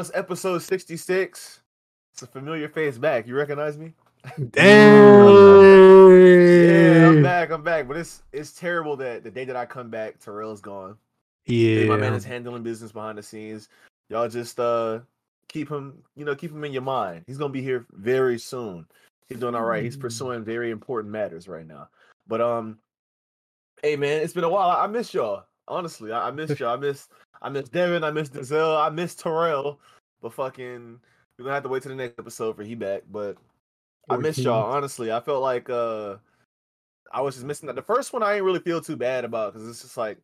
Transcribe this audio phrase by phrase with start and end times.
[0.00, 1.60] It's episode 66.
[2.12, 3.26] It's a familiar face back.
[3.26, 3.94] You recognize me?
[4.50, 4.66] Damn.
[7.00, 7.50] Yeah, I'm back.
[7.50, 7.88] I'm back.
[7.88, 10.96] But it's it's terrible that the day that I come back, Terrell's gone.
[11.46, 11.86] Yeah.
[11.86, 13.68] My man is handling business behind the scenes.
[14.10, 15.00] Y'all just uh
[15.48, 17.22] keep him, you know, keep him in your mind.
[17.26, 18.86] He's gonna be here very soon.
[19.28, 19.82] He's doing all right.
[19.82, 20.00] He's Mm.
[20.00, 21.88] pursuing very important matters right now.
[22.26, 22.78] But um,
[23.82, 24.70] hey man, it's been a while.
[24.70, 25.44] I, I miss y'all.
[25.68, 26.74] Honestly, I, I miss y'all.
[26.74, 27.08] I miss
[27.42, 28.02] I miss Devin.
[28.02, 28.80] I miss Denzel.
[28.84, 29.78] I miss Terrell.
[30.22, 31.00] But fucking,
[31.38, 33.02] we're gonna have to wait till the next episode for he back.
[33.10, 33.36] But
[34.08, 34.72] I miss y'all.
[34.72, 36.16] Honestly, I felt like uh,
[37.12, 37.76] I was just missing that.
[37.76, 40.18] The first one I didn't really feel too bad about because it's just like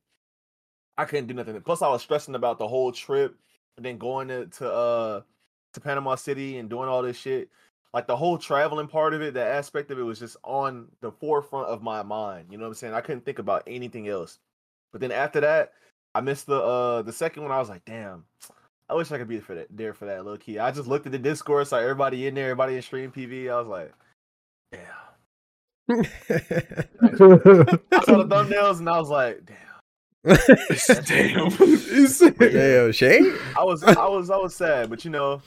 [0.96, 1.60] I couldn't do nothing.
[1.60, 3.36] Plus, I was stressing about the whole trip
[3.76, 5.20] and then going to, to uh
[5.74, 7.48] to Panama City and doing all this shit.
[7.94, 11.12] Like the whole traveling part of it, that aspect of it was just on the
[11.12, 12.46] forefront of my mind.
[12.50, 12.94] You know what I'm saying?
[12.94, 14.38] I couldn't think about anything else.
[14.92, 15.72] But then after that,
[16.14, 17.52] I missed the uh the second one.
[17.52, 18.24] I was like, damn,
[18.92, 20.58] I wish I could be for that there for that low key.
[20.58, 23.50] I just looked at the Discord, saw everybody in there, everybody in stream PV.
[23.50, 23.90] I was like,
[24.70, 24.82] damn.
[25.90, 27.28] I saw
[28.18, 29.56] the thumbnails and I was like, damn.
[31.04, 31.48] Damn.
[32.38, 33.34] Damn, Shane.
[33.56, 35.40] I was I was I was sad, but you know,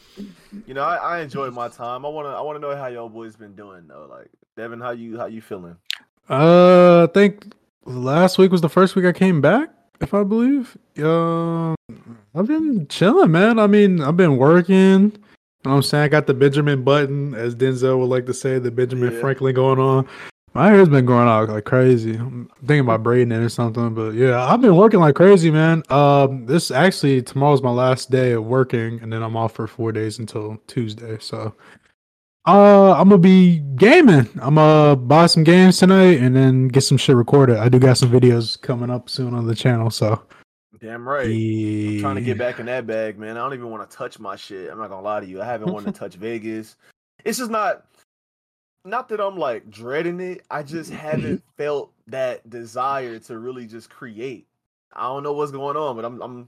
[0.65, 2.03] you know, I, I enjoyed my time.
[2.03, 4.07] I wanna I wanna know how y'all boys been doing though.
[4.09, 5.77] Like Devin, how you how you feeling?
[6.29, 7.53] Uh, I think
[7.85, 9.69] last week was the first week I came back,
[10.01, 10.77] if I believe.
[11.01, 11.75] Um,
[12.33, 13.59] I've been chilling, man.
[13.59, 14.75] I mean, I've been working.
[14.75, 16.03] You know what I'm saying?
[16.03, 19.19] I got the Benjamin button, as Denzel would like to say, the Benjamin Yeah.
[19.19, 20.07] Franklin going on.
[20.53, 22.15] My hair's been growing out like crazy.
[22.15, 25.83] I'm thinking about braiding it or something, but yeah, I've been working like crazy, man.
[25.89, 29.91] Um, this actually tomorrow's my last day of working, and then I'm off for four
[29.91, 31.17] days until Tuesday.
[31.19, 31.53] So,
[32.47, 34.29] uh, I'm gonna be gaming.
[34.41, 37.57] I'm gonna buy some games tonight and then get some shit recorded.
[37.57, 40.21] I do got some videos coming up soon on the channel, so
[40.79, 41.25] Damn right.
[41.25, 43.37] I'm trying to get back in that bag, man.
[43.37, 44.69] I don't even want to touch my shit.
[44.69, 45.41] I'm not gonna lie to you.
[45.41, 46.75] I haven't wanted to touch Vegas.
[47.23, 47.85] It's just not
[48.83, 50.45] not that I'm like dreading it.
[50.51, 54.47] I just haven't felt that desire to really just create.
[54.93, 56.47] I don't know what's going on, but I'm I'm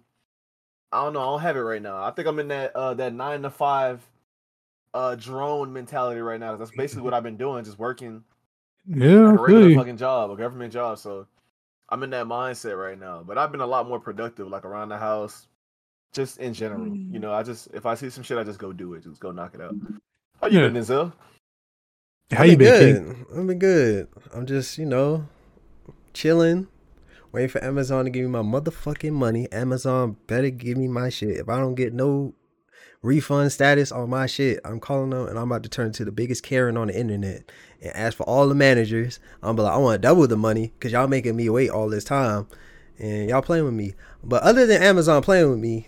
[0.91, 1.21] I don't know.
[1.21, 2.03] I don't have it right now.
[2.03, 4.07] I think I'm in that uh that nine to five
[4.97, 6.55] uh drone mentality right now.
[6.55, 8.23] That's basically what I've been doing, just working
[8.87, 9.75] Yeah, like a I feel regular you.
[9.77, 10.97] fucking job, a government job.
[10.97, 11.27] So
[11.89, 13.23] I'm in that mindset right now.
[13.25, 15.47] But I've been a lot more productive, like around the house,
[16.13, 16.85] just in general.
[16.91, 17.13] Mm.
[17.13, 19.03] You know, I just if I see some shit, I just go do it.
[19.03, 19.75] Just go knock it out.
[20.41, 20.67] How you Yeah.
[20.69, 21.13] been, Denzel?
[22.31, 23.05] How you been, good?
[23.05, 23.25] King?
[23.39, 24.07] I've been good.
[24.33, 25.27] I'm just, you know,
[26.13, 26.67] chilling,
[27.31, 29.51] waiting for Amazon to give me my motherfucking money.
[29.51, 31.37] Amazon better give me my shit.
[31.37, 32.33] If I don't get no
[33.07, 36.11] refund status on my shit, I'm calling them and I'm about to turn to the
[36.11, 37.49] biggest Karen on the internet
[37.81, 39.19] and ask for all the managers.
[39.41, 42.03] I'm like, I want to double the money because y'all making me wait all this
[42.03, 42.47] time
[42.99, 43.93] and y'all playing with me.
[44.23, 45.87] But other than Amazon playing with me,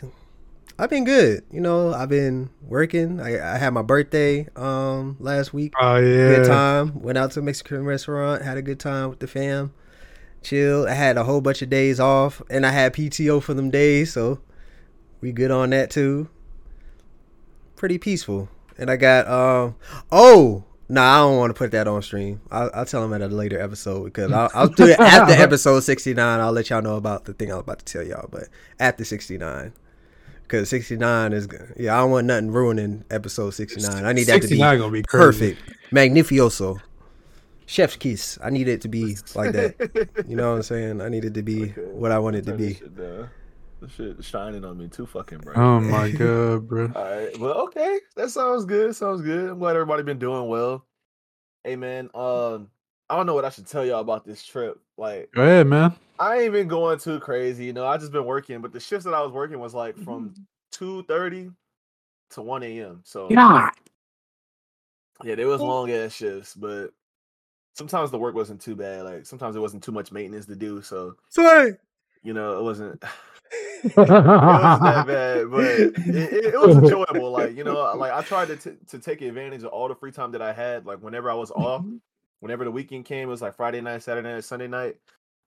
[0.77, 1.43] I've been good.
[1.51, 3.19] You know, I've been working.
[3.19, 6.27] I, I had my birthday um last week Oh yeah.
[6.27, 7.01] good time.
[7.01, 9.73] Went out to a Mexican restaurant, had a good time with the fam.
[10.41, 10.87] chill.
[10.87, 14.13] I had a whole bunch of days off, and I had PTO for them days,
[14.13, 14.39] so
[15.19, 16.29] we good on that too.
[17.79, 18.49] Pretty peaceful.
[18.77, 19.75] And I got um
[20.11, 22.41] oh no, nah, I don't want to put that on stream.
[22.51, 25.79] I'll, I'll tell them at a later episode because I'll, I'll do it after episode
[25.79, 26.41] sixty nine.
[26.41, 28.49] I'll let y'all know about the thing I was about to tell y'all, but
[28.81, 29.71] after sixty nine.
[30.49, 31.73] Cause sixty nine is good.
[31.77, 34.03] Yeah, I don't want nothing ruining episode sixty nine.
[34.03, 35.53] I need that to be gonna be crazy.
[35.55, 35.61] perfect,
[35.91, 36.81] magnificioso,
[37.65, 38.37] chef's kiss.
[38.43, 40.09] I need it to be like that.
[40.27, 41.01] You know what I'm saying?
[41.01, 41.81] I need it to be Okay.
[41.93, 42.87] what I want it to Turn this be.
[43.87, 44.17] Shit.
[44.17, 45.57] This shit shining on me too fucking bright.
[45.57, 46.91] Oh my god, bro.
[46.95, 47.37] All right.
[47.39, 47.99] Well, okay.
[48.15, 48.95] That sounds good.
[48.95, 49.51] Sounds good.
[49.51, 50.85] I'm glad everybody been doing well.
[51.63, 52.69] Hey man, um,
[53.09, 54.79] I don't know what I should tell y'all about this trip.
[54.97, 55.93] Like, Go ahead, man.
[56.19, 57.85] I ain't been going too crazy, you know.
[57.85, 60.33] I just been working, but the shifts that I was working was like from
[60.71, 61.49] two thirty
[62.31, 63.01] to one a.m.
[63.03, 63.69] So yeah.
[65.23, 66.91] yeah, they was long ass shifts, but
[67.75, 69.03] sometimes the work wasn't too bad.
[69.03, 71.73] Like sometimes it wasn't too much maintenance to do, so Sorry.
[72.23, 73.03] you know it wasn't.
[73.83, 77.31] It that bad, but it, it, it was enjoyable.
[77.31, 80.11] Like you know, like I tried to t- to take advantage of all the free
[80.11, 80.85] time that I had.
[80.85, 81.85] Like whenever I was off,
[82.41, 84.97] whenever the weekend came, it was like Friday night, Saturday night, Sunday night.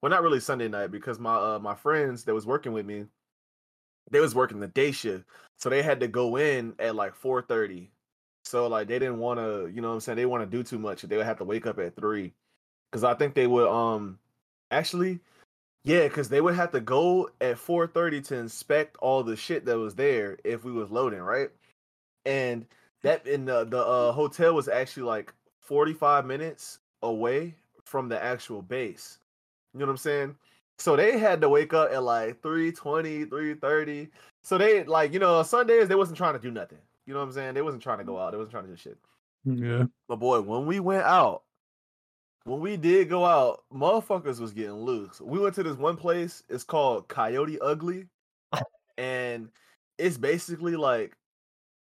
[0.01, 3.07] Well, not really Sunday night because my uh, my friends that was working with me,
[4.11, 5.25] they was working the day shift,
[5.59, 7.91] so they had to go in at like four thirty.
[8.45, 10.17] So like they didn't want to, you know what I'm saying?
[10.17, 11.03] They want to do too much.
[11.03, 12.33] They would have to wake up at three,
[12.91, 14.19] because I think they would um
[14.71, 15.21] actually
[15.85, 19.79] yeah, because they would have to go at 4:30 to inspect all the shit that
[19.79, 21.51] was there if we was loading, right?
[22.25, 22.67] And
[23.03, 28.63] that in the the uh, hotel was actually like 45 minutes away from the actual
[28.63, 29.19] base.
[29.75, 30.37] You know what I'm saying?
[30.79, 34.09] So they had to wake up at like 3:20, 3:30
[34.43, 36.79] So they like, you know, Sundays they wasn't trying to do nothing.
[37.07, 37.55] You know what I'm saying?
[37.55, 38.31] They wasn't trying to go out.
[38.33, 38.99] They wasn't trying to do shit.
[39.45, 39.85] Yeah.
[40.09, 41.43] But boy, when we went out,
[42.45, 45.21] when we did go out, motherfuckers was getting loose.
[45.21, 46.43] We went to this one place.
[46.49, 48.07] It's called Coyote Ugly,
[48.99, 49.49] and
[49.99, 51.13] it's basically like,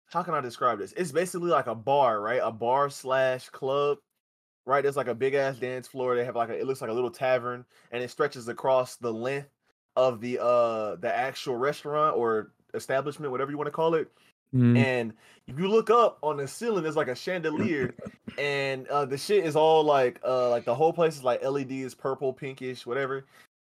[0.07, 0.93] how can I describe this?
[0.93, 2.41] It's basically like a bar, right?
[2.43, 3.99] A bar slash club,
[4.67, 4.83] right?
[4.83, 6.17] There's like a big ass dance floor.
[6.17, 9.13] They have like a, it looks like a little tavern, and it stretches across the
[9.13, 9.49] length
[9.95, 14.11] of the uh the actual restaurant or establishment, whatever you want to call it.
[14.55, 14.77] Mm.
[14.77, 15.13] And
[15.47, 17.95] if you look up on the ceiling, there's like a chandelier,
[18.39, 21.95] and uh, the shit is all like uh like the whole place is like LEDs,
[21.95, 23.25] purple, pinkish, whatever.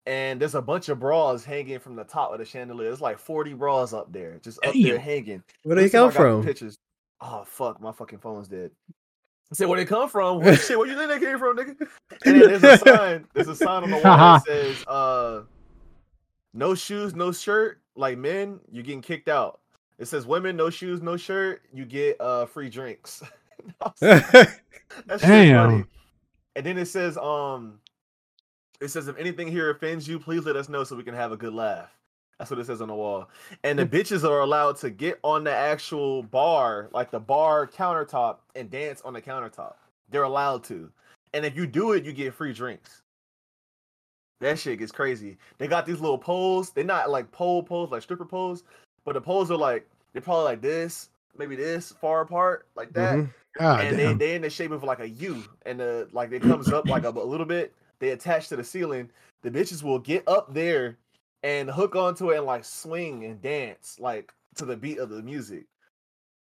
[0.05, 2.87] And there's a bunch of bras hanging from the top of the chandelier.
[2.87, 5.43] There's like 40 bras up there, just up there hanging.
[5.63, 6.43] Where do they Let's see if I come from?
[6.43, 6.77] Pictures.
[7.21, 8.71] Oh fuck, my fucking phone's dead.
[9.51, 10.41] I said, where they come from?
[10.41, 10.77] What shit?
[10.77, 11.87] Where you think they came from, nigga?
[12.23, 13.27] And there's a sign.
[13.33, 15.41] There's a sign on the wall that says, uh,
[16.53, 17.81] no shoes, no shirt.
[17.95, 19.59] Like men, you're getting kicked out.
[19.99, 21.61] It says women, no shoes, no shirt.
[21.73, 23.21] You get uh free drinks.
[25.05, 25.69] That shit Damn.
[25.69, 25.85] funny.
[26.55, 27.79] And then it says, um,
[28.81, 31.31] it says if anything here offends you, please let us know so we can have
[31.31, 31.89] a good laugh.
[32.37, 33.29] That's what it says on the wall.
[33.63, 38.37] And the bitches are allowed to get on the actual bar, like the bar countertop,
[38.55, 39.75] and dance on the countertop.
[40.09, 40.89] They're allowed to.
[41.33, 43.01] And if you do it, you get free drinks.
[44.39, 45.37] That shit gets crazy.
[45.57, 46.71] They got these little poles.
[46.71, 48.63] They're not like pole poles, like stripper poles,
[49.09, 53.17] but the poles are like they're probably like this, maybe this far apart, like that
[53.17, 53.33] Mhm.
[53.57, 54.17] God and they damn.
[54.19, 57.05] they in the shape of like a U, and the like it comes up like
[57.05, 57.73] a, a little bit.
[57.97, 59.09] They attach to the ceiling.
[59.41, 60.95] The bitches will get up there
[61.41, 65.23] and hook onto it and like swing and dance like to the beat of the
[65.23, 65.65] music.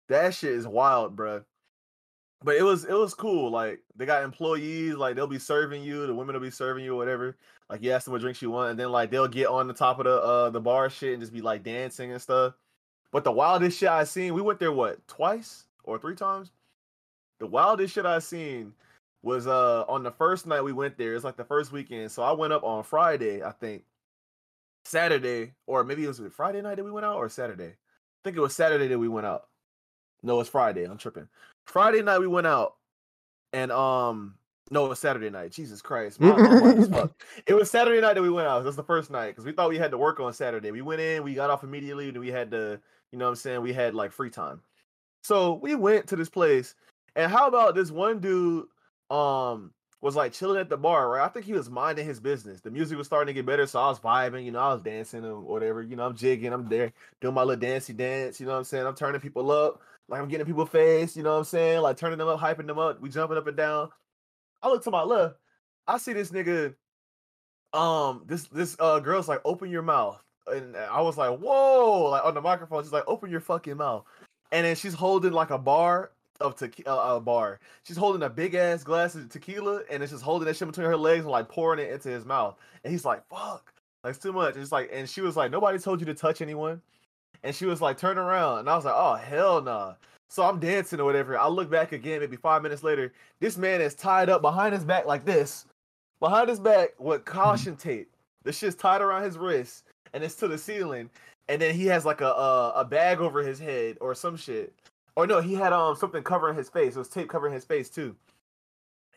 [0.08, 1.44] That shit is wild, bruh.
[2.44, 3.50] But it was it was cool.
[3.50, 6.06] Like they got employees, like they'll be serving you.
[6.06, 7.38] The women will be serving you, whatever.
[7.70, 9.74] Like you ask them what drinks you want, and then like they'll get on the
[9.74, 12.54] top of the uh the bar shit and just be like dancing and stuff.
[13.12, 16.52] But the wildest shit I seen, we went there what twice or three times.
[17.40, 18.74] The wildest shit I seen
[19.22, 21.16] was uh on the first night we went there.
[21.16, 22.12] It's like the first weekend.
[22.12, 23.84] So I went up on Friday, I think.
[24.86, 27.70] Saturday, or maybe it was Friday night that we went out, or Saturday.
[27.70, 29.48] I think it was Saturday that we went out.
[30.24, 30.86] No, it's Friday.
[30.86, 31.28] I'm tripping.
[31.68, 32.76] Friday night we went out,
[33.54, 34.36] and um,
[34.72, 35.52] no, it was Saturday night.
[35.52, 37.24] Jesus Christ, my- my is fucked.
[37.48, 38.64] It was Saturday night that we went out.
[38.64, 40.72] That's the first night because we thought we had to work on Saturday.
[40.72, 42.80] We went in, we got off immediately, and we had to,
[43.12, 44.62] you know, what I'm saying we had like free time.
[45.24, 46.76] So we went to this place,
[47.16, 48.66] and how about this one dude,
[49.10, 49.72] um,
[50.02, 51.26] was like chilling at the bar, right?
[51.26, 52.60] I think he was minding his business.
[52.60, 54.82] The music was starting to get better, so I was vibing, you know, I was
[54.82, 56.92] dancing or whatever, you know, I'm jigging, I'm there
[57.22, 58.86] doing my little dancey dance, you know what I'm saying?
[58.86, 61.82] I'm turning people up, like I'm getting people face, you know what I'm saying?
[61.82, 63.90] Like turning them up, hyping them up, we jumping up and down.
[64.62, 65.36] I look to my left,
[65.88, 66.76] I see this nigga,
[67.74, 70.22] um, this this uh girl's like, open your mouth.
[70.48, 74.06] And I was like, whoa, like on the microphone, she's like, open your fucking mouth.
[74.52, 76.12] And then she's holding like a bar
[76.42, 77.60] of tequila, uh, a bar.
[77.84, 80.88] She's holding a big ass glass of tequila, and it's just holding that shit between
[80.88, 82.58] her legs and like pouring it into his mouth.
[82.84, 85.80] And he's like, "Fuck, like it's too much." It's like, and she was like, "Nobody
[85.80, 86.82] told you to touch anyone."
[87.42, 89.96] And she was like, "Turn around," and I was like, "Oh hell nah."
[90.30, 91.38] So I'm dancing or whatever.
[91.38, 93.14] I look back again, maybe five minutes later.
[93.40, 95.66] This man is tied up behind his back like this,
[96.20, 98.10] behind his back with caution tape.
[98.44, 101.10] The shit's tied around his wrist, and it's to the ceiling.
[101.50, 104.74] And then he has like a a, a bag over his head or some shit.
[105.16, 106.96] Or no, he had um something covering his face.
[106.96, 108.16] It was tape covering his face too.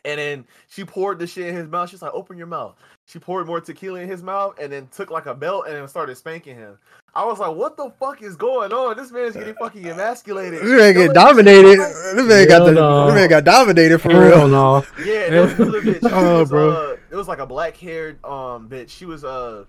[0.05, 1.89] And then she poured the shit in his mouth.
[1.89, 2.75] She's like, "Open your mouth."
[3.07, 5.87] She poured more tequila in his mouth, and then took like a belt and then
[5.87, 6.77] started spanking him.
[7.15, 8.95] I was like, "What the fuck is going on?
[8.95, 11.79] This man's getting fucking emasculated." This man Don't get dominated.
[11.79, 12.71] This man got the.
[12.73, 13.05] no.
[13.07, 14.47] This man got dominated for Hell real.
[14.47, 14.85] no.
[15.03, 16.01] Yeah, there was another bitch.
[16.01, 16.69] She Oh, was, bro.
[16.69, 18.89] Uh, it was like a black haired um bitch.
[18.89, 19.65] She was uh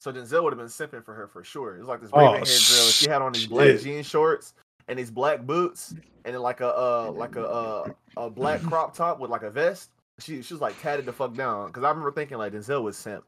[0.00, 1.76] so Denzel would have been simping for her for sure.
[1.76, 2.88] It was like this Oh, raven haired girl.
[2.88, 3.82] She had on these black shit.
[3.82, 4.54] jean shorts
[4.88, 8.94] and these black boots and then like a uh like a uh a black crop
[8.94, 9.90] top with like a vest.
[10.18, 12.96] She she was like tatted the fuck down because I remember thinking like Denzel was
[12.96, 13.24] simp.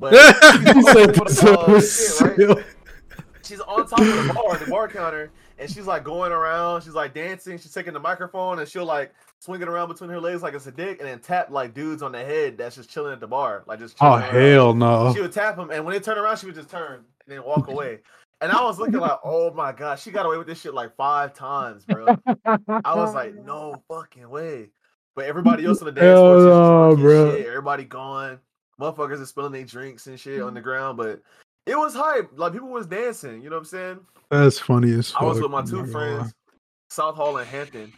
[0.00, 0.12] But
[1.14, 2.64] Put uh, was shit, right?
[3.44, 6.82] she's on top of the bar, the bar counter, and she's like going around.
[6.82, 7.58] She's like dancing.
[7.58, 10.66] She's taking the microphone and she'll like swing it around between her legs like it's
[10.66, 13.26] a dick, and then tap like dudes on the head that's just chilling at the
[13.26, 13.96] bar, like just.
[14.00, 14.22] Oh around.
[14.22, 15.12] hell no.
[15.14, 17.44] She would tap them, and when they turn around, she would just turn and then
[17.44, 18.00] walk away.
[18.42, 20.96] And I was looking like, oh my god, she got away with this shit like
[20.96, 22.06] five times, bro.
[22.44, 24.70] I was like, no fucking way.
[25.14, 27.36] But everybody else on the dance floor, no, bro.
[27.36, 27.46] shit.
[27.46, 28.40] Everybody gone.
[28.80, 31.22] Motherfuckers are spilling their drinks and shit on the ground, but
[31.66, 32.30] it was hype.
[32.34, 33.40] Like people was dancing.
[33.42, 34.00] You know what I'm saying?
[34.30, 35.22] That's funny as fuck.
[35.22, 35.92] I was with my two lie.
[35.92, 36.34] friends,
[36.90, 37.92] South Hall and Hampton,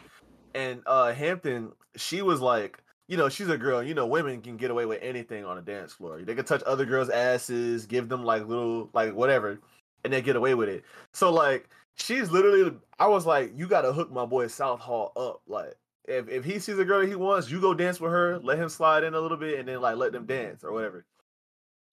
[0.53, 1.71] and uh Hampton.
[1.95, 3.81] She was like, you know, she's a girl.
[3.81, 6.21] You know, women can get away with anything on a dance floor.
[6.21, 9.59] They can touch other girls' asses, give them like little, like whatever.
[10.05, 10.85] And they get away with it.
[11.11, 15.41] So like she's literally I was like, you gotta hook my boy South Hall up.
[15.47, 18.59] Like if, if he sees a girl he wants, you go dance with her, let
[18.59, 21.05] him slide in a little bit, and then like let them dance or whatever.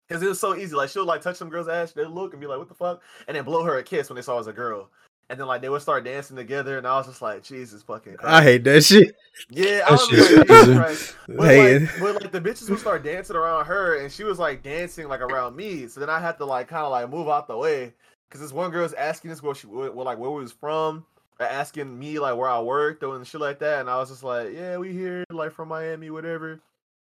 [0.09, 0.77] Cause it was so easy.
[0.77, 3.03] Like she'll like touch some girl's ass, they look and be like, "What the fuck?"
[3.27, 4.91] and then blow her a kiss when they saw her as a girl.
[5.31, 8.17] And then like they would start dancing together, and I was just like, Jesus fucking
[8.17, 8.35] Christ.
[8.35, 9.15] I hate that shit.
[9.49, 10.47] Yeah, I That was shit's like.
[10.49, 11.17] Jesus Christ.
[11.29, 11.79] But, Hey.
[11.79, 15.09] like, but like the bitches would start dancing around her, and she was like dancing
[15.09, 15.87] like around me.
[15.87, 17.95] So then I had to like kind of like move out the way
[18.29, 21.07] because this one girl was asking us where she, where, like where we was from,
[21.41, 24.23] asking me like where I worked or and shit like that, and I was just
[24.23, 26.61] like, yeah, we here like from Miami, whatever.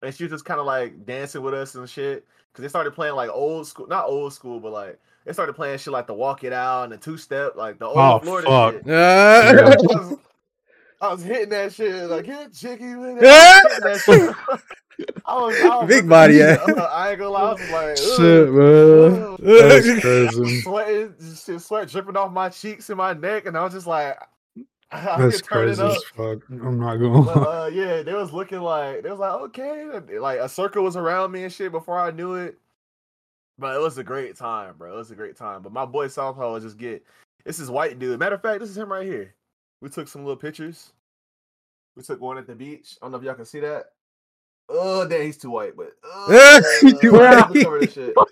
[0.04, 2.94] And she was just kind of like dancing with us and shit because they started
[2.94, 6.14] playing like old school, not old school, but like they started playing shit like the
[6.14, 8.74] Walk It Out and the Two Step, like the old Oh, Florida fuck.
[8.74, 8.90] shit.
[8.90, 10.18] Uh, I was,
[11.02, 13.26] I was hitting that shit like get jiggy with it.
[13.26, 14.60] I was hitting that shit.
[15.26, 16.58] I was, Big body, yeah.
[16.92, 17.42] I ain't gonna lie.
[17.42, 19.60] I was like, Shit, ugh, man.
[19.70, 20.62] That's crazy.
[20.62, 23.88] sweating, just shit, sweat dripping off my cheeks and my neck, and I was just
[23.88, 24.20] like,
[24.92, 25.92] I That's could turn it crazy up.
[25.96, 26.40] as fuck.
[26.52, 27.24] I'm not going.
[27.24, 30.96] But uh, yeah, they was looking like they was like okay, like a circle was
[30.98, 32.58] around me and shit before I knew it.
[33.62, 34.92] But it was a great time, bro.
[34.92, 35.62] It was a great time.
[35.62, 37.06] But my boy Southpaw would just get
[37.46, 38.20] this is white dude.
[38.20, 39.36] Matter of fact, this is him right here.
[39.82, 40.94] We took some little pictures.
[41.96, 42.98] We took one at the beach.
[43.02, 43.92] I don't know if y'all can see that.
[44.68, 46.62] Oh, damn, he's too white, but uh,
[47.02, 47.92] Too white.
[47.92, 48.16] shit.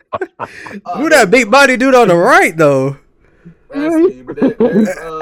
[0.85, 2.97] Uh, Who that big body dude on the right though?
[3.69, 5.19] That's me, but that, there's, uh,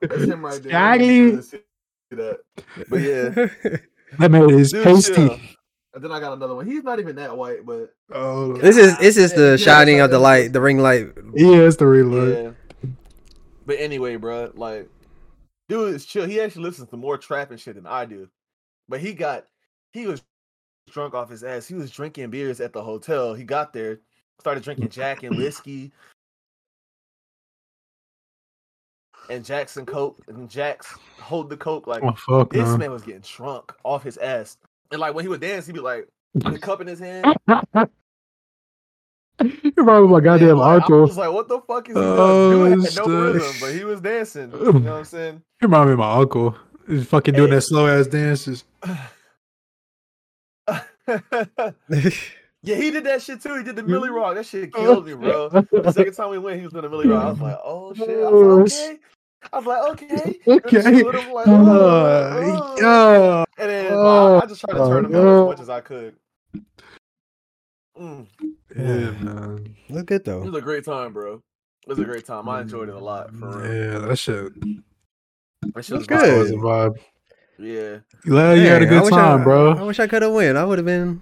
[0.00, 0.70] that's him right there.
[0.72, 1.32] Skaggy.
[1.32, 1.58] Let's see
[2.12, 2.40] that.
[2.88, 3.28] But yeah,
[4.18, 5.14] That man is Dude, pasty.
[5.14, 5.38] chill.
[5.92, 6.66] And then I got another one.
[6.66, 10.00] He's not even that white, but Oh, this is this is Yeah, the yeah, shining
[10.00, 11.08] of the light, the ring light.
[11.34, 12.44] yeah, it's the ring light.
[12.44, 12.90] yeah.
[13.66, 14.88] But anyway, bro, like,
[15.68, 16.26] dude is chill.
[16.26, 18.28] He actually listens to more trap and shit than I do.
[18.88, 19.46] But he got,
[19.92, 20.22] he was
[20.90, 21.66] drunk off his ass.
[21.66, 23.34] He was drinking beers at the hotel.
[23.34, 23.98] He got there,
[24.40, 25.92] started drinking Jack and whiskey.
[29.28, 30.86] And Jack and Coke and Jack's
[31.20, 32.76] hold the Coke like Oh fuck this no.
[32.78, 34.56] man was getting drunk off his ass.
[34.90, 37.26] And like when he would dance, he'd be like with the cup in his hand.
[39.42, 41.00] You remember my goddamn And, like, I uncle?
[41.00, 42.74] was like, what the fuck is he Oh, doing?
[42.74, 43.34] Dude had no shit.
[43.42, 44.50] rhythm, but he was dancing.
[44.52, 45.42] You know what I'm saying?
[45.62, 46.54] You remind me of my uncle.
[46.86, 47.54] He's fucking doing Hey.
[47.54, 48.64] that slow ass dances.
[50.68, 51.72] yeah,
[52.76, 53.56] he did that shit too.
[53.56, 54.34] He did the Millie Rock.
[54.34, 55.48] That shit killed me, bro.
[55.48, 57.24] The second time we went, he was doing the Millie Rock.
[57.24, 58.08] I was like, oh shit.
[58.10, 58.98] I was like, oh, okay.
[59.52, 60.38] I was like, okay.
[60.46, 60.82] Okay.
[60.98, 62.76] she with him like, Uh, oh, oh.
[62.80, 63.44] yeah.
[63.64, 65.68] And then but I, I just tried to turn him up Oh, as much as
[65.70, 66.14] I could.
[67.98, 68.26] Mm,
[68.76, 69.74] Yeah, man.
[69.88, 70.42] Look good though.
[70.42, 71.34] it was a great time, bro.
[71.34, 72.48] It was a great time.
[72.48, 73.34] I enjoyed it a lot.
[73.34, 73.72] For real.
[73.72, 74.52] Yeah, that shit.
[75.74, 76.38] That shit was Good.
[76.38, 76.94] Was a vibe.
[76.94, 76.98] vibe.
[77.58, 77.98] Yeah.
[78.22, 79.72] Glad you had a good time, I, bro.
[79.72, 80.56] I wish I could have win.
[80.56, 81.20] I would have been.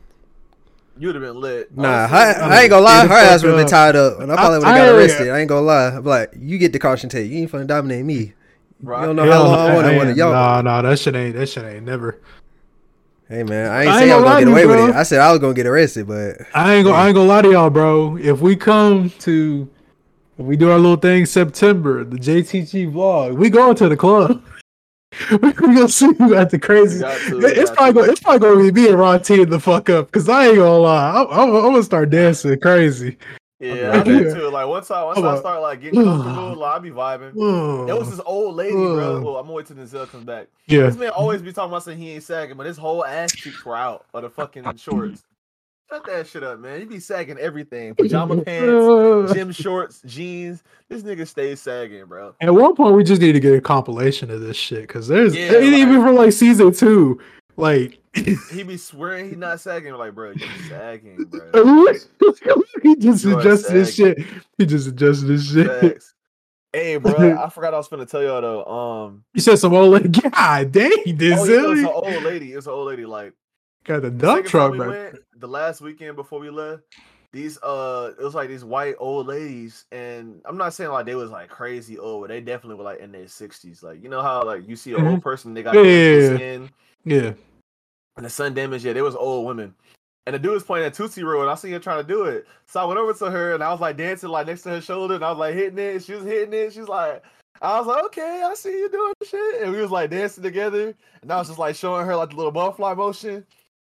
[0.99, 1.77] You would have been lit.
[1.77, 3.07] Nah, Honestly, I, I ain't gonna lie.
[3.07, 4.97] Her ass would have been tied up, and I probably I- would have got I-
[4.99, 5.29] arrested.
[5.31, 5.89] I ain't gonna lie.
[5.89, 7.31] I'm like, you get the caution tape.
[7.31, 8.33] You ain't finna dominate me.
[8.81, 10.17] bro, You don't know can't- how long I no, wanna ain't- win.
[10.17, 11.37] Y'all- Nah, nah, that shit ain't.
[11.37, 12.19] That shit ain't never.
[13.29, 14.95] Hey man, I ain't I say ain't I was gonna get away you, with it.
[14.97, 16.97] I said I was gonna get arrested, but I ain't gonna.
[16.97, 18.17] I ain't gonna lie to y'all, bro.
[18.17, 19.69] If we come to,
[20.39, 24.43] if we do our little thing September, the JTG vlog, we going to the club.
[25.31, 27.01] we gonna see who at the crazy.
[27.01, 28.13] Got to, you probably gonna.
[28.13, 30.11] It's probably gonna be me and Ron teeing the fuck up.
[30.13, 31.11] Cause I ain't gonna lie.
[31.11, 33.17] I'm, I'm, I'm gonna start dancing crazy.
[33.61, 34.51] Yeah, I'm I like- too.
[34.51, 37.87] Like once I once I'm I start like getting comfortable, like I be vibing.
[37.87, 39.21] There was this old lady, bro.
[39.23, 40.49] Well, oh, I'm gonna wait till Denzel comes back.
[40.67, 40.83] yeah.
[40.83, 43.65] This man always be talking about saying he ain't sagging, but his whole ass cheeks
[43.65, 45.25] were out of the fucking shorts.
[45.91, 46.81] Shut that shit up, man.
[46.81, 47.95] You be sagging everything.
[47.97, 50.63] Pajama pants, gym shorts, jeans.
[50.89, 52.35] This nigga stays sagging, bro.
[52.41, 55.35] At one point, we just need to get a compilation of this shit because there's
[55.35, 57.21] Yeah, ain't even like- from like season two.
[57.57, 57.99] Like
[58.53, 59.93] He be swearing he not sagging.
[59.95, 61.87] Like, bro, you sagging, bro.
[62.83, 64.19] he just You adjusted his shit.
[64.59, 65.67] He just adjusted his shit.
[65.81, 66.15] Facts.
[66.73, 68.65] Hey, bro, I forgot I was gonna tell y'all though.
[68.67, 70.09] Um, You said some old lady.
[70.11, 72.53] God dang, oh, yeah, it was an old lady.
[72.53, 73.07] It's an old lady.
[73.07, 73.33] Like,
[73.85, 74.89] Got the dump truck, we bro.
[74.91, 76.83] went, the last weekend before we left,
[77.33, 81.15] these uh, it was like these white old ladies, and I'm not saying like they
[81.15, 83.83] was like crazy old, but they definitely were like in their sixties.
[83.83, 86.71] Like you know how like you see an old person, they got Yeah, yeah, skin
[87.05, 87.33] Yeah.
[88.17, 88.85] and the sun damage.
[88.85, 89.75] Yeah, they was old women.
[90.27, 92.25] And the dude was playing a Tootsie Roll, and I seen her trying to do
[92.25, 92.47] it.
[92.67, 94.81] So I went over to her, and I was like dancing like next to her
[94.81, 96.05] shoulder, and I was like hitting it.
[96.05, 96.75] She was hitting it.
[96.75, 97.25] She's like,
[97.63, 99.63] I was like, okay, I see you doing the shit.
[99.63, 102.37] And we was like dancing together, and I was just like showing her like the
[102.37, 103.47] little butterfly motion.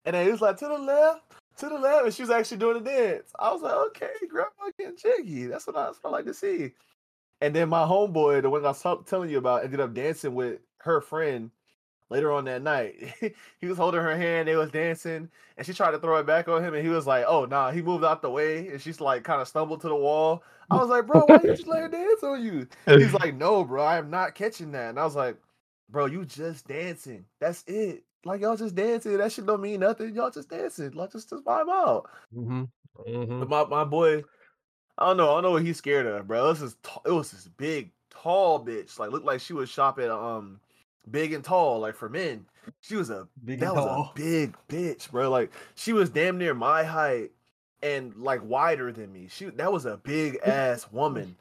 [0.04, 1.22] And then he was like to the left,
[1.58, 3.32] to the left, and she was actually doing the dance.
[3.38, 5.46] I was like, okay, grandma getting jiggy.
[5.46, 6.72] That's what I, that's what I like to see.
[7.40, 10.34] And then my homeboy, the one I was t- telling you about, ended up dancing
[10.34, 11.50] with her friend
[12.10, 13.14] later on that night,
[13.60, 16.48] he was holding her hand, they was dancing, and she tried to throw it back
[16.48, 19.00] on him, and he was like, "Oh nah," he moved out the way, and she's
[19.00, 20.44] like kind of stumbled to the wall.
[20.70, 23.64] I was like, "Bro, why you just let her dance on you?" He's like, "No,
[23.64, 25.36] bro, I am not catching that," and I was like,
[25.90, 27.26] "Bro, you just dancing.
[27.40, 28.03] That's it.
[28.24, 29.16] Like y'all just dancing.
[29.18, 30.14] That shit don't mean nothing.
[30.14, 30.92] Y'all just dancing.
[30.92, 32.64] Like just just vibe out." Mm-hmm.
[33.08, 33.40] Mm-hmm.
[33.40, 34.22] But my my boy,
[34.98, 35.30] I don't know.
[35.30, 36.46] I don't know what he's scared of, bro.
[36.46, 38.98] It was this, t- it was this big, tall bitch.
[38.98, 40.60] Like looked like she was shopping um,
[41.10, 42.46] big and tall, like for men.
[42.80, 44.12] She was a Big that was tall.
[44.14, 45.28] a big bitch, bro.
[45.30, 47.30] Like she was damn near my height
[47.82, 49.28] and like wider than me.
[49.30, 51.36] She that was a big ass woman,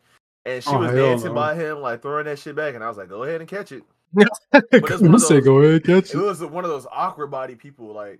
[0.46, 1.36] and she Oh, was dancing no.
[1.36, 2.75] by him, like throwing that shit back.
[2.75, 3.84] And I was like, go ahead and catch it.
[4.51, 6.17] But it's one You of say those- go ahead, catch It it.
[6.17, 8.20] was one of those awkward body people, like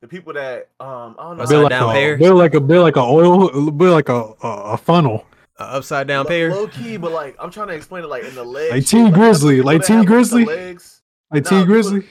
[0.00, 1.42] the people that um I don't know.
[1.44, 2.18] Upside Build like down a, pears?
[2.18, 5.26] build like a build like a oil, build like a a, a funnel.
[5.58, 6.50] A upside down Lo- pair.
[6.50, 8.72] Low key, but like I'm trying to explain it like in the legs.
[8.72, 10.44] Like shape, T you Grizzly, like that T Grizzly?
[10.44, 12.04] legs, Like Nah, T Grizzly.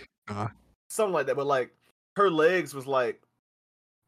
[0.89, 1.35] something like that.
[1.35, 1.71] But like
[2.15, 3.21] her legs was like,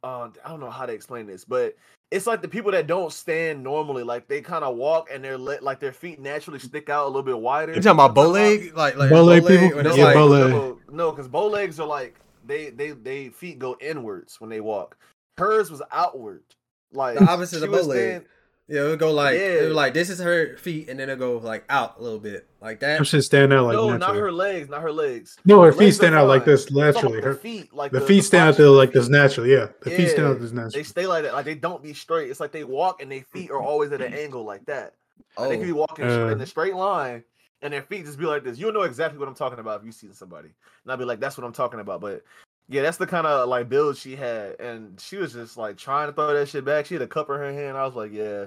[0.03, 1.75] uh, I don't know how to explain this, but
[2.11, 5.37] it's like the people that don't stand normally, like they kind of walk and their
[5.37, 7.73] le- like their feet naturally stick out a little bit wider.
[7.73, 8.75] You talking about bow know what I'm leg?
[8.77, 9.83] Like like Bow leg people?
[9.83, 10.49] No, Yeah, like bow leg.
[10.51, 14.59] no, no, because bow legs are like they they they feet go inwards when they
[14.61, 14.97] walk.
[15.37, 16.43] Hers was outward,
[16.91, 17.99] like The opposite of was bow leg.
[17.99, 18.25] stand-
[18.67, 19.67] yeah, it would go like it Yeah.
[19.67, 22.47] would like this is her feet, and then it go like out a little bit
[22.61, 22.99] like that.
[22.99, 25.37] Her shit stand out like no, not her legs, not her legs.
[25.45, 27.21] No, her Her feet stand out like this I'm talking about naturally.
[27.21, 29.51] Her feet, like the feet stand out fraction there like this naturally.
[29.51, 30.79] Yeah, the feet stand out this naturally.
[30.79, 31.33] They stay like that.
[31.33, 32.29] Like they don't be straight.
[32.29, 34.93] It's like they walk and their feet are always at an angle like that.
[35.37, 36.27] Like, they could be Oh, walking Uh.
[36.29, 37.23] in a straight line
[37.61, 38.57] and their feet just be like this.
[38.57, 40.49] You'll know exactly what I'm talking about if you see somebody.
[40.83, 42.01] And I'll be like, that's what I'm talking about.
[42.01, 42.23] But
[42.69, 44.59] yeah, that's the kind of like build she had.
[44.59, 46.85] And she was just like trying to throw that shit back.
[46.85, 47.77] She had a cup in her hand.
[47.77, 48.45] I was like, yeah,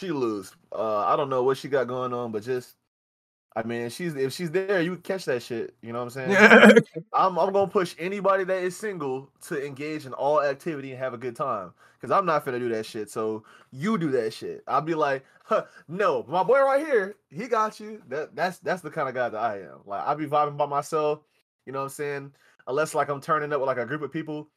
[0.00, 0.52] she lose.
[0.72, 2.76] Uh, I don't know what she got going on, but just
[3.58, 5.74] I mean, she's if she's there, you catch that shit.
[5.82, 6.82] You know what I'm saying?
[7.12, 11.12] I'm I'm gonna push anybody that is single to engage in all activity and have
[11.12, 11.72] a good time.
[12.00, 13.10] Cause I'm not gonna do that shit.
[13.10, 14.62] So you do that shit.
[14.68, 18.00] I'll be like, huh, no, my boy right here, he got you.
[18.08, 19.80] That that's that's the kind of guy that I am.
[19.84, 21.20] Like I be vibing by myself.
[21.66, 22.32] You know what I'm saying?
[22.68, 24.48] Unless like I'm turning up with like a group of people.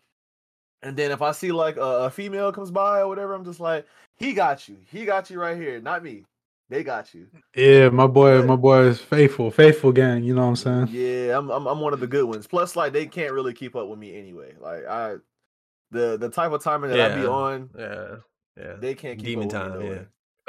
[0.84, 3.60] And then if I see like a, a female comes by or whatever, I'm just
[3.60, 3.86] like,
[4.18, 4.78] he got you.
[4.92, 6.26] He got you right here, not me.
[6.70, 7.28] They got you.
[7.56, 10.24] Yeah, my boy, But- my boy is faithful, faithful gang.
[10.24, 10.88] You know what I'm saying?
[10.92, 12.48] Yeah, I'm, I'm I'm one of the good ones.
[12.48, 14.54] Plus, like they can't really keep up with me anyway.
[14.60, 15.16] Like I,
[15.92, 18.16] the the type of timing that I be on, yeah,
[18.58, 18.74] yeah.
[18.80, 19.90] they can't keep Demon up with time, me.
[19.96, 20.02] yeah.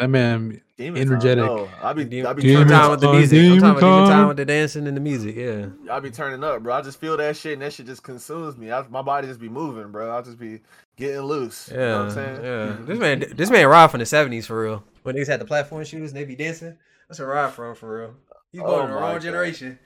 [0.03, 0.07] Way.
[0.07, 1.45] That man, Demon Energetic.
[1.45, 1.69] Time, no.
[1.83, 3.39] I be Demon, I be Demon turning time with the time, music.
[3.39, 4.29] I'm talking about demon time time.
[4.29, 5.37] with the dancing and the music.
[5.37, 5.67] Yeah.
[5.91, 6.75] I be turning up, bro.
[6.75, 8.73] I just feel that shit, and that shit just consumes me.
[8.73, 10.11] I, my body just be moving, bro.
[10.11, 10.61] I'll just be
[10.97, 11.69] getting loose.
[11.73, 12.37] Yeah, you know what I'm saying?
[12.37, 12.41] yeah.
[12.43, 12.87] Mm-hmm.
[12.87, 14.85] This man, this man ride from the seventies for real.
[15.03, 16.77] When niggas had the platform shoes and they be dancing,
[17.09, 18.15] that's a ride from for real.
[18.51, 19.23] He's Oh born in the wrong God.
[19.23, 19.79] generation.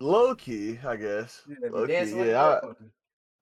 [0.00, 1.42] Low key, I guess.
[1.48, 2.60] Yeah, Low key, like yeah.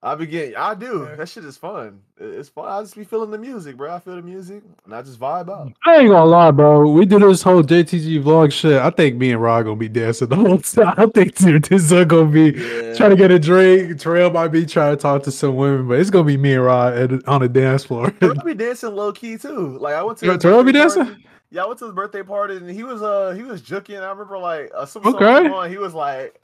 [0.04, 0.14] I, begin.
[0.14, 1.08] I be getting, I do.
[1.16, 2.00] That shit is fun.
[2.18, 2.68] It's fun.
[2.68, 3.94] I just be feeling the music, bro.
[3.94, 5.72] I feel the music, and I just vibe out.
[5.86, 6.90] I ain't gonna lie, bro.
[6.90, 8.80] We do this whole JTG vlog shit.
[8.80, 10.94] I think me and Rod gonna be dancing the whole time.
[10.98, 12.94] I think dude, this is gonna be Yeah.
[12.94, 13.98] trying to get a drink.
[14.00, 16.64] Terrell might be trying to talk to some women, but it's gonna be me and
[16.64, 18.10] Rod at, on the dance floor.
[18.10, 19.78] Terrell be dancing low key too.
[19.78, 21.04] Like I went to Terrell be dancing?
[21.04, 21.26] party.
[21.50, 24.00] Yeah, I went to his birthday party and he was uh he was juking.
[24.02, 25.48] I remember like uh, some Okay.
[25.48, 25.70] on.
[25.70, 26.40] He was like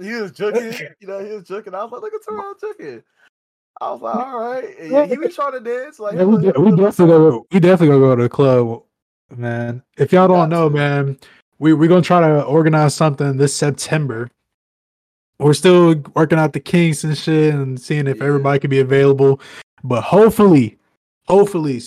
[0.00, 1.74] he was joking, you know, he was joking.
[1.74, 3.02] I was like, look at Terrell joking.
[3.80, 4.64] I was like, all right.
[4.80, 5.98] And he was trying to dance.
[5.98, 7.46] Like Yeah, we, was- de- he we definitely go.
[7.52, 8.82] We definitely gonna go to the club,
[9.36, 9.82] man.
[9.96, 11.18] If y'all don't know, man,
[11.58, 14.28] we we're gonna try to organize something this September.
[15.38, 18.24] We're still working out the kinks and shit, and seeing if Yeah.
[18.24, 19.40] everybody can be available.
[19.82, 20.78] But hopefully,
[21.28, 21.80] hopefully,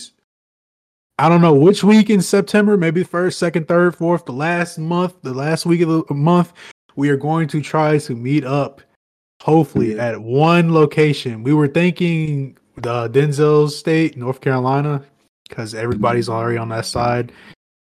[1.20, 5.14] I don't know which week in September, maybe first, second, third, fourth, the last month,
[5.22, 6.54] the last week of the month,
[6.96, 8.82] we are going to try to meet up.
[9.42, 10.06] Hopefully, Yeah.
[10.08, 11.44] at one location.
[11.44, 15.04] We were thinking the Denzel's state, North Carolina,
[15.50, 17.34] because everybody's already on that side.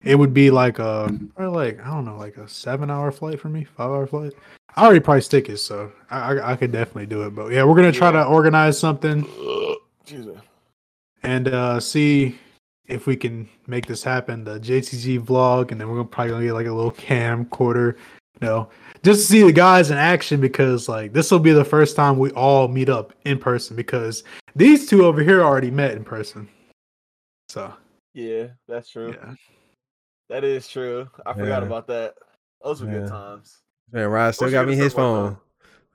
[0.03, 3.47] It would be like a, probably like I don't know, like a seven-hour flight for
[3.47, 4.33] me, five-hour flight.
[4.75, 7.33] I already priced tickets, so I, I I could definitely do it.
[7.33, 8.23] But yeah, we're gonna try Yeah.
[8.23, 9.25] to organize something
[11.23, 12.37] and uh see
[12.87, 14.43] if we can make this happen.
[14.43, 17.95] The JTG vlog, and then we're gonna probably gonna get like a little camcorder,
[18.43, 18.69] know,
[19.03, 22.17] just to see the guys in action because like this will be the first time
[22.19, 24.23] we all meet up in person because
[24.55, 26.47] these two over here already met in person.
[27.49, 27.73] So
[28.13, 29.11] Yeah, that's true.
[29.11, 29.33] yeah,
[30.29, 31.09] That is true.
[31.25, 32.15] I forgot about that.
[32.63, 32.99] Those were Yeah.
[32.99, 33.61] good times.
[33.91, 35.42] Man, Rod still got me his still worked phone.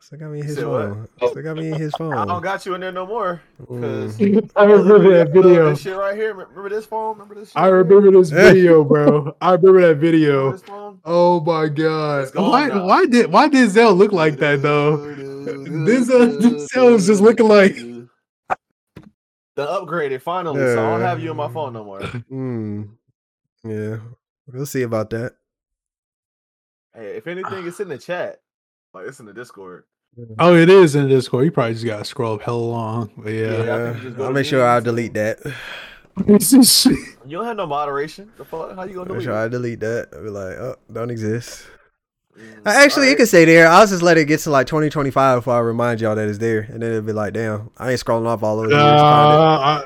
[0.09, 0.89] Still got me in his said what?
[0.89, 1.09] phone.
[1.19, 2.15] Still got me in his phone.
[2.15, 3.43] I don't got you in there no more.
[3.59, 4.51] Because Mm.
[4.57, 5.69] I remember that video.
[5.69, 6.33] This shit right here.
[6.33, 7.13] Remember this phone?
[7.13, 7.51] Remember this?
[7.51, 9.37] Shit I remember this video, bro.
[9.43, 10.53] I remember that video.
[10.53, 10.99] Remember?
[11.05, 12.31] Oh my god!
[12.35, 12.69] Why?
[12.69, 12.87] now.
[12.87, 13.31] Why did?
[13.31, 14.97] Why did Zell look like that though?
[14.97, 20.61] Denzel- Denzel was just looking like- the upgraded finally.
[20.61, 22.01] So I don't have you on my phone no more.
[22.01, 22.89] Mm.
[23.63, 23.99] Yeah,
[24.51, 25.35] we'll see about that.
[26.95, 28.41] Hey, if anything, it's in the chat.
[28.95, 29.85] Like it's in the Discord.
[30.39, 31.45] Oh, it is in Discord.
[31.45, 33.11] You probably just gotta scroll up hell long.
[33.17, 35.15] But Yeah, I yeah, think you just go I'll to make sure I and- delete
[35.15, 35.39] that.
[36.27, 36.99] This is shit.
[37.25, 38.33] You don't have no moderation.
[38.37, 38.75] The fuck?
[38.75, 39.25] How you gonna I'll do make it?
[39.25, 40.09] sure I delete that.
[40.13, 41.65] I'll be like, oh, don't exist.
[42.37, 43.17] Mm, Uh, Actually, it alright.
[43.19, 43.69] can stay there.
[43.69, 46.61] I'll just let it get to like 2025 before I remind y'all that it's there,
[46.63, 48.83] and then it'll be like, damn, I ain't scrolling off all over the years.
[48.85, 48.97] it.
[48.97, 49.83] Nah,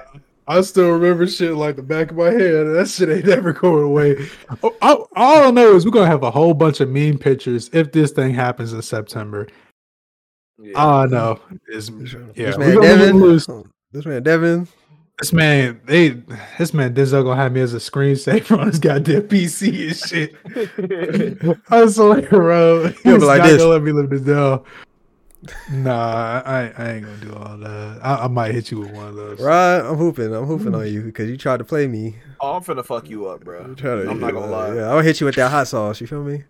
[0.46, 2.66] I, I still remember shit like the back of my head.
[2.66, 4.26] That shit ain't never going away.
[4.62, 7.68] Oh, I, all I know is we're gonna have a whole bunch of meme pictures
[7.74, 9.48] if this thing happens in September.
[10.62, 10.72] Yeah.
[10.76, 12.14] Oh, all I know is This
[12.56, 13.48] man uh, Devin, lose.
[13.92, 14.68] this man Devin,
[15.18, 16.10] This man, they,
[16.58, 21.58] this man Denzel gonna have me as a screensaver on his goddamn PC and shit.
[21.70, 23.58] I was like, bro, he's He'll be like not this.
[23.58, 24.62] gonna let me live this down.
[25.72, 27.98] Nah, I, I ain't gonna do all that.
[28.00, 29.40] I, I might hit you with one of those.
[29.40, 29.78] right?
[29.80, 30.32] I'm hooping.
[30.32, 32.14] I'm hooping on you because you tried to play me.
[32.40, 33.66] oh, I'm finna fuck you up, bro.
[33.66, 34.76] You tried to, I'm not gonna lie.
[34.76, 36.00] Yeah, I'll hit you with that hot sauce.
[36.00, 36.44] You feel me?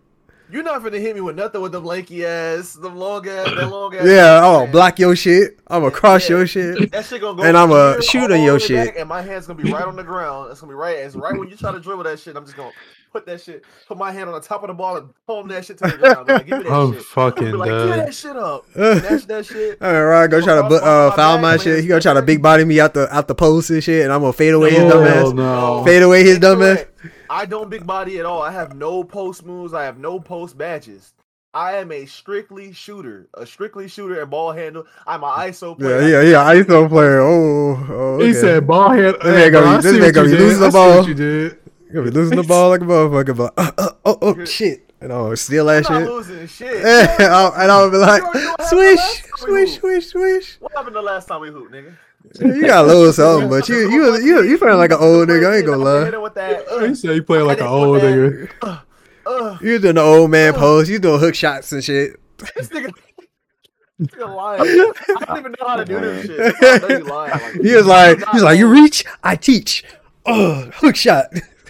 [0.53, 3.69] You're not finna hit me with nothing with them lanky ass, them long ass, that
[3.71, 4.05] long ass.
[4.05, 4.39] Yeah.
[4.39, 4.43] man.
[4.43, 5.57] Oh, block your shit.
[5.67, 6.35] I'm gonna cross Yeah.
[6.37, 6.91] your shit.
[6.91, 8.95] That shit gonna go And I'ma shoot on your shit.
[8.95, 10.51] and my hand's gonna be right on the ground.
[10.51, 10.97] It's gonna be right.
[10.97, 12.35] It's right when you try to dribble that shit.
[12.37, 12.71] I'm just gonna
[13.13, 15.63] put that shit, put my hand on the top of the ball and palm that
[15.63, 16.27] shit to the ground.
[16.27, 16.99] Like, give me that I'm shit.
[16.99, 18.65] Be fucking like, give that shit up.
[18.73, 19.81] Snatch that shit.
[19.81, 21.81] All right, Ryan, go try to bu- uh, foul my shit.
[21.81, 24.11] He gonna try to big body me out the out the post and shit, and
[24.11, 25.31] I'm gonna fade away his dumb ass.
[25.31, 25.83] no.
[25.85, 26.85] Fade away his dumb ass.
[27.29, 28.41] I don't big body at all.
[28.41, 29.73] I have no post moves.
[29.73, 31.13] I have no post badges.
[31.55, 34.85] I am a strictly shooter, a strictly shooter and ball handle.
[35.05, 36.01] I'm an ISO player.
[36.01, 36.53] yeah, yeah.
[36.55, 37.19] Yeah, ISO player.
[37.21, 38.25] Oh, oh okay.
[38.27, 39.13] He said ball handle.
[39.13, 40.43] This man Hey, gonna be- I this see man what gonna you be did.
[40.45, 41.07] losing the I see what ball.
[41.07, 41.59] You did.
[41.93, 44.91] You gonna be losing the ball like a motherfucker, but uh, uh, oh, oh, shit,
[44.99, 46.09] and I'll steal that I'm not shit.
[46.09, 46.75] losing shit.
[47.19, 47.31] and
[47.71, 50.57] I'll, be like, You already know what swish, happened last time we swish, swish, swish.
[50.59, 51.95] What happened the last time we hooped, nigga?
[52.41, 55.51] You got a little something, but you, you, you, you playing like an old nigga.
[55.53, 56.05] I ain't gonna lie.
[56.05, 56.67] Hit him with that.
[56.67, 58.49] He Uh, said you playing like an old nigga.
[58.63, 58.79] that,
[59.27, 60.89] uh, You doing the old man pose.
[60.89, 62.19] You doing hook shots and shit.
[62.55, 62.91] this nigga.
[63.99, 64.61] this nigga lying.
[64.61, 66.55] I don't even know how to do this shit.
[66.59, 67.31] That's why you lying.
[67.31, 69.83] Like, He was like, he's like, you reach, I teach.
[70.25, 71.27] Oh, hook shot.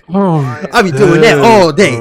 [0.09, 0.39] Oh,
[0.73, 1.93] I be doing that all day.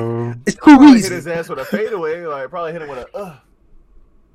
[0.46, 2.24] It's too Probably hit his ass with a fadeaway.
[2.26, 3.36] Like probably hit him with a uh.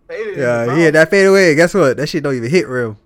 [0.07, 1.01] Faded in Yeah, his he had mouth.
[1.03, 1.53] that fade away.
[1.55, 1.97] Guess what?
[1.97, 2.97] That shit don't even hit real.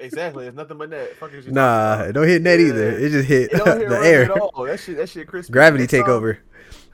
[0.00, 0.46] Exactly.
[0.46, 1.14] It's nothing but net.
[1.16, 2.66] Fuck Nah, it don't hit net Yeah.
[2.66, 2.90] either.
[2.98, 3.52] It just hit?
[3.52, 4.24] It don't hit the air.
[4.24, 4.64] at all.
[4.64, 4.96] That shit.
[4.96, 5.52] That shit crispy.
[5.52, 6.38] Gravity Next take over.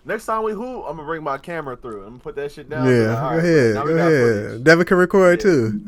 [0.05, 2.03] Next time we hoop, I'm gonna bring my camera through.
[2.03, 2.87] I'm gonna put that shit down.
[2.87, 4.11] Yeah, go "All right, ahead, now go ahead.
[4.51, 5.43] footage." Devin can record Yeah.
[5.43, 5.81] too.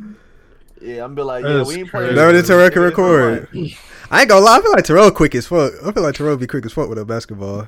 [0.81, 2.15] Yeah, I'm gonna be like, yeah, That's we ain't playing.
[2.15, 3.49] Devin and Terrell It can is record.
[4.13, 4.59] I ain't gonna lie.
[4.59, 5.73] I feel like Terrell quick as fuck.
[5.85, 7.67] I feel like Terrell be quick as fuck with a basketball.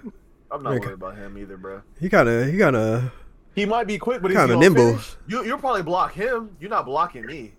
[0.51, 0.81] I'm not Okay.
[0.87, 1.81] worried about him either, bro.
[1.99, 3.11] He kind of, he kind of.
[3.55, 4.91] He might be quick, but he's Kinda nimble.
[4.91, 5.17] Finish.
[5.27, 6.51] You you'll probably block him.
[6.61, 7.55] You're not blocking me.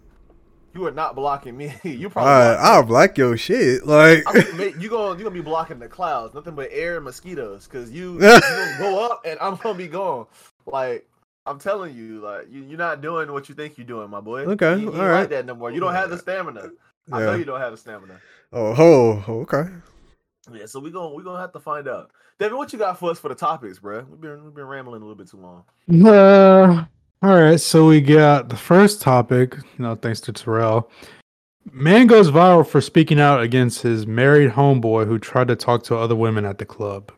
[0.76, 1.74] You are not blocking me.
[1.84, 2.32] you All probably.
[2.32, 3.86] right, I'll block your shit.
[3.88, 4.24] Like,
[4.56, 7.90] mean, you gonna you gonna be blocking the clouds, nothing but air and mosquitoes, cause
[7.90, 10.28] you you gonna go up and I'm gonna be gone.
[10.68, 11.08] Like
[11.48, 14.42] I'm telling you, like you you're not doing what you think you're doing, my boy.
[14.42, 15.22] Okay, you, you alright.
[15.22, 15.72] like that no more.
[15.72, 16.70] You don't have the stamina.
[17.12, 18.20] I know you don't have the stamina.
[18.54, 19.70] oh, oh, okay.
[20.54, 22.12] Yeah, so we're gonna we gonna have to find out.
[22.38, 24.06] Devin, what you got for us for the topics, bro?
[24.10, 25.64] We've been we've been rambling a little bit too long.
[26.08, 26.86] Uh,
[27.24, 30.92] all right, so we got the first topic, you know, thanks to Terrell.
[31.72, 35.98] Man goes viral for speaking out against his married homeboy who tried to talk to
[35.98, 37.12] other women at the club.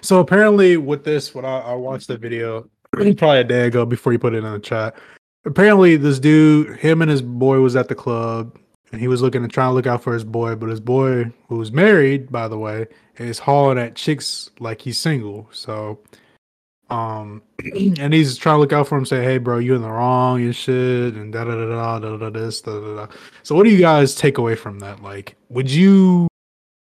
[0.00, 4.12] So apparently, with this, when I, I watched the video probably a day ago before
[4.12, 4.96] you put it in the chat,
[5.44, 8.58] apparently this dude, him and his boy was at the club,
[8.92, 11.32] and he was looking to try to look out for his boy, but his boy,
[11.48, 15.48] who's married, by the way, is hauling at chicks like he's single.
[15.52, 16.00] So
[16.90, 17.42] um,
[17.98, 20.42] and he's trying to look out for him, say, "Hey, bro, you in the wrong
[20.42, 23.12] and shit," and da da da da da da this da da da.
[23.42, 25.02] So, what do you guys take away from that?
[25.02, 26.28] Like, would you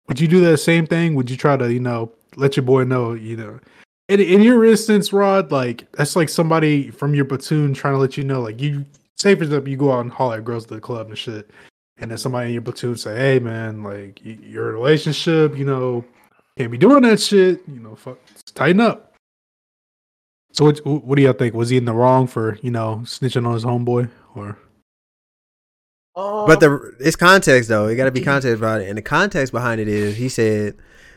[0.08, 1.16] would you do that same thing?
[1.16, 3.60] Would you try to, you know, let your boy know, you know?
[4.08, 8.18] In, in your instance, Rod, like that's like somebody from your platoon trying to let
[8.18, 8.86] you know, like you
[9.18, 11.52] say for example, you go out and holler at girls at the club and shit,
[12.00, 16.06] and then somebody in your platoon say, "Hey, man, like your relationship, you know,
[16.58, 17.62] can't be doing that shit.
[17.68, 18.18] You know, fuck,
[18.54, 19.14] tighten up."
[20.52, 21.54] So what what do y'all think?
[21.54, 24.58] Was he in the wrong for you know snitching on his homeboy or?
[26.16, 27.88] Um, But the it's context though.
[27.88, 30.76] It got to be context about it, and the context behind it is he said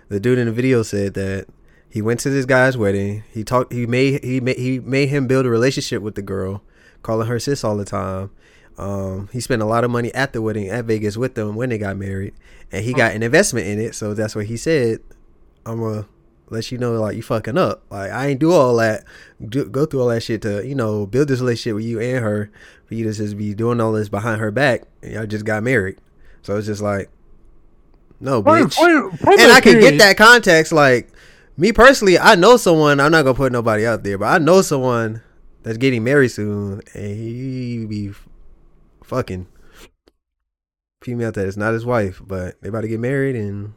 [0.09, 1.47] the dude in the video said that
[1.89, 3.25] he went to this guy's wedding.
[3.33, 3.73] He talked.
[3.73, 6.63] He made he made he made him build a relationship with the girl
[7.03, 8.31] calling her sis all the time.
[8.79, 11.69] Um, he spent a lot of money at the wedding at Vegas with them when
[11.69, 12.35] they got married,
[12.71, 13.95] and he got an investment in it.
[13.95, 15.01] So that's what he said.
[15.67, 16.07] I'm gonna
[16.49, 17.83] let you know like you fucking up.
[17.91, 19.05] Like I ain't do all that,
[19.47, 22.25] do, go through all that shit to you know build this relationship with you and
[22.25, 22.51] her
[22.87, 24.83] for you to just be doing all this behind her back.
[25.03, 25.99] And y'all just got married,
[26.43, 27.11] so it's just like
[28.21, 28.77] no bitch.
[28.77, 30.73] point- point and I can get that context.
[30.73, 31.11] Like
[31.57, 33.01] me personally, I know someone.
[33.01, 35.23] I'm not gonna put nobody out there, but I know someone
[35.63, 38.13] that's getting married soon, and he be
[39.13, 39.47] fucking
[41.03, 43.75] female that is not his wife, but they about to get married, and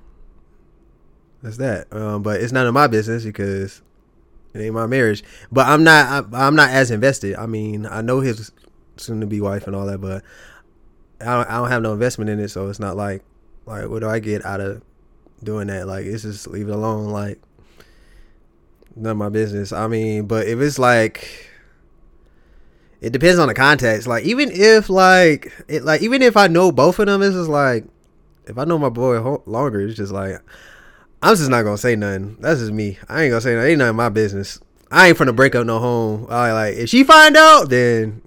[1.43, 1.93] that's that.
[1.93, 3.81] Um, but it's none of my business because
[4.53, 5.23] it ain't my marriage.
[5.51, 6.33] But I'm not.
[6.33, 7.35] I, I'm not as invested.
[7.35, 8.51] I mean, I know his
[8.95, 10.23] soon to be wife and all that, but
[11.19, 13.21] I don't, I don't have no investment in it, so it's not like
[13.65, 14.81] like what do I get out of
[15.43, 15.85] doing that?
[15.85, 17.09] Like it's just leave it alone.
[17.09, 17.41] Like
[18.95, 19.73] none of my business.
[19.73, 21.49] I mean, but if it's like
[23.01, 24.07] it depends on the context.
[24.07, 27.49] Like even if like it like even if I know both of them, it's just
[27.49, 27.85] like
[28.47, 30.39] if I know my boy ho- longer, it's just like
[31.21, 32.37] I'm just not gonna say nothing.
[32.39, 32.97] That's just me.
[33.09, 33.69] I ain't gonna say nothing.
[33.71, 34.59] Ain't none of my business.
[34.91, 36.27] I ain't finna break up no home.
[36.29, 38.21] I like if she find out, then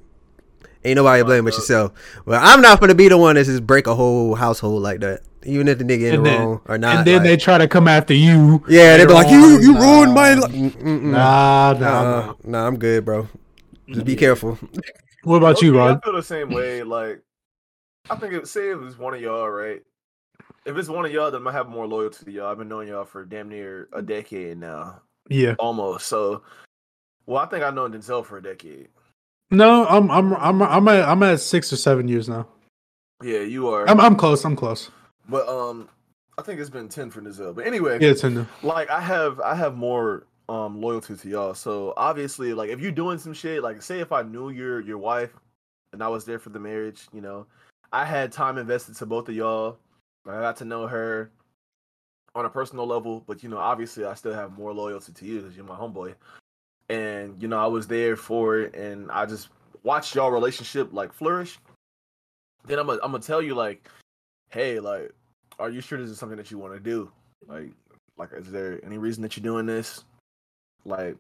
[0.85, 1.93] ain't nobody to blame but yourself.
[2.27, 5.21] Well, I'm not gonna be the one that just break a whole household like that.
[5.45, 6.97] Even if the nigga in the then- wrong or not.
[6.99, 8.63] and then like- they try to come after you.
[8.69, 10.53] yeah, they be like, you you ruined my life.
[10.83, 12.35] Nah, nah, Nah, nah.
[12.45, 13.29] nah, I'm good, bro.
[13.91, 14.59] Just be careful.
[15.25, 15.97] What about you, Okay, Rod?
[16.03, 16.83] I feel the same way.
[16.83, 17.23] Like,
[18.11, 19.83] I think if say if it's one of y'all, right?
[20.65, 22.47] If it's one of y'all, then I have more loyalty to y'all.
[22.51, 25.55] I've been knowing y'all for damn near a decade now, Yeah.
[25.59, 26.07] almost.
[26.07, 26.43] So,
[27.27, 28.89] well, I think I know Denzel for a decade.
[29.51, 32.47] No, I'm I'm I'm I'm at I'm at six or seven years now.
[33.23, 33.89] Yeah, you are.
[33.89, 34.45] I'm I'm close.
[34.45, 34.91] I'm close.
[35.29, 35.89] but um,
[36.37, 37.55] I think it's been ten for Denzel.
[37.55, 38.47] But anyway, Yeah, Tinder.
[38.63, 41.55] like I have I have more um loyalty to y'all.
[41.55, 44.99] So obviously, like if you're doing some shit, like say if I knew your your
[44.99, 45.33] wife
[45.93, 47.47] and I was there for the marriage, you know,
[47.93, 49.79] I had time invested to both of y'all.
[50.27, 51.31] I got to know her
[52.35, 55.41] on a personal level, but you know, obviously I still have more loyalty to you
[55.41, 56.15] because you're my homeboy.
[56.89, 59.49] And you know, I was there for it and I just
[59.83, 61.59] watched y'all relationship like flourish.
[62.65, 63.89] Then I'm I'm gonna tell you like,
[64.51, 65.13] hey, like,
[65.59, 67.11] are you sure this is something that you want to do?
[67.47, 67.73] Like,
[68.17, 70.05] like, is there any reason that you're doing this?
[70.89, 71.17] Like,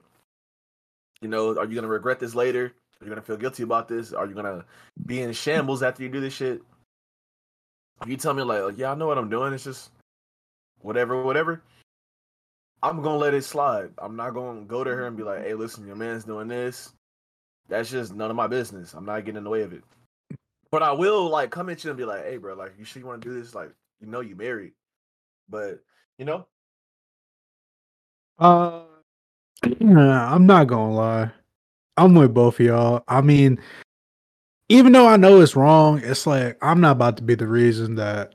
[1.21, 2.73] you know, are you gonna regret this later?
[3.01, 4.13] Are you gonna feel guilty about this?
[4.13, 4.65] Are you gonna
[5.07, 6.63] be in shambles after you do this shit?
[8.03, 9.53] If you tell me like, yeah, I know what I'm doing.
[9.53, 9.91] It's just
[10.81, 11.63] whatever, whatever.
[12.83, 13.91] I'm gonna let it slide.
[13.99, 16.93] I'm not gonna go to her and be like, hey, listen, your man's doing this.
[17.69, 18.95] That's just none of my business.
[18.95, 19.85] I'm not getting in the way of it.
[20.71, 23.01] But I will like come at you and be like, hey, bro, like, you sure
[23.01, 23.55] you want to do this?
[23.55, 24.73] Like, you know, you married,
[25.49, 25.83] but
[26.19, 26.47] you know,
[28.39, 28.83] Uh,
[29.62, 31.31] I'm not gonna lie.
[31.97, 33.05] I'm with both of y'all.
[33.09, 33.59] I mean,
[34.68, 37.97] even though I know it's wrong, it's like I'm not about to be the reason
[37.97, 38.35] that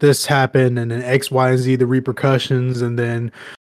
[0.00, 3.30] this happened and then X, Y, and Z, the repercussions, and then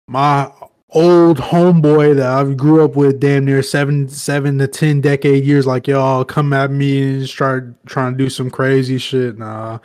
[0.08, 0.52] my
[0.92, 5.68] old homeboy that I grew up with damn near seven, seven to ten decade years,
[5.68, 9.38] like y'all come at me and start trying to do some crazy shit.
[9.38, 9.80] Nah.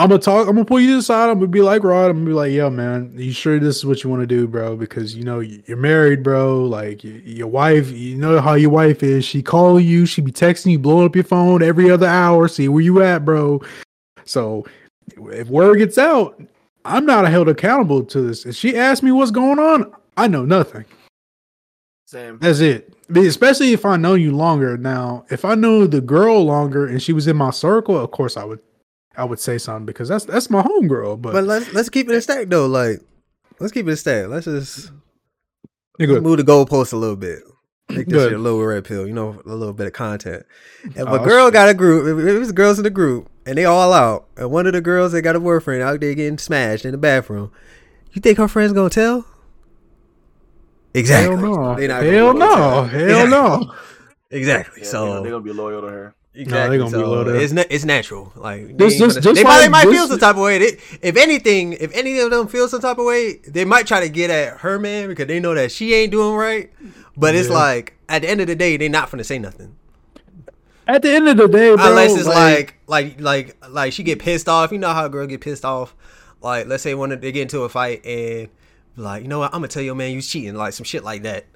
[0.00, 0.48] I'm gonna talk.
[0.48, 1.28] I'm gonna pull you to the side.
[1.28, 2.10] I'm gonna be like Rod.
[2.10, 4.48] I'm gonna be like, yo, man, you sure this is what you want to do,
[4.48, 4.74] bro?
[4.74, 6.64] Because you know you're married, bro.
[6.64, 9.26] Like your wife, you know how your wife is.
[9.26, 10.06] She call you.
[10.06, 12.48] She be texting you, blowing up your phone every other hour.
[12.48, 13.60] See where you at, bro.
[14.24, 14.64] So
[15.18, 16.42] if word gets out,
[16.86, 18.46] I'm not held accountable to this.
[18.46, 20.86] If she asks me what's going on, I know nothing.
[22.06, 22.38] same.
[22.38, 22.94] That's it.
[23.10, 24.78] But Especially if I know you longer.
[24.78, 28.38] Now, if I know the girl longer and she was in my circle, of course
[28.38, 28.60] I would
[29.16, 31.20] I would say something because that's that's my homegirl.
[31.20, 32.66] But, But let's let's keep it a stack though.
[32.66, 33.00] Like
[33.58, 34.28] let's keep it a stack.
[34.28, 34.90] Let's just
[35.98, 37.40] Yeah, let's move the goalpost a little bit.
[37.90, 38.30] Make this Good.
[38.30, 39.06] shit a little red pill.
[39.06, 40.46] You know, a little bit of content.
[40.84, 41.54] If Oh, a girl shit.
[41.54, 44.28] got a group, if if it was girls in the group and they all out,
[44.36, 46.98] and one of the girls that got a boyfriend out there getting smashed in the
[46.98, 47.50] bathroom,
[48.12, 49.26] you think her friend's gonna tell?
[50.94, 51.36] Exactly.
[51.36, 51.74] Hell no.
[51.76, 52.82] They not Hell gonna no.
[52.84, 53.74] Hell no.
[54.32, 54.82] Exactly.
[54.82, 56.14] Yeah, so they gonna, gonna be loyal to her.
[56.32, 56.78] Exactly.
[56.78, 57.36] gonna so low there.
[57.36, 58.32] it's na- it's natural.
[58.36, 60.18] Like This- they, ain't this- finna- this they, why- might, they might this- feel some
[60.20, 60.58] type of way.
[60.58, 64.00] They, if anything, if any of them feel some type of way, they might try
[64.00, 66.70] to get at her man because they know that she ain't doing right.
[67.16, 69.74] But it's like at the end of the day, they not finna say nothing
[70.86, 74.20] At the end of the day, bro, unless it's like like like like she get
[74.20, 74.70] pissed off.
[74.72, 75.94] You know how a girl get pissed off.
[76.40, 78.48] Like let's say when they get into a fight and
[78.96, 81.22] like, you know what, I'm gonna tell your man you cheating, like some shit like
[81.24, 81.46] that.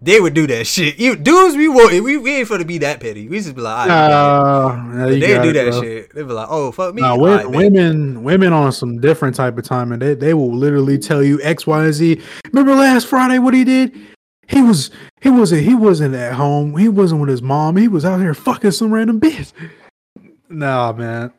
[0.00, 0.98] They would do that shit.
[0.98, 3.28] You dudes, we would we, we ain't for to be that petty.
[3.28, 5.82] We just be like, all right, you they do it, that bro.
[5.82, 6.14] shit.
[6.14, 7.02] They be like, oh fuck me.
[7.02, 10.98] Nah, right, women, women on some different type of time, and they, they will literally
[10.98, 12.22] tell you X, Y, and Z.
[12.52, 13.92] Remember last Friday what he did?
[14.48, 16.76] he was he wasn't he wasn't at home.
[16.76, 17.76] He wasn't with his mom.
[17.76, 19.52] He was out here fucking some random bitch.
[20.48, 21.32] Nah, man.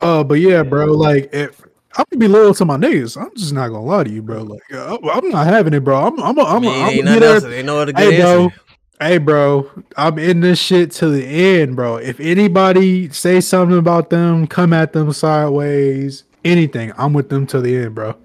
[0.00, 0.86] Uh, but yeah, bro.
[0.86, 1.62] Like, if
[1.96, 4.42] I'm gonna be loyal to my niggas, I'm just not gonna lie to you, bro.
[4.42, 5.96] Like, uh, I'm not having it, bro.
[6.06, 7.34] I'm I'm I'm, I mean, I'm, gonna nothing be there.
[7.34, 7.44] else.
[7.44, 8.44] Ain't no other good Hey, bro.
[8.44, 8.60] answer.
[9.00, 9.70] Hey, bro.
[9.96, 11.96] I'm in this shit to the end, bro.
[11.96, 17.60] If anybody say something about them, come at them sideways, anything, I'm with them to
[17.60, 18.16] the end, bro.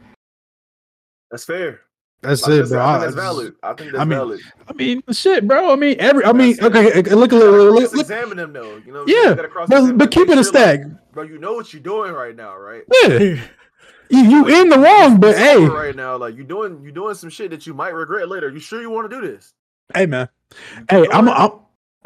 [1.31, 1.81] That's fair.
[2.21, 2.79] That's Like it, bro.
[2.79, 3.53] I I, think that's valid.
[3.63, 4.39] I think that's I mean, valid.
[4.67, 5.71] I mean, shit, bro.
[5.71, 6.25] I mean, every.
[6.25, 6.63] I mean, it.
[6.63, 6.99] okay.
[6.99, 8.77] okay, Look, You look, look, look, look, examine them though.
[8.85, 9.23] You know, what I'm saying?
[9.23, 11.13] Yeah, You but, cross-examine but keep it a Make sure, like, stack.
[11.13, 11.23] bro.
[11.23, 12.83] You know what you're doing right now, right?
[13.03, 13.41] Yeah,
[14.09, 17.29] you, you in the wrong, but hey, right now, like you doing you doing some
[17.29, 18.49] shit that you might regret later.
[18.49, 19.53] You sure you want to do this?
[19.93, 20.29] hey, man.
[20.89, 21.29] Hey, I'm.
[21.29, 21.51] I'm,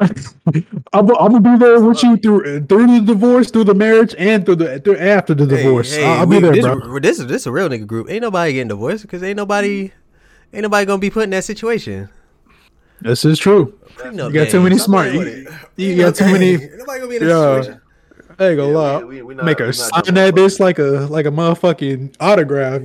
[0.00, 4.44] I'm, I'm gonna be there with you through through the divorce, through the marriage, and
[4.44, 5.94] through the through after the divorce.
[5.94, 6.98] hey, I'll, I'll we- be there, this, bro.
[6.98, 8.10] This is this is a real nigga group.
[8.10, 9.92] Ain't nobody getting divorced because ain't nobody
[10.52, 12.08] ain't nobody gonna be put in that situation.
[13.00, 13.78] This is true.
[13.94, 15.12] Prenup You got too many smart.
[15.12, 16.56] You, you got too many.
[16.56, 17.62] Nobody gonna be in that Yeah.
[17.62, 17.80] situation.
[18.38, 18.98] I ain't gonna Yeah, lie.
[18.98, 20.34] we- we- we not- Make her sign that that.
[20.34, 22.82] bitch like a like a motherfucking autograph.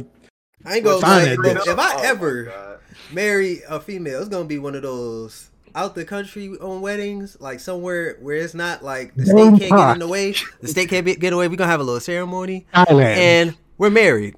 [0.66, 1.26] I ain't gonna Sign lie.
[1.36, 1.68] that bitch.
[1.74, 2.78] If I Oh, ever God.
[3.14, 7.60] marry a female, it's gonna be one of those out the country on weddings, like
[7.60, 10.34] somewhere where it's not like the state can't get in the way.
[10.62, 11.48] The state can't be, get away.
[11.48, 13.16] We're gonna have a little ceremony, Thailand.
[13.16, 14.36] and we're married.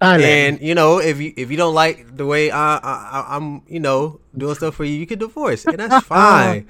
[0.00, 0.20] Thailand.
[0.22, 3.62] And you know, if you if you don't like the way I, I I- I'm,
[3.68, 6.66] you know, doing stuff for you, you can divorce, and that's fine.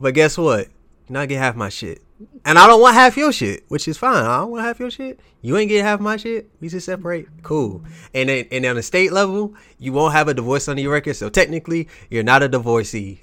[0.00, 0.68] but guess what?
[1.08, 2.02] You're not get half my shit,
[2.44, 4.26] and I don't want half your shit, which is fine.
[4.26, 5.20] I don't want half your shit.
[5.40, 6.50] You ain't get half my shit.
[6.60, 7.28] We just separate.
[7.42, 7.82] Cool.
[8.12, 11.14] And then and on the state level, you won't have a divorce on your record,
[11.14, 13.20] so technically, you're not a divorcee.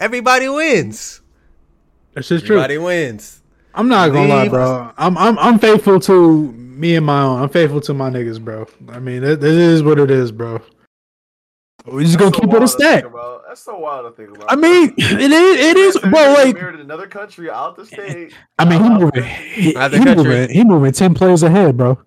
[0.00, 1.20] Everybody wins.
[2.14, 2.56] That's just true.
[2.56, 3.42] Everybody wins.
[3.74, 4.90] I'm not gonna lie, bro.
[4.98, 7.42] I'm I'm I'm faithful to me and my own.
[7.42, 8.66] I'm faithful to my niggas, bro.
[8.88, 10.60] I mean, it, it is what it is, bro.
[11.92, 13.04] We just gonna keep it a wild stack.
[13.48, 14.50] That's so wild to think about.
[14.52, 16.20] I mean, it is it is, Listen, bro.
[16.22, 18.34] you're Like, married in another country, out the state.
[18.58, 21.98] I mean, he out- out moving, he, he moving, he moving ten players ahead, bro.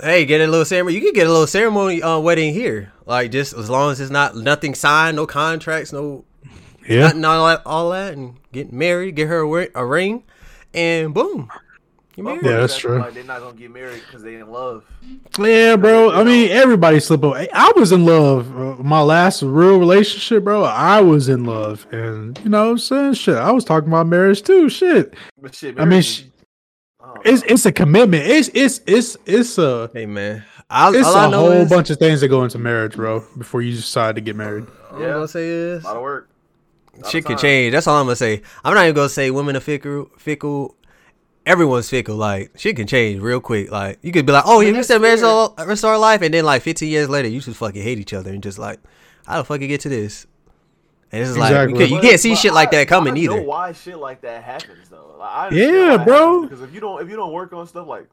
[0.00, 0.96] Hey, get a little ceremony.
[0.96, 4.10] You can get a little ceremony uh, wedding here, like just as long as it's
[4.10, 6.24] not nothing signed, no contracts, no
[6.88, 10.24] Yeah, nothing, all that, all that, and get married, get her a, a ring,
[10.74, 11.48] and boom,
[12.16, 12.44] you're married.
[12.44, 12.98] Yeah, that's Motherfuckers true.
[12.98, 14.84] Like they're not gonna get married because they in love.
[15.38, 16.10] yeah, bro.
[16.12, 17.34] I mean, everybody slip up.
[17.52, 18.56] I was in love.
[18.56, 20.62] Uh, my last real relationship, bro.
[20.64, 23.36] I was in love, and you know, what I'm saying shit.
[23.36, 24.68] I was talking about marriage too.
[24.68, 26.30] Shit, But shit, I mean, sh- is-
[27.24, 28.26] it's it's a commitment.
[28.26, 31.68] It's it's it's it's a Hey man, I, it's all I a know whole is
[31.68, 33.24] bunch of things that go into marriage, bro.
[33.38, 34.66] Before you decide to get married.
[34.90, 35.08] all I'm Yeah.
[35.12, 36.28] gonna say is a lot of work.
[37.10, 37.72] Shit can change.
[37.72, 38.42] That's all I'm gonna say.
[38.64, 40.10] I'm not even gonna say women are fickle.
[40.16, 40.76] Fickle.
[41.46, 42.16] Everyone's fickle.
[42.16, 43.70] Like shit can change real quick.
[43.70, 45.28] Like you could be like, oh, mean, yeah, we that's said marriage fair.
[45.28, 48.30] all- restore life, and then like 15 years later, you just fucking hate each other
[48.30, 48.80] and just like,
[49.26, 50.26] how the fuck you get to this?
[51.12, 53.14] And it's like you, can't, you But- can't see but shit like I- that coming
[53.14, 53.36] I either.
[53.36, 55.16] know why shit like that happens though.
[55.18, 56.42] Like, I Yeah, bro.
[56.42, 58.08] Because if you don't, if you don't work on stuff like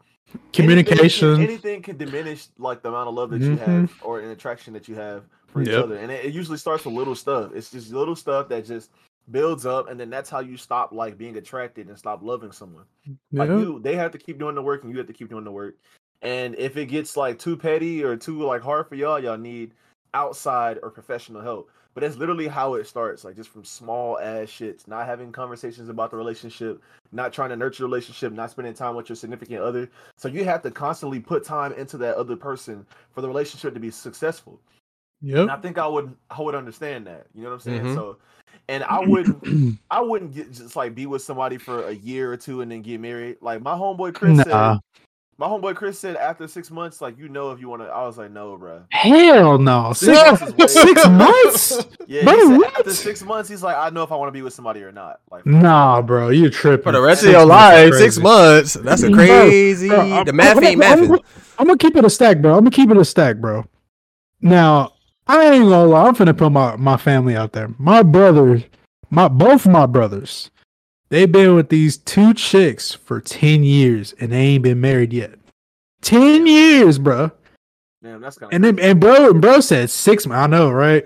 [0.54, 1.30] Communication.
[1.36, 3.60] anything, anything can diminish like the amount of love that you Mhm.
[3.60, 6.86] have or an attraction that you have for each other, and it, it usually starts
[6.86, 7.52] with little stuff.
[7.54, 8.89] It's just little stuff that just
[9.30, 12.86] builds up, and then that's how you stop like being attracted and stop loving someone.
[13.32, 15.44] Like you, they have to keep doing the work, and you have to keep doing
[15.44, 15.76] the work.
[16.22, 19.74] And if it gets like too petty or too like hard for y'all, y'all need
[20.14, 21.70] outside or professional help.
[21.94, 25.90] But that's literally how it starts, like just from small ass shits, not having conversations
[25.90, 26.82] about the relationship,
[27.12, 29.90] not trying to nurture the relationship, not spending time with your significant other.
[30.16, 33.80] So you have to constantly put time into that other person for the relationship to
[33.80, 34.62] be successful.
[35.22, 35.42] Yeah.
[35.42, 37.28] And I think I would I would understand that.
[37.36, 37.84] You know what I'm saying?
[37.84, 37.96] Mhm.
[37.96, 38.18] So
[38.72, 42.38] and I wouldn't I wouldn't get just like be with somebody for a year or
[42.38, 43.38] two and then get married.
[43.42, 44.44] Like my homeboy Chris Nah.
[44.76, 44.80] said
[45.38, 48.06] my homeboy Chris said after six months, like you know if you want to I
[48.06, 48.84] was like, no, bro.
[48.92, 49.92] Hell no.
[49.94, 51.88] Six Six, months six months?
[52.08, 52.80] Yeah, Bro, he said what?
[52.80, 54.92] after six months, he's like, I know if I want to be with somebody or
[54.92, 55.20] not.
[55.32, 56.30] Like Nah, bro.
[56.30, 56.84] You tripping.
[56.84, 58.74] For the rest of your life, six months.
[58.76, 59.88] That's a crazy.
[59.88, 61.24] bro, I'm- the math I'm- ain't I'm- mathing.
[61.58, 62.52] I'm gonna keep it a stack, bro.
[62.54, 63.66] I'm gonna keep it a stack, bro.
[64.41, 64.93] Now,
[65.28, 66.07] I ain't gonna lie.
[66.07, 67.69] I'm finna put my, my family out there.
[67.78, 68.63] My brother,
[69.09, 70.51] my both my brothers,
[71.09, 75.36] they've been with these two chicks for ten years and they ain't been married yet.
[76.01, 77.32] Ten years, bro.
[78.03, 80.26] damn, that's kind And then and bro and bro said six.
[80.26, 80.41] months.
[80.43, 81.05] I know, right?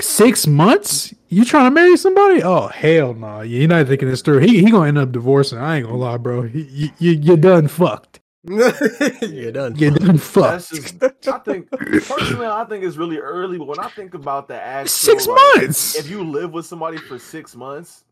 [0.00, 1.14] Six months?
[1.28, 2.42] You trying to marry somebody?
[2.42, 3.40] Oh hell no!
[3.40, 4.40] You're not thinking this through.
[4.40, 5.58] He he gonna end up divorcing.
[5.58, 6.42] I ain't gonna lie, bro.
[6.42, 8.20] He, you you done fucked.
[8.46, 9.74] You're done.
[9.76, 10.44] You're done Fuck.
[10.44, 14.48] That's just I think personally I think it's really early, but when I think about
[14.48, 15.96] the actual Six like, months.
[15.96, 18.04] if you live with somebody for six months,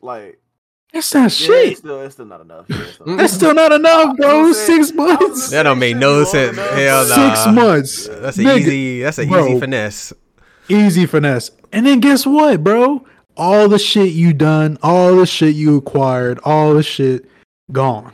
[0.00, 0.38] like
[0.92, 1.68] That's not Yeah, shit.
[1.72, 2.66] it's still, it's still not enough.
[2.68, 4.52] Yeah, it's not That's still not enough, You know what bro.
[4.52, 4.84] Saying?
[4.84, 5.50] Six months.
[5.50, 6.56] That don't saying make no sense.
[6.56, 6.70] enough.
[6.74, 7.52] Hell Six nah.
[7.52, 8.08] months.
[8.08, 9.02] That's an Nigga, easy.
[9.02, 9.46] That's an bro.
[9.48, 10.12] easy finesse.
[10.68, 11.50] Easy finesse.
[11.72, 13.04] And then guess what, bro?
[13.36, 17.28] All the shit you done, all the shit you acquired, all the shit
[17.72, 18.12] gone.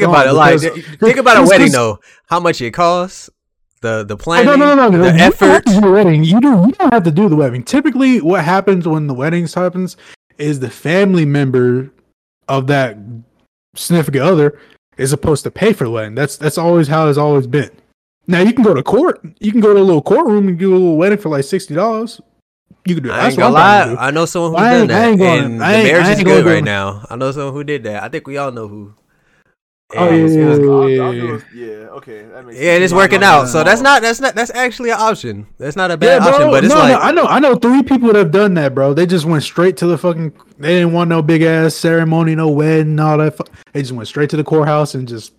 [0.00, 0.32] Think No, about it.
[0.32, 0.60] Like,
[1.00, 2.00] think about a wedding though.
[2.26, 3.30] How much it costs,
[3.80, 4.90] the the Oh, planning, no, no, no, no.
[4.90, 5.66] the You don't have effort.
[5.66, 6.24] to do wedding.
[6.24, 6.68] You don't.
[6.68, 7.62] You don't have to do the wedding.
[7.64, 9.96] Typically, what happens when the weddings happens
[10.38, 11.90] is the family member
[12.48, 12.96] of that
[13.76, 14.58] significant other
[14.96, 16.14] is supposed to pay for the wedding.
[16.14, 17.70] That's that's always how it's always been.
[18.26, 19.20] Now you can go to court.
[19.40, 21.74] You can go to a little courtroom and do a little wedding for like sixty
[21.74, 22.20] dollars.
[22.86, 23.12] You can do.
[23.12, 23.88] I That's ain't gonna lie.
[23.90, 23.96] do.
[23.96, 25.20] I know someone who's I done ain't- I that, ain't
[25.54, 27.06] and I the marriage is good right now.
[27.08, 28.02] I know someone who did that.
[28.02, 28.94] I think we all know who.
[29.96, 31.02] Oh, yeah, it's- yeah, it's- yeah.
[31.02, 31.44] I'll, I'll do it.
[31.54, 31.66] Yeah,
[31.98, 32.22] okay.
[32.32, 32.84] That makes yeah, sense.
[32.84, 33.42] it's working out.
[33.42, 35.46] my- So that's not that's not that's actually an option.
[35.58, 36.28] That's not a bad Yeah, bro.
[36.34, 36.50] option.
[36.50, 38.74] But it's no, like no, I know, I know three people that have done that,
[38.74, 38.94] bro.
[38.94, 40.32] They just went straight to the fucking.
[40.58, 43.36] They didn't want no big ass ceremony, no wedding, all that.
[43.36, 45.32] Fu- they just went straight to the courthouse and just.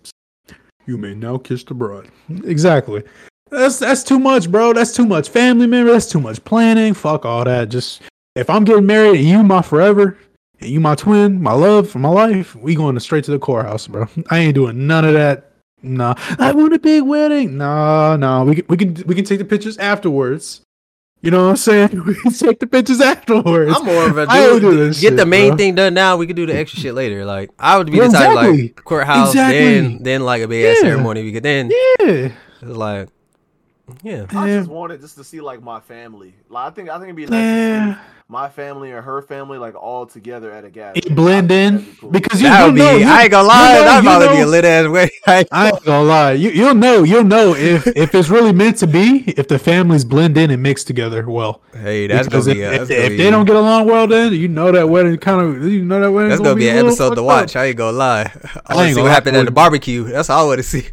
[0.86, 2.08] You may now kiss the bride.
[2.44, 3.02] Exactly.
[3.50, 4.72] That's that's too much, bro.
[4.72, 5.90] That's too much family member.
[5.92, 6.94] That's too much planning.
[6.94, 7.68] Fuck all that.
[7.68, 8.02] Just
[8.36, 10.16] if I'm getting married and you my forever,
[10.60, 13.86] and you my twin, my love for my life, we going straight to the courthouse,
[13.86, 14.06] bro.
[14.30, 15.50] I ain't doing none of that.
[15.82, 17.58] Nah, I want a big wedding.
[17.58, 18.42] Nah, nah.
[18.44, 20.62] We can we can we can take the pictures afterwards.
[21.22, 22.02] You know what I'm saying?
[22.06, 23.72] We can take the pictures afterwards.
[23.76, 24.60] I'm more of a dude.
[24.62, 25.56] do this get the main bro.
[25.58, 26.16] thing done now.
[26.16, 27.24] We can do the extra shit later.
[27.24, 28.62] Like I would be Yeah, the type exactly.
[28.62, 29.58] like courthouse, Exactly.
[29.58, 30.88] then then like a big ass Yeah.
[30.90, 31.22] ceremony.
[31.24, 32.06] Because then yeah.
[32.06, 32.32] it's
[32.62, 33.08] like,
[34.02, 34.26] yeah.
[34.30, 34.58] I Yeah.
[34.58, 36.34] just wanted just to see like my family.
[36.48, 37.94] Like I think I think it'd be nice to Yeah.
[37.94, 40.96] see my family and her family like all together at a gathering.
[41.06, 42.10] It blend in cool.
[42.10, 42.78] because you That you'll be.
[42.80, 43.74] know, you- I ain't gonna you lie.
[43.74, 45.10] know- That'd you probably be a lit ass way.
[45.28, 46.32] I ain't I ain't gonna lie.
[46.32, 50.04] You you'll know you'll know if if it's really meant to be if the families
[50.04, 51.60] blend in and mix together well.
[51.72, 52.62] Hey, that's Because gonna be.
[52.62, 54.88] if, A, if, if gonna they be, don't get along well, then you know that
[54.88, 56.30] wedding kind of you know that wedding.
[56.30, 57.24] That's gonna be a an episode to fucked up.
[57.26, 57.54] watch.
[57.56, 58.22] I ain't gonna lie.
[58.22, 60.02] I ain't want to see gonna what happened at the barbecue.
[60.04, 60.86] That's all I want to see.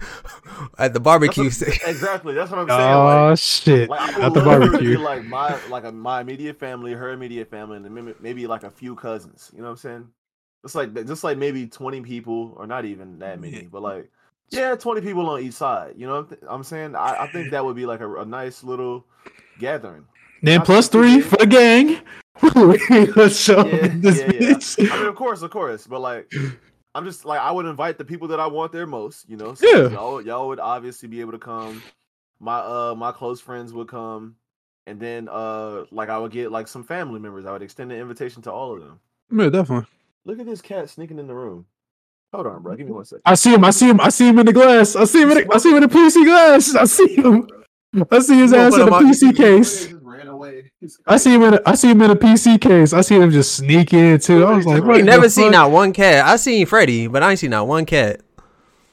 [0.79, 1.43] At the That's barbecue.
[1.43, 2.33] what- exactly.
[2.33, 2.93] That's what I'm saying.
[2.93, 3.89] Oh like, shit!
[3.89, 4.97] like At the love it to barbecue.
[4.97, 8.63] be like my like a, my immediate family, her immediate family, and maybe, maybe like
[8.63, 9.51] a few cousins.
[9.53, 10.07] You know what I'm saying?
[10.63, 14.09] It's like just like maybe 20 people, or not even that many, but like
[14.49, 15.93] yeah, 20 people on each side.
[15.97, 16.95] You know what I'm, saying?
[16.95, 19.05] I, I think that would be like a, a nice little
[19.59, 20.05] gathering.
[20.41, 21.99] Then Not plus too three for the gang.
[23.15, 24.39] Let's show Yeah, this yeah, yeah.
[24.55, 24.91] bitch.
[24.91, 26.31] I mean, of course, of course, but like,
[26.95, 29.27] I'm just like I would invite the people that I want there most.
[29.29, 29.89] You know, so Yeah.
[29.89, 31.81] y'all, y'all would obviously be able to come.
[32.39, 34.35] My uh, my close friends would come,
[34.85, 37.45] and then uh, like I would get like some family members.
[37.45, 38.99] I would extend the invitation to all of them.
[39.31, 39.87] Yeah, definitely.
[40.25, 41.65] Look at this cat sneaking in the room.
[42.33, 42.75] Hold on, bro.
[42.75, 43.21] Give me one second.
[43.25, 43.63] I see him.
[43.63, 44.01] I see him.
[44.01, 44.95] I see him in the glass.
[44.95, 45.31] I see him.
[45.31, 46.75] In the, I see him in the PC glass.
[46.75, 47.47] I see him.
[48.11, 49.93] I see his ass in the PC case.
[50.17, 50.71] Ran away.
[51.07, 51.53] I see him in.
[51.55, 52.93] A, I see him in a PC case.
[52.93, 54.45] I see him just sneak in too.
[54.45, 55.51] I was like, We what never seen fuck?
[55.53, 56.25] not one cat.
[56.25, 58.21] I seen Freddy, but I ain't seen not one cat.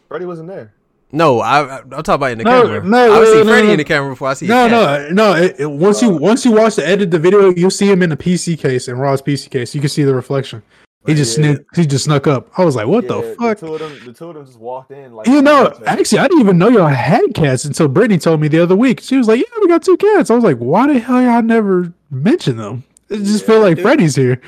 [0.08, 0.74] Freddy wasn't there.
[1.12, 2.84] No, I, I I'm talking about in the No, camera.
[2.84, 3.72] no, I would no, see no, Freddy no.
[3.72, 4.46] in the camera before I see.
[4.46, 5.34] No, no, no.
[5.34, 8.10] It, it- once you once you watch the edit the video, you'll see him in
[8.10, 9.74] the PC case in Rod's PC case.
[9.74, 10.62] You can see the reflection.
[11.06, 11.54] He just Yeah.
[11.54, 11.60] snuck.
[11.76, 12.48] He just snuck up.
[12.58, 13.58] I was like, what Yeah, the fuck?
[13.58, 15.12] two of them, the two of them just walked in.
[15.14, 18.48] Like You know, actually, I didn't even know y'all had cats until Brittany told me
[18.48, 19.00] the other week.
[19.00, 21.42] She was like, "Yeah, we got two cats." I was like, "Why the hell y'all
[21.42, 24.40] never mentioned them?" It just Yeah, feel like it- Freddy's here.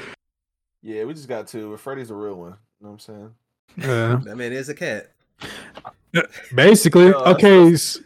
[0.83, 1.71] yeah, we just got two.
[1.71, 2.55] But Freddie's a real one.
[2.81, 3.31] You know what I'm saying?
[3.79, 5.11] Yeah, That man is a cat.
[6.55, 7.07] basically.
[7.07, 7.73] Yeah, that's- okay.
[7.73, 7.99] s-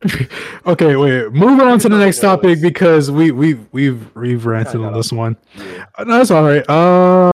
[0.66, 1.32] okay, wait.
[1.32, 5.36] Moving on to the next topic because we we we've we've ranted on this one.
[5.56, 5.84] Yeah.
[5.98, 6.64] No, that's all right.
[6.70, 7.30] Uh,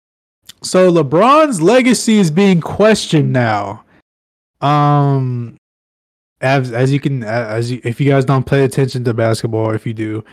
[0.62, 3.84] so LeBron's legacy is being questioned now.
[4.60, 5.56] Um,
[6.40, 9.86] as as you can as you if you guys don't pay attention to basketball, if
[9.86, 10.24] you do,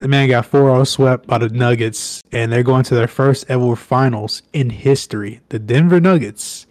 [0.00, 3.76] the man got 4-0 swept by the Nuggets, and they're going to their first ever
[3.76, 6.66] finals in history, the Denver Nuggets.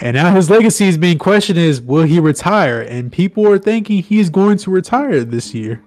[0.00, 2.80] And now his legacy is being questioned: is will he retire?
[2.82, 5.82] And people are thinking he's going to retire this year,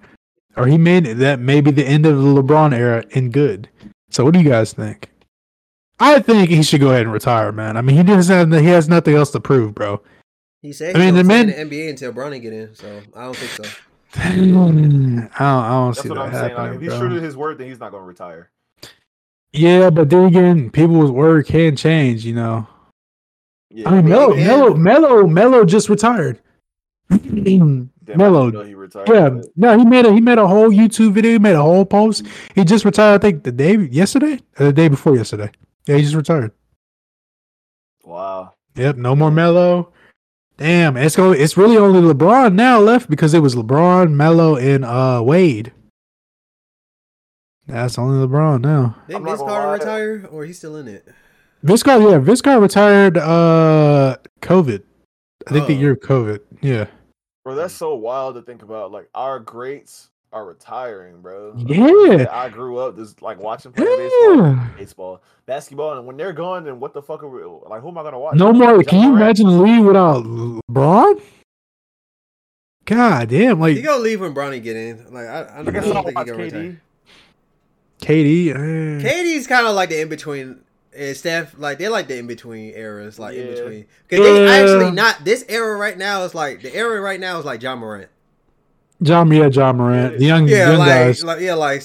[0.57, 3.69] or he made that maybe the end of the LeBron era in good.
[4.09, 5.09] So what do you guys think?
[6.01, 7.77] I think he should go ahead and retire, man.
[7.77, 10.01] I mean, he doesn't have he has nothing else to prove, bro.
[10.61, 13.23] He said I he mean, mean, the the NBA until Bronny get in, so I
[13.25, 13.79] don't think so.
[14.15, 16.43] I don't, I don't That's see what that I'm saying.
[16.43, 16.99] Like, happening, if he's bro.
[16.99, 18.49] true to his word, then he's not going to retire.
[19.53, 22.67] Yeah, but then again, people's word can change, you know.
[23.69, 24.47] Yeah, I mean, Melo, yeah.
[24.47, 26.41] Melo, Melo, Melo just retired.
[27.09, 29.07] Damn, I Melo, he retired.
[29.07, 31.31] yeah, no, he made a he made a whole YouTube video.
[31.31, 32.25] He made a whole post.
[32.55, 33.15] He just retired.
[33.15, 35.51] I think the day yesterday, or the day before yesterday.
[35.87, 36.51] Yeah, he just retired.
[38.03, 38.53] Wow.
[38.75, 39.91] Yep, no more Melo.
[40.57, 41.39] Damn, it's going.
[41.41, 45.73] It's really only LeBron now left because it was LeBron, Melo, and uh Wade.
[47.67, 48.95] That's only LeBron now.
[49.07, 49.73] Did I'm not Vince gonna Carter lie.
[49.73, 51.07] retire, or he's still in it?
[51.63, 54.83] Vince Carter, yeah, Vince Carter retired uh COVID.
[55.47, 55.79] I think the Oh.
[55.79, 56.39] year of COVID.
[56.61, 56.85] Yeah.
[57.43, 58.91] Bro, that's so wild to think about.
[58.91, 61.53] Like our greats are retiring, bro.
[61.57, 62.25] Yeah.
[62.31, 64.67] I grew up just like watching playing baseball, Yeah.
[64.77, 67.81] baseball, basketball, and when they're gone, then what the fuck are we like?
[67.81, 68.35] Who am I gonna watch?
[68.35, 68.81] No more.
[68.83, 71.21] Can you imagine the league without LeBron?
[72.85, 75.13] God damn, like He gonna leave when Bronny get in.
[75.13, 76.81] Like I, I, I I don't I'll think he watch gonna retire.
[78.01, 78.49] KD.
[78.49, 78.49] KD.
[78.49, 79.07] eh.
[79.07, 80.61] KD's kind of like the in between.
[80.93, 83.85] And Steph, like they're like the in between eras, like in between.
[84.09, 87.45] Because they actually not this era right now is like the era right now is
[87.45, 88.09] like Ja Morant.
[89.01, 91.23] John, yeah, Ja Morant, the young, Yeah, young like, guys.
[91.23, 91.83] like yeah, like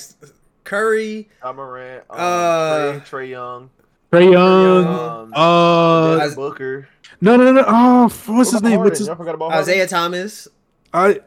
[0.65, 1.29] Curry.
[1.43, 3.71] Ja Morant, um, Uh, Trey, Trae Young,
[4.13, 4.87] Trae Young.
[4.87, 6.89] um, Uh, Devin Booker.
[7.21, 7.65] no, no, no, no.
[7.67, 8.81] Oh, what's his What about name?
[8.81, 9.07] What's his?
[9.09, 9.71] Y'all forgot about Harden?
[9.71, 10.49] Isaiah Thomas.
[10.93, 11.21] I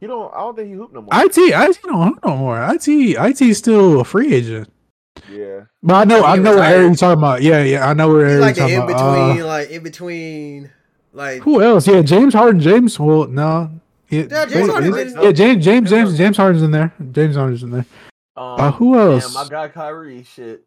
[0.00, 0.32] You don't.
[0.34, 1.10] I don't think he hooped no more.
[1.12, 2.60] IT IT don't no more.
[2.74, 4.68] IT IT is still a free agent.
[5.30, 5.62] yeah.
[5.82, 6.74] But I know He I know what retired.
[6.74, 7.42] area you're talking about.
[7.42, 9.26] Yeah, yeah, I know where He's area like you're the talking in about.
[9.30, 10.70] between, Uh, like in between,
[11.12, 11.86] like who else?
[11.88, 12.60] Yeah, James Harden.
[12.60, 12.98] James.
[13.00, 13.70] Well, no.
[14.12, 16.92] Yeah, Yeah, James Harden's is- in- yeah, James, James, James James, James Harden's in there.
[17.12, 17.86] James Harden's in there.
[18.36, 19.34] Um, Uh, who damn, else?
[19.34, 20.22] my guy Kyrie.
[20.24, 20.64] Shit,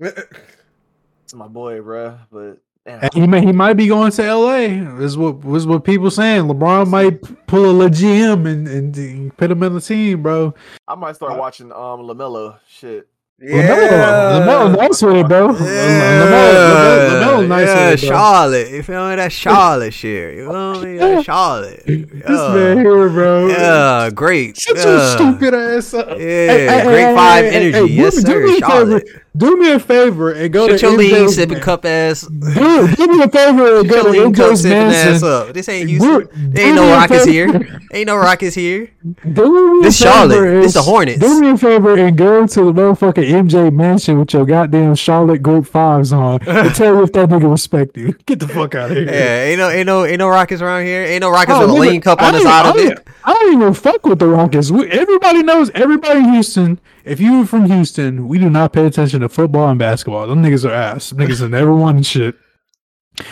[0.00, 2.18] it's my boy, bruh.
[2.30, 4.96] But damn, he may he might be going to LA.
[4.96, 6.44] This is what this is what people saying.
[6.44, 10.22] LeBron might p- pull a legit him and, and, and put him in the team,
[10.22, 10.54] bro.
[10.88, 12.58] I might start watching um LaMelo.
[12.68, 13.08] Shit.
[13.38, 15.48] LaMelo, LaMelo nice with it, bro.
[15.48, 18.16] LaMelo, LaMelo, LaMelo nice yeah, with it, bro.
[18.16, 18.70] Charlotte.
[18.70, 19.16] You feel me?
[19.16, 20.34] That Charlotte shit.
[20.36, 20.96] You feel me?
[20.96, 21.82] That Charlotte.
[21.84, 22.54] This Yeah.
[22.54, 23.48] man here, bro.
[23.48, 24.56] Yeah, great.
[24.56, 24.84] Shut yeah.
[24.86, 26.18] your stupid ass up.
[26.18, 27.92] Yeah, great vibe energy.
[27.92, 28.66] Yes, do, sir, me a favor.
[28.66, 29.08] Charlotte.
[29.36, 32.22] Do me a favor and go Shut to your lean MJ's sipping man- cup ass.
[32.22, 35.28] Dude, do me a favor and Shut your go to lean MJ's sipping ass Mansion.
[35.28, 35.52] up.
[35.54, 36.50] This ain't Do- Houston.
[36.52, 37.80] do Ain't no Rockets here.
[37.92, 38.88] Ain't no Rockets here.
[39.32, 40.34] Do me a This Charlotte.
[40.34, 41.18] favor This the Hornets.
[41.20, 45.42] Do me a favor and go to the motherfucking MJ Mansion with your goddamn Charlotte
[45.42, 48.14] Group Fives on and tell me if that nigga respect you.
[48.26, 49.06] Get the fuck out of here.
[49.06, 51.02] Yeah, ain't no, ain't no, ain't no Rockets around here.
[51.02, 52.76] Ain't no Rockets Oh, with a nigga, lean cup on the don't- side I of
[52.76, 53.08] don't- it.
[53.24, 54.70] I don't even fuck with the Rockets.
[54.70, 55.70] We, everybody knows.
[55.74, 56.78] Everybody in Houston.
[57.06, 60.26] If you were from Houston, we do not pay attention to football and basketball.
[60.26, 61.10] Them niggas are ass.
[61.10, 62.34] Them niggas have never won shit.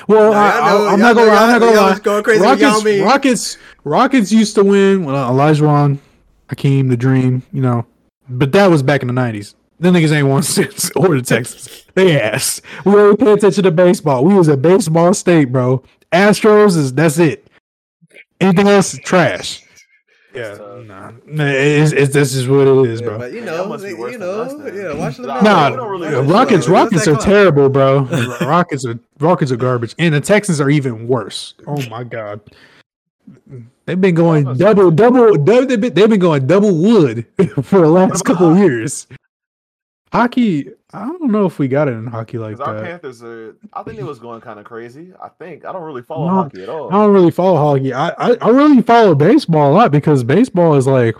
[0.09, 1.27] Well, Nah, I, y'all know- I, am not gonna.
[1.27, 1.99] lie, I'm not gonna lie.
[1.99, 5.99] going crazy with Rockets, Rockets, Rockets used to win when uh, Elijah
[6.49, 7.43] Hakeem, the Dream.
[7.53, 7.87] You know,
[8.29, 9.55] but that was back in the '90s.
[9.81, 11.85] Them niggas ain't won since or the Texas.
[11.95, 12.62] They ass.
[12.85, 14.25] We only pay attention to baseball.
[14.25, 15.83] We was a baseball state, bro.
[16.12, 17.47] Astros is that's it.
[18.41, 19.63] Anything else, is trash.
[20.35, 20.85] Yeah, tough.
[20.85, 23.18] nah, nah it's, it's this is what it is, Yeah, bro.
[23.18, 24.93] but you know, that they- you know, us yeah.
[24.99, 26.72] Watch the Nah, Nah, really listen to Rockets, that.
[26.72, 28.01] Rockets are terrible, bro.
[28.41, 31.55] Rockets are Rockets are garbage, and the Texans are even worse.
[31.66, 32.41] Oh my god,
[33.87, 35.66] they've been going double, double, double.
[35.66, 37.26] They've been, they've been going double wood
[37.62, 39.07] for the last couple of years.
[40.14, 42.84] Hockey, I don't know if we got it in hockey like Because our that.
[42.84, 43.56] Panthers are.
[43.72, 45.12] I think it was going kind of crazy.
[45.20, 46.88] I think I don't really follow No, hockey at all.
[46.88, 47.92] I don't really follow hockey.
[47.92, 51.16] I, I I really follow baseball a lot because baseball is like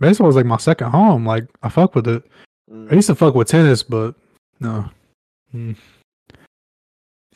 [0.00, 1.24] baseball is like my second home.
[1.24, 2.24] Like I fuck with it.
[2.68, 2.90] Mm.
[2.90, 4.16] I used to fuck with tennis, but
[4.58, 4.90] no.
[5.54, 5.76] Mm.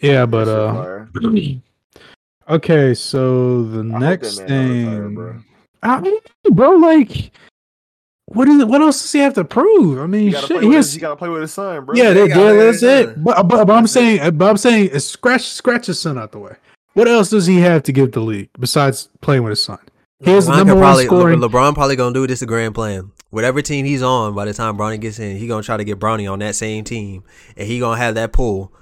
[0.01, 1.05] Yeah, but uh
[2.49, 5.40] okay, so the that next man don't retire, thing bro.
[5.84, 6.18] I mean,
[6.51, 7.30] bro, like
[8.29, 9.99] what is it what else does he have to prove?
[10.01, 11.95] I mean You gotta, shit, play he has, you gotta play with his son, bro.
[11.95, 13.07] yeah, he that, gotta yeah, that's it.
[13.07, 13.22] son.
[13.24, 16.39] But, but, but I'm saying but I'm saying uh, scratch scratch his son out the
[16.39, 16.55] way.
[16.95, 19.79] What else does he have to give the league besides playing with his son?
[20.20, 21.41] He has the LeBron number could one probably, scoring.
[21.41, 22.41] LeBron probably gonna do this.
[22.41, 23.12] The grand plan.
[23.31, 26.01] Whatever team he's on, by the time Bronny gets in, he gonna try to get
[26.01, 27.22] Bronny on that same team,
[27.57, 28.72] and he gonna have that pull.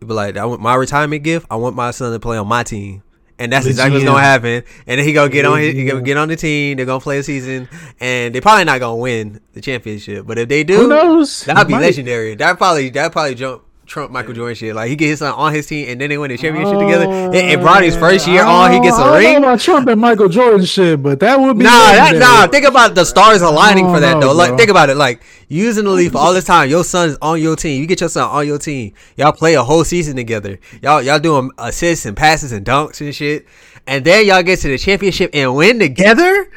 [0.00, 1.46] He be like, I want my retirement gift.
[1.50, 3.02] I want my son to play on my team,
[3.38, 4.62] and that's The exactly what's gonna happen.
[4.86, 6.76] And then he gonna get on his, he gonna get on the team.
[6.76, 7.68] They're gonna play a season,
[8.00, 10.26] and they probably not gonna win the championship.
[10.26, 11.44] But if they do, Who knows?
[11.44, 11.80] that'd be Might.
[11.82, 12.34] legendary.
[12.34, 13.62] That probably that probably jump.
[13.86, 16.18] Trump Michael Jordan shit like he get his son on his team and then they
[16.18, 17.06] win the championship together.
[17.06, 19.88] Oh, and, Bronny's first year on, he gets oh, I a don't know about Trump
[19.88, 22.46] and Michael Jordan shit, but that would be Nah, that, nah.
[22.48, 24.26] Think about the stars aligning for oh, that Oh, though.
[24.28, 24.58] no, Like, bro.
[24.58, 24.96] think about it.
[24.96, 26.68] Like using the leaf all this time.
[26.68, 27.80] Your son's on your team.
[27.80, 28.92] You get your son on your team.
[29.16, 30.58] Y'all play a whole season together.
[30.82, 33.46] Y'all y'all doing assists and passes and dunks and shit.
[33.86, 36.50] And then y'all get to the championship and win together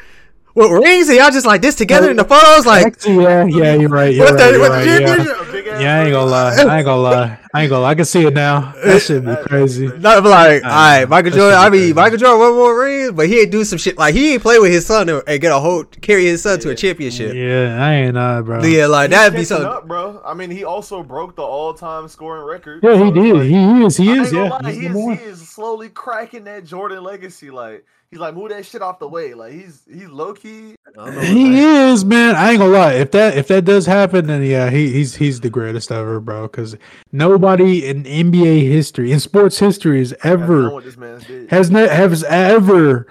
[0.54, 1.08] with rings.
[1.08, 2.66] And y'all just like this together in the photos.
[2.66, 4.14] Like Actually, yeah, yeah, you're right.
[4.14, 5.06] You're What's right, that- you're what's the right, yeah.
[5.16, 5.48] championship?
[5.48, 6.54] A big ass Yeah, I ain't gonna lie.
[6.56, 7.38] I ain't gonna lie.
[7.52, 7.90] I ain't gonna lie.
[7.90, 8.72] I can see it now.
[8.84, 9.86] That should be crazy.
[9.98, 11.58] Not like, all right, Michael Jordan.
[11.58, 11.94] I mean.
[11.94, 14.58] Michael Jordan one more rings, but he ain't do some shit like he ain't play
[14.60, 17.34] with his son and and get a whole carry his son to a championship.
[17.34, 17.42] Yeah,
[17.76, 18.62] Yeah, I ain't uh, bro.
[18.62, 19.66] Yeah, like that'd be something.
[19.66, 20.20] up, bro.
[20.24, 22.80] I mean, he also broke the all-time scoring record.
[22.84, 23.34] Yeah, so he it's did.
[23.34, 23.96] like- He is.
[23.96, 24.32] He is.
[24.32, 27.50] Yeah, lie, he, is, he is slowly cracking that Jordan legacy.
[27.50, 29.34] Like he's like move that shit off the way.
[29.34, 30.74] Like he's he's low key.
[30.86, 32.34] I don't know He what that- is, man.
[32.36, 32.92] I ain't gonna lie.
[32.94, 36.42] If that if that does happen, then yeah, he, he's he's the greatest ever, bro.
[36.48, 36.76] Because
[37.12, 41.50] nobody in NBA history, in sports history, has ever what this man's did.
[41.50, 43.06] has ne- has ever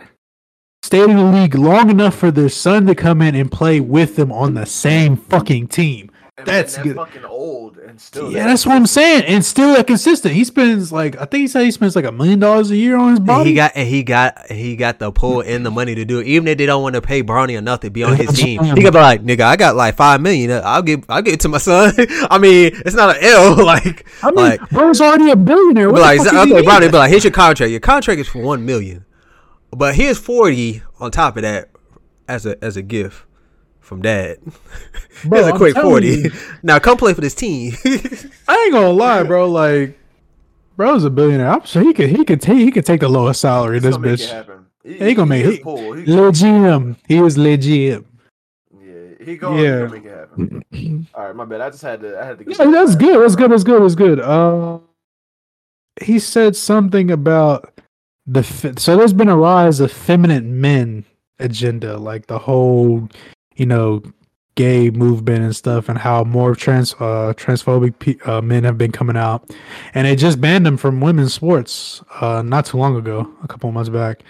[0.84, 4.16] stayed in the league long enough for their son to come in and play with
[4.16, 6.09] them on the same fucking team.
[6.40, 6.96] And that's good.
[6.96, 8.32] fucking old and still.
[8.32, 9.24] Yeah, that's what I'm saying.
[9.26, 10.34] And still that consistent.
[10.34, 12.96] He spends like I think he said he spends like a million dollars a year
[12.98, 13.50] on his And body.
[13.50, 16.28] he got and he got he got the pull and the money to do it.
[16.28, 18.82] Even if they don't want to pay Bronny enough to be on his team, he
[18.82, 20.52] could be like, "Nigga, I got like five million.
[20.52, 21.94] Uh, I'll give I'll give it to my son."
[22.32, 23.56] I mean, it's not an L.
[23.66, 25.92] Like, I mean, like, bro's already a billionaire.
[25.92, 26.92] What like the fuck okay, is he Bronny, doing?
[26.92, 27.70] be like, "Here's your contract.
[27.72, 29.06] Your contract is for one million,
[29.72, 31.70] but here's forty on top of that
[32.28, 33.26] as a as a gift
[33.90, 34.38] from that.
[35.26, 36.08] Bro, here's a I'm quick telling forty.
[36.08, 36.32] you.
[36.64, 37.74] now come play for this team."
[38.48, 39.50] I ain't gonna lie, bro.
[39.50, 40.00] Like,
[40.78, 41.50] bro's a billionaire.
[41.50, 43.76] I'm sure he could he could take he could take the lowest salary.
[43.78, 44.30] He's This gonna bitch.
[44.32, 44.66] happen.
[44.84, 45.64] He, He gonna make his it.
[46.06, 46.96] He, Legit.
[47.08, 48.06] He is legit.
[48.82, 48.94] yeah,
[49.26, 49.80] he gonna, Yeah.
[49.82, 49.88] yeah.
[49.88, 50.64] make it happen.
[51.14, 51.60] All right, my bad.
[51.62, 52.18] I just had to.
[52.22, 52.44] I had to.
[52.46, 53.00] Get Yeah, that that's out.
[53.00, 53.22] good.
[53.24, 53.52] That's good.
[53.52, 53.82] That's good.
[53.84, 54.20] That's good.
[54.22, 54.80] Uh,
[56.02, 57.74] he said something about
[58.26, 61.04] the fe- so there's been a rise of feminine men
[61.40, 63.10] agenda, like the whole,
[63.60, 64.02] you know,
[64.56, 68.92] gay movement and stuff, and how more trans uh transphobic pe- uh, men have been
[68.92, 69.50] coming out,
[69.94, 73.72] and they just banned them from women's sports uh not too long ago, a couple
[73.72, 74.24] months back.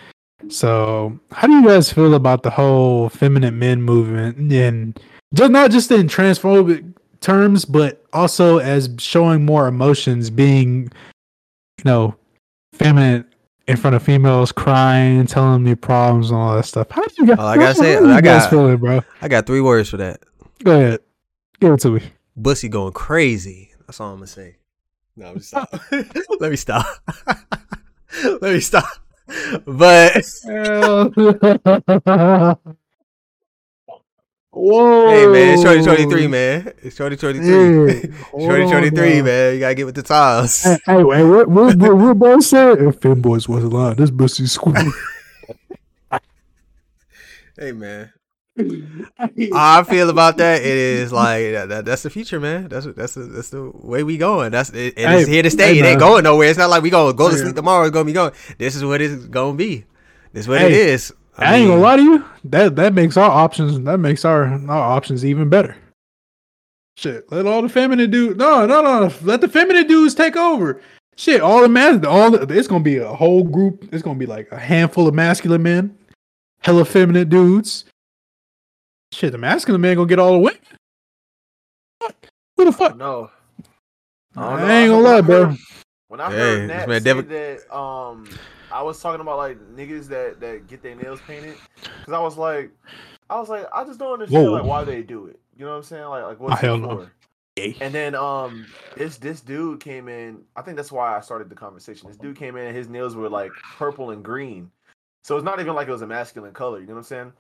[0.47, 4.99] So, how do you guys feel about the whole feminine men movement and
[5.33, 10.83] just not just in transphobic terms, but also as showing more emotions, being,
[11.77, 12.15] you know,
[12.73, 13.25] feminine
[13.69, 16.87] in front of females, crying, telling them your problems and all that stuff.
[16.89, 17.37] How do you guys?
[17.39, 19.01] All I gotta say- how do you I got- feeling, bro?
[19.21, 20.21] I got three words for that.
[20.63, 20.99] Go ahead,
[21.59, 22.01] give it to me.
[22.35, 23.71] Bussy going crazy.
[23.85, 24.57] That's all I'm gonna say.
[25.15, 25.69] No, I'm just stop.
[26.39, 26.85] Let me stop.
[28.41, 28.85] Let me stop.
[29.65, 30.23] But
[34.61, 35.09] Whoa!
[35.09, 36.73] hey, man, it's Shorty Shorty three, man.
[36.83, 37.95] It's Shorty Shorty three.
[38.01, 38.15] Yeah.
[38.31, 39.53] Shorty Shorty three, man.
[39.53, 40.63] You gotta get with the times.
[40.63, 42.81] Hey, hey, what, what, what, what boy said?
[42.81, 44.75] If femboys wasn't lying, this pussy squeak.
[47.57, 48.13] Hey, man.
[48.57, 52.67] How I feel about that it is like that, that- that's the future, man.
[52.69, 54.51] That's that's the, that's the way we going.
[54.51, 55.73] That's it, and it's Hey, here to stay.
[55.73, 56.09] hey, it ain't man.
[56.09, 56.49] going nowhere.
[56.49, 57.83] It's not like we gonna go to sleep tomorrow.
[57.85, 58.31] It's gonna be going.
[58.57, 59.85] This is what it's gonna be.
[60.33, 61.13] This is what it is.
[61.39, 62.25] I, ain't gonna lie to you.
[62.45, 63.79] That that makes our options.
[63.81, 65.75] That makes our our options even better.
[66.97, 68.37] Shit, let all the feminine dudes.
[68.37, 69.13] No, no, no.
[69.21, 70.81] Let the feminine dudes take over.
[71.15, 73.87] Shit, all the man, all the, it's gonna be a whole group.
[73.91, 75.97] It's gonna be like a handful of masculine men,
[76.61, 77.85] hella feminine dudes.
[79.11, 80.59] Shit, the masculine man gonna get all the women.
[82.57, 82.97] Who the fuck?
[82.97, 83.31] No.
[84.35, 85.55] I, don't ain't gonna lie, bro.
[86.09, 88.27] When I Hey, heard this Nat man say Devin- that, um,
[88.71, 92.37] I was talking about like niggas that that get their nails painted, because I was
[92.37, 92.71] like,
[93.29, 94.53] I was like, I just don't understand Whoa.
[94.53, 95.39] like why they do it.
[95.57, 96.05] You know what I'm saying?
[96.05, 96.89] Like, like what's hell no.
[96.97, 97.11] for?
[97.81, 98.65] And then um,
[98.95, 100.43] this this dude came in.
[100.55, 102.07] I think that's why I started the conversation.
[102.07, 104.71] This dude came in, and his nails were like purple and green,
[105.25, 106.79] so it's not even like it was a masculine color.
[106.79, 107.33] You know what I'm saying?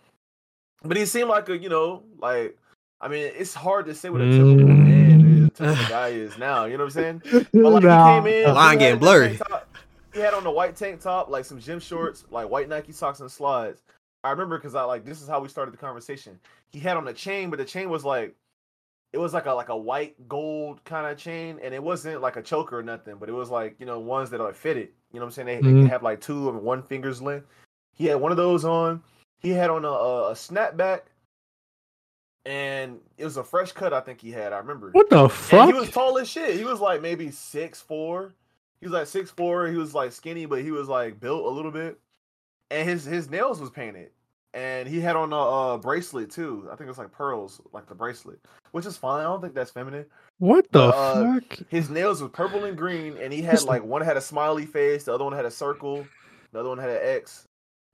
[0.83, 2.57] But he seemed like a, you know, like
[2.99, 4.83] I mean, it's hard to say what a typical Mm.
[4.87, 6.65] man, is, typical guy is now.
[6.65, 7.47] You know what I'm saying?
[7.53, 8.21] But like Nah.
[8.21, 9.27] he came in, Line getting blurry.
[9.37, 9.58] tank top-
[10.13, 13.19] He had on a white tank top, like some gym shorts, like white Nike socks
[13.19, 13.83] and slides.
[14.23, 16.39] I remember because I like this is how we started the conversation.
[16.71, 18.35] He had on a chain, but the chain was like
[19.13, 22.35] it was like a like a white gold kind of chain, and it wasn't like
[22.35, 24.89] a choker or nothing, but it was like you know ones that are fitted.
[25.13, 25.63] You know what I'm saying?
[25.63, 25.81] They, they Mhm.
[25.83, 27.47] can have like two of one finger's length.
[27.95, 29.01] He had one of those on.
[29.39, 31.01] He had on a, a, a snapback,
[32.45, 33.93] and it was a fresh cut.
[33.93, 34.53] I think he had.
[34.53, 34.91] I remember.
[34.91, 35.67] What the And fuck?
[35.67, 36.55] he was tall as shit.
[36.57, 38.33] He was like maybe six four.
[38.81, 39.67] He was like six four.
[39.67, 41.99] He was like skinny, but he was like built a little bit.
[42.71, 44.11] And his his nails was painted.
[44.53, 46.67] And he had on a, uh bracelet too.
[46.67, 48.39] I think it was like pearls, like the bracelet,
[48.71, 49.21] which is fine.
[49.21, 50.05] I don't think that's feminine.
[50.39, 51.59] What the uh, fuck?
[51.69, 55.03] His nails was purple and green, and he had like one had a smiley face,
[55.03, 56.07] the other one had a circle,
[56.51, 57.45] the other one had an X.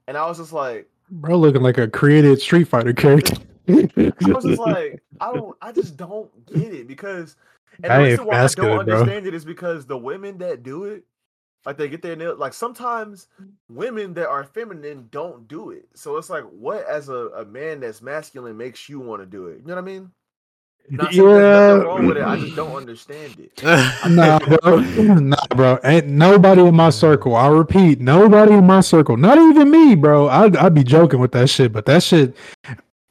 [0.08, 3.36] And I was just like, Bro, looking like a created Street Fighter character.
[3.68, 7.36] I was just like, I don't, I just don't get it because,
[7.84, 8.80] and I the reason why I don't bro.
[8.80, 11.04] understand it is because the women that do it,
[11.66, 13.28] like they get their nails, like sometimes
[13.70, 15.88] women that are feminine don't do it.
[15.96, 19.48] So it's like, what as a, a man that's masculine makes you want to do
[19.48, 19.62] it?
[19.62, 20.12] You know what I mean?
[20.90, 22.24] Not saying there's nothing wrong with it.
[22.24, 23.64] I just don't understand it.
[24.10, 24.80] nah, bro.
[25.26, 25.80] Nah, bro.
[25.84, 27.36] Ain't nobody in my circle.
[27.36, 29.18] I repeat, nobody in my circle.
[29.18, 30.28] Not even me, bro.
[30.28, 32.36] I'd, I'd be joking with that shit, but that shit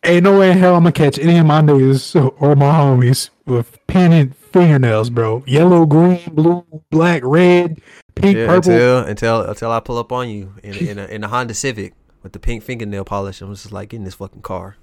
[0.04, 3.30] ain't no way in hell I'm gonna catch any of my niggas or my homies
[3.46, 5.42] with painted fingernails, bro.
[5.46, 7.80] Yellow, green, blue, black, red,
[8.14, 8.72] pink, Yeah, purple.
[8.72, 11.92] until until until I pull up on you in in a, in a Honda Civic
[12.22, 13.40] with the pink fingernail polish.
[13.42, 14.76] I'm just like, in this fucking car.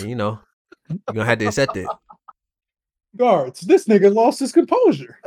[0.00, 0.40] And you know,
[0.88, 1.86] you're gonna have to accept it.
[3.16, 3.60] guards.
[3.60, 5.18] This nigga lost his composure.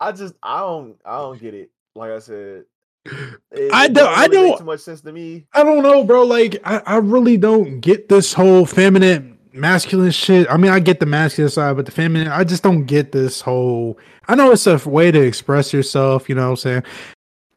[0.00, 1.70] I just I don't I don't get it.
[1.94, 2.64] Like I said,
[3.04, 5.46] it, I it don't- I really make don't- too much sense to me.
[5.54, 6.22] I don't know, bro.
[6.24, 10.50] Like, I, I really don't get this whole feminine, masculine shit.
[10.50, 13.40] I mean, I get the masculine side, but the feminine, I just don't get this
[13.40, 13.98] whole.
[14.28, 16.28] I know it's a way to express yourself.
[16.28, 16.82] You know what I'm saying?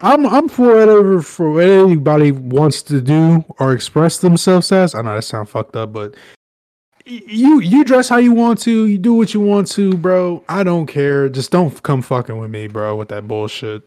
[0.02, 4.96] I'm I'm for whatever for what anybody wants to do or express themselves as.
[4.96, 6.16] I know that sounds fucked up, but
[7.06, 8.88] you you dress how you want to.
[8.88, 10.44] You do what you want to, bro.
[10.50, 11.30] I don't care.
[11.30, 13.84] Just don't come fucking with me, bro, with that bullshit.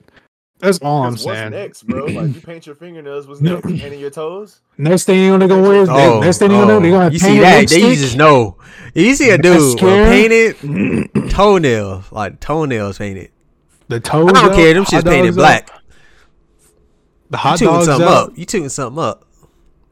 [0.65, 1.51] That's all I'm 'Cause what's saying.
[1.53, 2.07] next, bro?
[2.07, 3.27] Like you paint your fingernails.
[3.29, 3.55] What's No.
[3.57, 3.67] next?
[3.79, 4.61] Painting your toes?
[4.79, 6.99] Next thing you're gonna go wear is Oh, next thing you're gonna oh, do, they're
[6.99, 7.69] gonna you paint see a that?
[7.69, 7.99] They lipstick.
[7.99, 8.57] just know.
[8.95, 10.05] You see a dude with Mascara.
[10.07, 13.31] painted toenails, like toenails painted.
[13.89, 14.31] The toes.
[14.31, 14.75] I don't out, care.
[14.75, 15.71] Them hot shit's painted dogs black.
[15.71, 15.81] out,
[17.31, 18.31] The You hot tuning dogs something out.
[18.31, 18.39] up.
[18.39, 19.27] You tuning something up.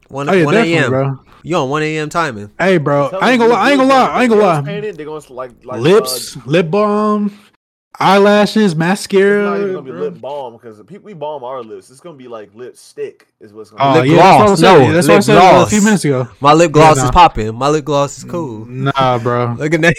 [0.09, 0.91] One, Oh yeah, 1 a.m.
[0.91, 1.19] bro.
[1.43, 2.09] You on 1 a.m.
[2.09, 2.51] timing.
[2.59, 3.09] Hey, bro.
[3.21, 3.61] I ain't gonna lie.
[3.61, 4.07] I ain't gonna lie.
[4.09, 4.63] I ain't gonna lie.
[4.63, 7.37] Painted, they're gonna like like Lips, Uh, lip balm,
[8.03, 9.23] eyelashes, mascara.
[9.23, 9.63] it's not mascara.
[9.63, 11.91] even gonna be lip balm because people we balm our lips.
[11.91, 13.29] It's gonna be like lipstick.
[13.41, 13.99] Is what's gonna.
[13.99, 14.09] Oh be.
[14.11, 14.61] Lip yeah, gloss.
[14.61, 14.95] that's what I No, said.
[14.95, 16.29] That's what I said uh, a few minutes ago.
[16.41, 17.05] My lip gloss nah.
[17.05, 17.55] is popping.
[17.55, 18.67] My lip gloss is cool.
[18.67, 19.53] Nah, bro.
[19.59, 19.95] Look at that.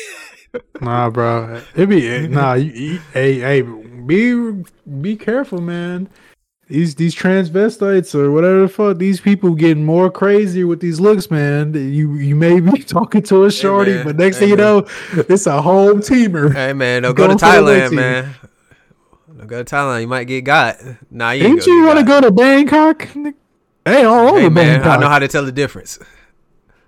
[0.82, 1.62] Nah, bro.
[1.76, 2.54] It be nah.
[2.54, 4.64] You, you, hey, hey, be
[5.02, 6.10] be careful, man.
[6.68, 11.30] These these transvestites or whatever the fuck, these people getting more crazy with these looks,
[11.30, 11.74] man.
[11.74, 14.06] You you may be talking to a shorty, man.
[14.06, 16.54] but next Hey, thing you know, it's a home teamer.
[16.54, 18.36] Hey man, don't go to Go for the Thailand, man.
[19.38, 20.02] Don't go to Thailand.
[20.02, 20.78] You might get got.
[21.12, 23.08] Nah, you ain't Didn't you want to go to Bangkok?
[23.86, 24.98] Hey, all over Hey man, Bangkok.
[24.98, 26.00] I know how to tell the difference.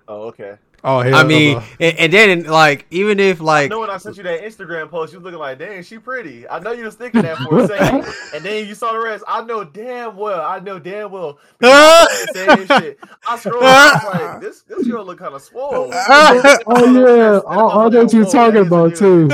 [0.08, 0.56] Oh, okay.
[0.86, 3.98] Oh, hell I mean, and, and then like even if like, I know when I
[3.98, 6.86] sent you that Instagram post, you was looking like, "Dang, she pretty." I know you
[6.86, 9.24] was thinking that for a second, and then you saw the rest.
[9.28, 10.42] I know damn well.
[10.42, 11.40] I know damn well.
[11.62, 13.00] I was the same shit.
[13.28, 13.64] I scrolled.
[13.64, 17.56] Like, "This this girl look kind of swole." oh yeah, I,
[17.86, 19.28] I know what you're talking that is a about too.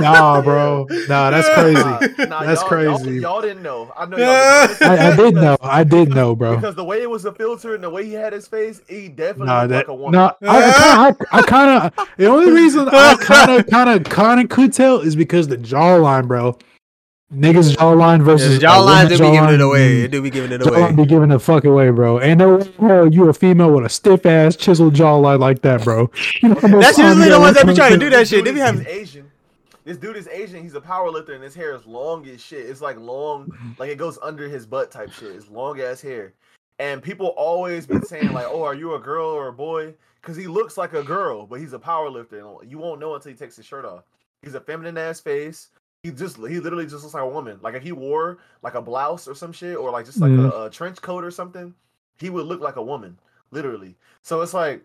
[0.00, 0.86] Nah, bro.
[1.08, 1.74] Nah, that's crazy.
[1.82, 3.20] Nah, nah, That's y'all, y'all- crazy.
[3.20, 3.92] Y'all, didn't know.
[3.96, 4.16] I know.
[4.16, 4.86] Y'all didn't know.
[4.88, 5.56] I, I did know.
[5.62, 6.54] I did know, bro.
[6.56, 9.08] because the way it was a filter and the way he had his face, he
[9.08, 10.12] definitely No, looked that like a woman.
[10.12, 10.48] no.
[10.48, 10.87] I, I
[11.46, 12.08] kind of.
[12.16, 15.56] The only reason I kind of, kind of, kind of could tell is because the
[15.56, 16.58] jawline, bro.
[17.34, 20.08] Niggas jawline yeah, versus the a jawlines woman's do be giving it away.
[20.08, 20.92] mm, do be giving it Jawline away.
[20.96, 22.18] be giving the fuck away, bro.
[22.20, 26.10] And no way you a female with a stiff ass chiseled jawline like that, bro.
[26.42, 28.30] You know how much That's usually the ones that be trying to do that This
[28.30, 28.44] shit.
[28.44, 29.30] They dude be is- having Asian.
[29.84, 30.62] This dude is Asian.
[30.62, 32.66] He's a power lifter, and his hair is long as shit.
[32.66, 35.32] It's like long, like it goes under his butt type shit.
[35.34, 36.32] It's long ass hair,
[36.78, 40.36] and people always been saying like, "Oh, are you a girl or a boy?" Because
[40.36, 43.30] he looks like a girl, but he's a power lifter, and you won't know until
[43.30, 44.04] he takes his shirt off.
[44.42, 45.68] He's a feminine ass face.
[46.02, 47.58] He just he literally just looks like a woman.
[47.62, 50.52] Like if he wore like a blouse or some shit, or like just like Mhm.
[50.52, 51.74] a, a trench coat or something,
[52.18, 53.18] he would look like a woman,
[53.50, 53.96] literally.
[54.22, 54.84] So it's like,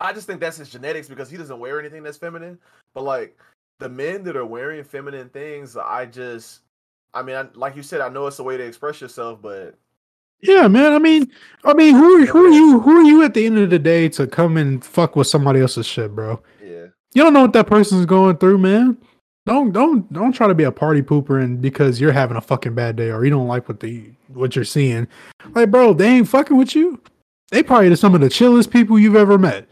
[0.00, 2.58] I just think that's his genetics because he doesn't wear anything that's feminine.
[2.94, 3.38] But like
[3.78, 6.60] the men that are wearing feminine things, I just,
[7.14, 9.74] I mean, I, like you said, I know it's a way to express yourself, but
[10.42, 10.92] Yeah, man.
[10.92, 11.30] I mean,
[11.64, 12.80] I mean, who who are you?
[12.80, 15.60] Who are you at the end of the day to come and fuck with somebody
[15.60, 16.40] else's shit, bro?
[16.64, 18.96] yeah, You don't know what that person's going through, man.
[19.46, 22.74] Don't don't don't try to be a party pooper and because you're having a fucking
[22.74, 25.08] bad day or you don't like what the what you're seeing.
[25.54, 27.00] Like, bro, they ain't fucking with you.
[27.50, 29.66] They probably some of the chillest people you've ever met.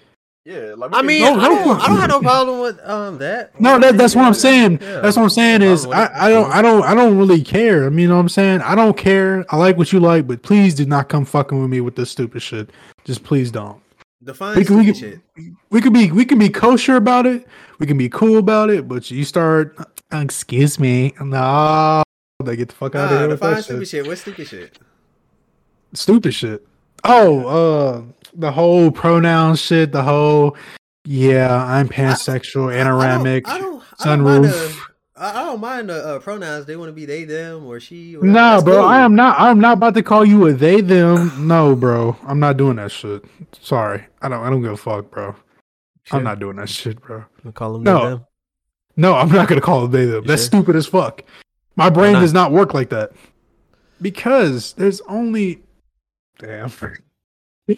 [0.48, 0.74] Yeah.
[0.76, 1.80] Like I mean, No, I, don't, problem.
[1.80, 3.60] I don't have no problem with um that.
[3.60, 4.78] No, that, that's what I'm saying.
[4.80, 5.00] Yeah.
[5.00, 7.86] That's what I'm saying is I, I don't I don't I don't really care.
[7.86, 8.62] I mean, you know what I'm saying?
[8.62, 9.44] I don't care.
[9.50, 12.10] I like what you like, but please do not come fucking with me with this
[12.10, 12.70] stupid shit.
[13.04, 13.80] Just please don't.
[14.24, 15.00] Define We can, we, stupid
[15.34, 15.52] can, shit.
[15.70, 17.46] we can be we can be kosher about it.
[17.78, 21.14] We can be cool about it, but you start "Uh, excuse me.
[21.20, 22.02] No,
[22.42, 23.88] they get the fuck out of Nah, here with define that stupid shit.
[23.88, 24.06] shit.
[24.06, 24.78] What's stupid shit?
[25.94, 26.66] Stupid shit.
[27.04, 28.02] Oh, uh
[28.38, 30.56] the whole pronoun shit, the whole
[31.04, 34.76] yeah, I'm pansexual, anoramic, I don't, I don't, I don't mind sunroof.
[35.16, 36.66] the, I, I don't mind the uh, pronouns.
[36.66, 38.16] They want to be they, them, or she.
[38.16, 38.84] Or Nah, that's bro, cool.
[38.84, 39.40] I am not.
[39.40, 41.48] I'm not about to call you a they them.
[41.48, 43.24] No, bro, I'm not doing that shit.
[43.60, 44.42] Sorry, I don't.
[44.44, 45.34] I don't give a fuck, bro.
[46.10, 47.24] I'm not doing that shit, bro.
[47.54, 48.08] Call them No.
[48.10, 48.26] them.
[48.96, 50.22] No, I'm not gonna call it they them.
[50.22, 50.46] You That's sure?
[50.60, 51.22] stupid as fuck.
[51.76, 53.12] My brain does not work like that
[54.00, 55.62] because there's only.
[56.38, 56.70] Damn.
[57.68, 57.74] I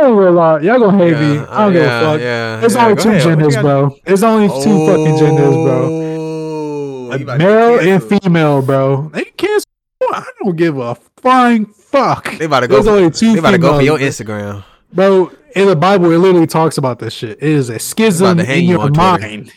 [0.00, 0.60] don't gonna lie.
[0.60, 1.38] Y'all gonna hate me.
[1.38, 2.20] I don't uh, give yeah, a fuck.
[2.20, 3.22] Yeah, There's yeah, only two ahead.
[3.22, 3.96] Genders, bro.
[4.04, 5.88] There's only two fucking genders, bro.
[5.90, 9.08] Oh, A you about to get male and female, bro.
[9.12, 9.64] They can't.
[10.02, 12.36] I don't give a flying fuck.
[12.38, 12.74] They about to go.
[12.74, 14.64] There's For, only two they about to go for your Instagram.
[14.92, 15.32] bro.
[15.56, 17.38] In the Bible, it literally talks about this shit.
[17.38, 19.20] It is a schism in your on Twitter.
[19.20, 19.52] mind.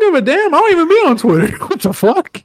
[0.00, 0.54] Don't give a damn.
[0.54, 1.56] I don't even be on Twitter.
[1.66, 2.42] what the fuck?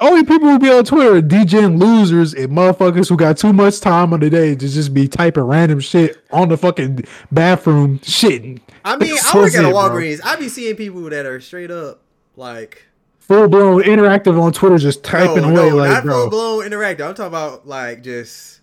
[0.00, 3.80] Only people who be on Twitter are DJing losers and motherfuckers who got too much
[3.80, 8.60] time on the day to just be typing random shit on the fucking bathroom shitting.
[8.84, 9.80] I mean, I work at a it, bro.
[9.80, 10.20] Walgreens.
[10.24, 12.00] I be seeing people that are straight up
[12.36, 12.86] like
[13.26, 17.08] Full blown interactive on Twitter, just typing no, away no, like not full blown interactive.
[17.08, 18.60] I'm talking about like just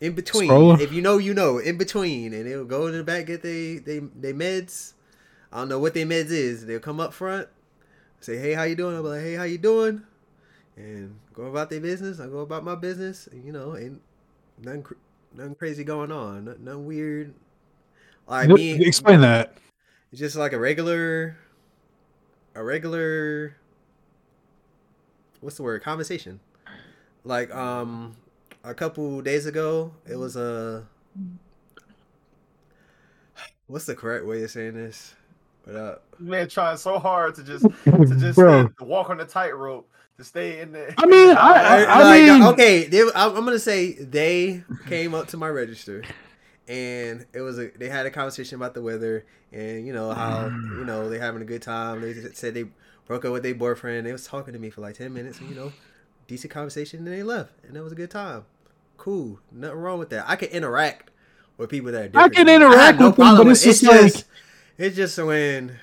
[0.00, 0.80] in between.
[0.80, 3.78] If you know, you know, in between, and they'll go in the back get they
[3.78, 4.92] they they meds.
[5.52, 6.64] I don't know what their meds is.
[6.64, 7.48] They'll come up front,
[8.24, 10.02] say, "Hey, how you doing?" I'll be like, "Hey, how you doing?"
[10.76, 12.20] And go about their business.
[12.20, 13.28] I go about my business.
[13.32, 14.00] You know, ain't
[14.62, 14.84] nothing
[15.34, 16.44] nothing crazy going on.
[16.46, 17.34] Nothing, nothing weird.
[18.26, 19.56] Like me, Explain that.
[20.10, 21.36] it's just like a regular,
[22.54, 23.56] a regular.
[25.40, 25.82] What's the word?
[25.82, 26.40] Conversation.
[27.24, 28.16] Like um,
[28.64, 30.86] a couple days ago, it was a.
[33.66, 35.14] What's the correct way of saying this?
[35.66, 38.64] But uh, Man, trying so hard to just to just Bro.
[38.66, 39.88] stay- to walk on the tightrope
[40.18, 40.94] to stay in there.
[40.98, 45.28] I mean, I- I like, mean- okay, they, I'm, I'm gonna say they came up
[45.28, 46.02] to my register,
[46.68, 50.46] and it was a they had a conversation about the weather and you know how
[50.46, 52.00] you know they having a good time.
[52.00, 52.66] They just said they
[53.06, 54.06] broke up with their boyfriend.
[54.06, 55.72] They was talking to me for like ten minutes, and you know,
[56.26, 58.44] decent conversation, and they left, and it was a good time.
[58.96, 60.24] Cool, nothing wrong with that.
[60.28, 61.10] I can interact
[61.56, 62.66] with people that are I can than me.
[62.66, 64.24] interact have no with them, but with it's just like- just
[64.78, 65.78] it's just when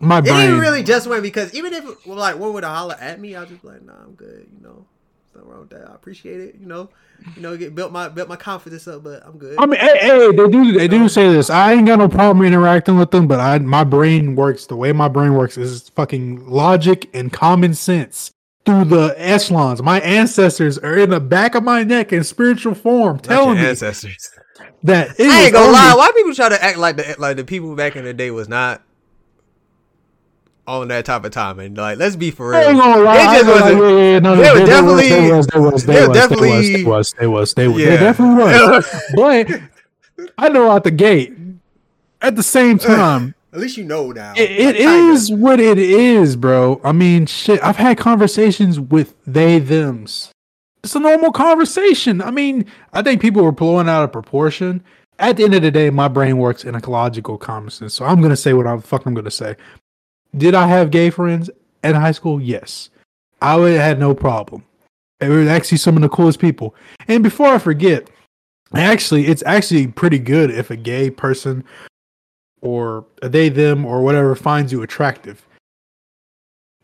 [0.00, 0.50] My it brain.
[0.52, 3.46] ain't really just when because even if well, like one would holler at me, I'll
[3.46, 4.46] just be like, nah, I'm good.
[4.56, 4.86] You know,
[5.34, 5.88] nothing wrong with that.
[5.90, 6.56] I appreciate it.
[6.60, 6.88] You know,
[7.34, 9.56] you know, get built my built my confidence up, but I'm good.
[9.58, 11.50] I mean, hey, hey, they do they do say this.
[11.50, 14.92] I ain't got no problem interacting with them, but I my brain works the way
[14.92, 18.32] my brain works is fucking logic and common sense
[18.64, 19.82] through the echelons.
[19.82, 23.64] My ancestors are in the back of my neck in spiritual form, Not telling your
[23.64, 24.30] me ancestors.
[24.84, 25.94] that I was ain't gonna lie.
[25.96, 28.48] Why people try to act like the like the people back in the day was
[28.48, 28.82] not
[30.66, 31.58] on that type of time?
[31.58, 32.60] And like, let's be for real.
[32.60, 35.58] They just wasn't- lie, yeah, yeah, no, they were they- was, definitely- they was, they
[35.60, 39.02] was, they was, they was, definitely- they was, they was, they was, definitely was.
[39.16, 39.60] But
[40.36, 41.34] I know out the gate.
[42.20, 44.32] At the same time, At least you know now.
[44.36, 46.80] It, it Like, is what it is, bro.
[46.82, 47.62] I mean, shit.
[47.62, 50.32] I've had conversations with they them's.
[50.84, 52.22] It's a normal conversation.
[52.22, 54.82] I mean, I think people were blowing out of proportion.
[55.18, 57.94] At the end of the day, my brain works in ecological logical common sense.
[57.94, 59.56] So I'm gonna say what I'm fuck I'm gonna say.
[60.36, 61.50] Did I have gay friends
[61.82, 62.40] in high school?
[62.40, 62.90] Yes.
[63.40, 64.64] I would have had no problem.
[65.20, 66.74] They were actually some of the coolest people.
[67.08, 68.08] And before I forget,
[68.74, 71.64] actually, it's actually pretty good if a gay person
[72.60, 75.44] or a they them or whatever finds you attractive.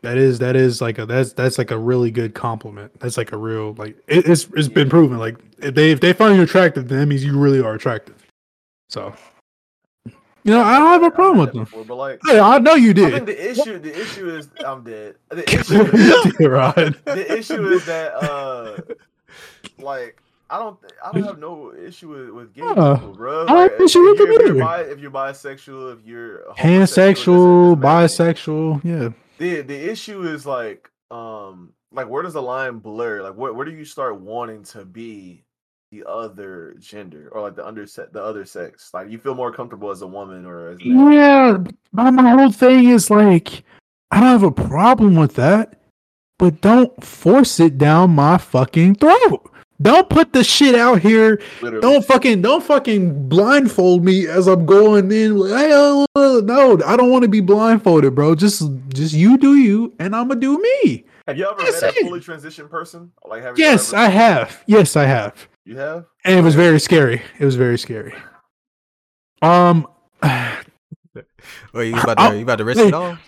[0.04, 2.98] That is that is like a that's that's like a really good compliment.
[3.00, 5.18] That's like a real like it, it's it's been proven.
[5.18, 8.14] Like if they if they find you attractive, then that means you really are attractive.
[8.88, 9.14] So
[10.06, 11.64] you know I don't have a problem with them.
[11.64, 13.26] Before, but like, Hey, I know you I think did.
[13.26, 15.16] the issue, the issue is I'm dead.
[15.30, 15.44] The
[16.38, 16.96] issue, Rod.
[17.04, 18.76] the issue is that uh,
[19.78, 23.46] like I don't, I don't have no issue with, with gay Uh, people, bro.
[23.46, 26.04] I Like, have issue with if them you're, if, you're bi, if you're bisexual, if
[26.06, 29.08] you're Pansexual, bisexual, yeah.
[29.38, 33.64] The the issue is like um like where does the line blur like where, where
[33.64, 35.44] do you start wanting to be
[35.94, 39.90] the other gender or like the under the other sex like you feel more comfortable
[39.90, 40.80] as a woman or as.
[40.80, 41.58] Yeah,
[41.92, 43.62] but my whole thing is like,
[44.10, 45.80] I don't have a problem with that,
[46.38, 49.50] but don't force it down my fucking throat.
[49.82, 51.40] Don't put the shit out here.
[51.60, 55.36] literally Don't fucking don't fucking blindfold me as I'm going in.
[55.36, 58.34] Like, hey, no, I don't want to be blindfolded, bro.
[58.36, 61.04] Just just you do you, and I'ma do me.
[61.26, 64.62] have you ever That's met a fully transitioned person like have Yes, ever, I have.
[64.66, 65.48] Yes, I have.
[65.64, 67.20] you have And it was very scary.
[67.40, 68.14] It was very scary.
[69.42, 69.88] Um,
[71.72, 73.18] Wait, you about I'll- to you about to risk hey, it all?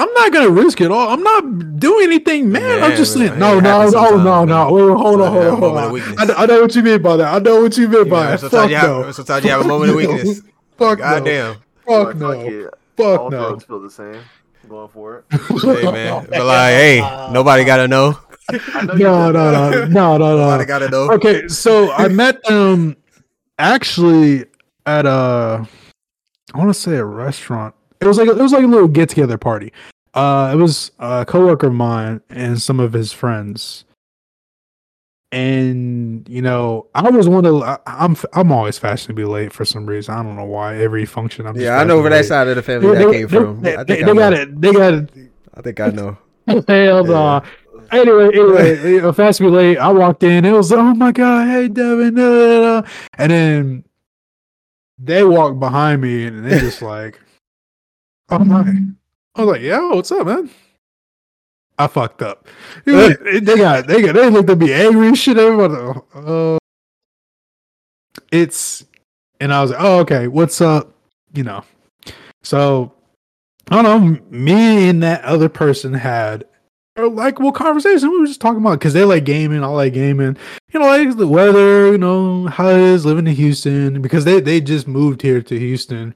[0.00, 1.08] I'm not gonna risk it all.
[1.10, 2.82] I'm not doing anything, man.
[2.82, 3.38] I'm just saying.
[3.38, 4.72] No, no, no, no, no.
[4.72, 6.18] Wait, wait, hold on, hold on, hold on.
[6.18, 7.34] I, know- I know what you mean by that.
[7.34, 8.40] I know what you mean by Yeah, that.
[8.40, 9.12] sometimes Fuck you have no.
[9.12, 10.14] sometimes you have a moment of Fuck no.
[10.16, 10.40] weakness.
[10.78, 11.04] Fuck no.
[11.04, 11.54] Goddamn.
[11.86, 12.30] Fuck Like, no.
[12.32, 12.74] it.
[12.96, 13.48] Fuck all no.
[13.48, 14.20] throats feel the same
[14.68, 15.24] going for it
[15.62, 18.12] Hey man, but like, hey, nobody gotta know.
[18.52, 18.58] Know
[18.94, 21.10] you No, no, no, no, no, Nobody gotta know.
[21.12, 22.96] Okay, so I met them
[23.58, 24.44] actually
[24.86, 25.66] at a,
[26.54, 27.74] I want to say a restaurant.
[28.00, 29.72] It was like it was like a little get together party.
[30.14, 33.84] Uh, it was a coworker of mine and some of his friends.
[35.32, 39.86] And you know, I was one of I, I'm I'm always fashionably late for some
[39.86, 40.12] reason.
[40.14, 40.76] I don't know why.
[40.78, 43.28] Every function, I'm Yeah, I know where that side of the family that They- came
[43.28, 43.60] they- from.
[43.62, 44.60] They, I think they I got it.
[44.60, 45.10] They got it.
[45.54, 46.18] I think I know.
[46.66, 47.42] Hell no.
[47.92, 49.76] Anyway, anyway, you know, fast me late.
[49.78, 50.44] I walked in.
[50.44, 52.88] It was oh my god, hey Devin, da, da, da.
[53.18, 53.84] and then
[54.98, 57.20] they walked behind me, and they just like,
[58.30, 58.64] oh my,
[59.40, 60.50] I was like, "Yo, what's up, man?"
[61.78, 62.46] I fucked up.
[62.86, 65.38] Was- they got they got they looked at me angry and shit.
[65.38, 66.58] Everybody, uh,
[68.30, 68.84] it's
[69.40, 70.92] and I was like, "Oh, okay, what's up?"
[71.32, 71.64] You know.
[72.42, 72.92] So
[73.70, 74.20] I don't know.
[74.30, 76.44] Me and that other person had
[76.96, 78.10] a likable conversation.
[78.10, 80.36] We were just talking about because they like gaming, I like gaming.
[80.72, 81.92] You know, like the weather.
[81.92, 85.58] You know how it is living in Houston because they they just moved here to
[85.58, 86.14] Houston.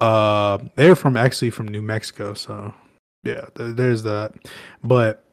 [0.00, 2.74] Uh, they're from actually from New Mexico, so
[3.22, 4.32] yeah, th- there's that.
[4.82, 5.24] But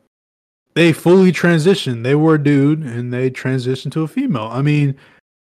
[0.76, 2.04] they fully transitioned.
[2.04, 4.50] They were a dude and they transitioned to a female.
[4.52, 4.96] I mean,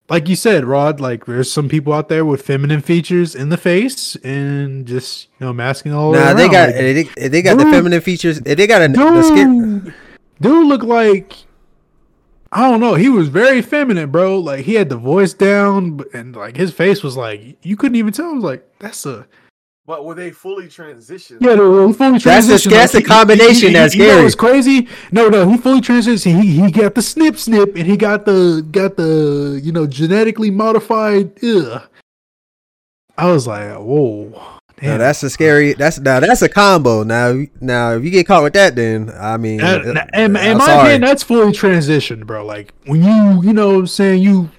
[0.08, 3.56] like you said, Rod, like there's some people out there with feminine features in the
[3.56, 7.64] face and just you know masking all Nah, they got Like, they, they got the
[7.64, 8.40] feminine features.
[8.40, 9.84] They got a the skin.
[9.84, 9.94] dude,
[10.40, 11.34] dude looked like
[12.52, 12.94] I don't know.
[12.94, 14.38] He was very feminine, bro.
[14.38, 18.12] Like he had the voice down, and like his face was like you couldn't even
[18.12, 18.30] tell.
[18.30, 19.26] I was like, that's a
[19.86, 21.38] But were they fully transitioned?
[21.40, 21.54] yeah.
[21.54, 24.22] The, the fully That's the- transitioned, that's like, the combination that's You know scary.
[24.24, 24.88] what's crazy?
[25.12, 26.42] No, no, he fully transitioned.
[26.42, 30.50] He he got the snip snip, and he got the got the you know genetically
[30.50, 31.32] modified.
[31.44, 31.82] Ugh.
[33.16, 34.58] I was like, whoa.
[34.82, 35.74] Now that's a scary.
[35.74, 37.02] That's now that's a combo.
[37.02, 40.38] Now now if you get caught with that, then I mean, That- uh, and, and
[40.38, 40.80] I'm my sorry.
[40.80, 42.44] opinion, that's fully transitioned, bro.
[42.46, 44.50] Like when you, you know, what I'm saying you,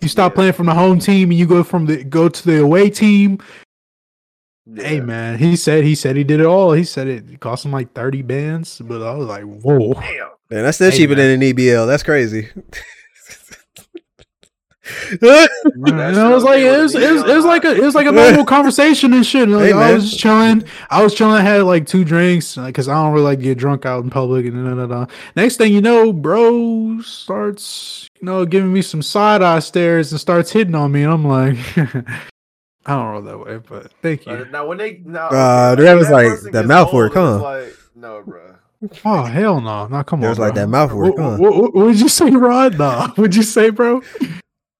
[0.00, 0.36] you stop Yeah.
[0.36, 3.38] playing from the home team and you go from the go to the away team.
[4.76, 6.72] Hey man, he said he said he did it all.
[6.72, 9.92] He said it cost him like thirty bands, but I was like, whoa.
[9.92, 10.28] Damn.
[10.50, 11.38] Man, that's still Hey, cheaper man.
[11.38, 11.86] than an EBL.
[11.86, 12.48] That's crazy.
[15.20, 18.06] And I was like, it was, it was, it was like a, it was like
[18.06, 19.44] a normal conversation and shit.
[19.44, 20.64] And, like, Hey, I was just chilling.
[20.90, 21.34] I was chilling.
[21.34, 24.10] I had like two drinks because I don't really like to get drunk out in
[24.10, 24.46] public.
[24.46, 25.12] And da, da, da.
[25.36, 30.20] next thing you know, bro starts, you know, giving me some side eye stares and
[30.20, 31.02] starts hitting on me.
[31.04, 31.56] And I'm like,
[32.86, 34.44] I don't roll that way, but thank Uh, you.
[34.50, 37.16] now when they now Uh, okay, that when was like that mouth old, work, it's
[37.16, 37.40] huh?
[37.42, 38.56] Like, no, bro.
[39.06, 40.32] Oh hell no, no, come There on.
[40.32, 40.62] was like bro.
[40.62, 41.36] that mouth work, What, huh?
[41.38, 42.78] what, what, what would you say, Rod?
[42.78, 44.02] No, what'd you say, bro?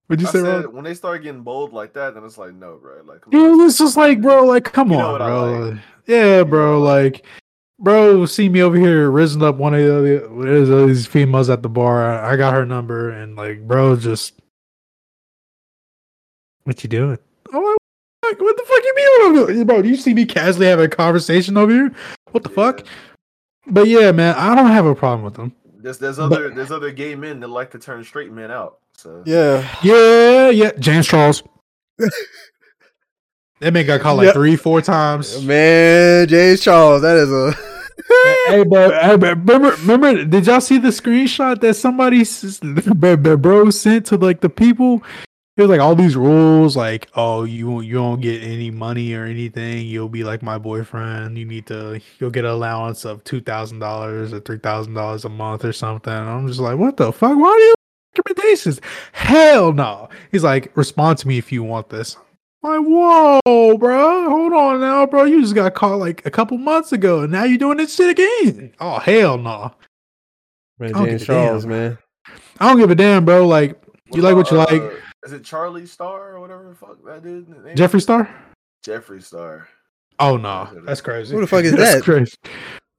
[0.07, 2.55] What'd you I say, said when they start getting bold like that, then it's like,
[2.55, 3.03] no, bro.
[3.05, 5.69] Like, Yeah, on, it's just like, bro, like, come You on, bro.
[5.71, 5.81] like.
[6.07, 7.25] Yeah, bro, like,
[7.79, 12.05] bro, see me over here, risen up one of the these females at the bar.
[12.05, 14.35] I, I got her number, and like, bro, just
[16.65, 17.19] what you doing?
[17.53, 17.77] Oh,
[18.25, 19.59] like, what the fuck you mean?
[19.59, 19.67] What?
[19.67, 21.95] Bro, do you see me casually having a conversation over here?
[22.33, 22.85] What the fuck?
[23.67, 25.55] But yeah, man, I don't have a problem with them.
[25.79, 28.81] There's there's other there's other gay men that like to turn straight men out.
[28.97, 29.69] So yeah.
[29.83, 31.43] Yeah, yeah, James Charles.
[33.61, 34.33] that man got caught like Yeah.
[34.33, 35.43] three, four times.
[35.45, 37.53] Man, James Charles, that is a.
[38.49, 42.25] hey, bro, hey, bro, remember, remember, did y'all see the screenshot that somebody,
[42.95, 45.03] bro, bro, bro sent to like the people?
[45.57, 49.15] It was like all these rules, like, oh, you won't, you won't get any money
[49.15, 49.87] or anything.
[49.87, 51.39] You'll be like my boyfriend.
[51.39, 55.25] You need to, you'll get an allowance of two thousand dollars or three thousand dollars
[55.25, 56.13] a month or something.
[56.13, 57.39] I'm just like, what the fuck?
[57.39, 57.75] Why do you
[58.17, 58.81] recommendations?
[59.13, 60.09] Hell no.
[60.33, 62.17] He's like, respond to me if you want this.
[62.63, 62.89] I'm like,
[63.45, 65.25] whoa, bro, hold on now, bro.
[65.25, 68.11] You just got caught like a couple months ago, and now you're doing this shit
[68.11, 68.73] again.
[68.81, 69.75] Oh hell no.
[70.79, 71.47] Man, I James give damn.
[71.49, 71.99] Charles, man.
[72.59, 73.47] I don't give a damn, bro.
[73.47, 73.79] Like
[74.13, 74.81] you like what you about, like.
[74.83, 74.95] uh,
[75.25, 77.49] Is it Charlie Star or whatever the fuck that dude?
[77.49, 77.77] name?
[77.77, 78.35] Jeffree Star?
[78.87, 79.69] Jeffree Star.
[80.19, 81.35] Oh no, that's crazy.
[81.35, 82.03] Who the fuck is That's that?
[82.05, 82.33] crazy.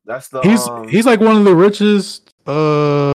[0.05, 2.31] That's the He's um, he's like one of the richest.
[2.45, 3.13] Uh,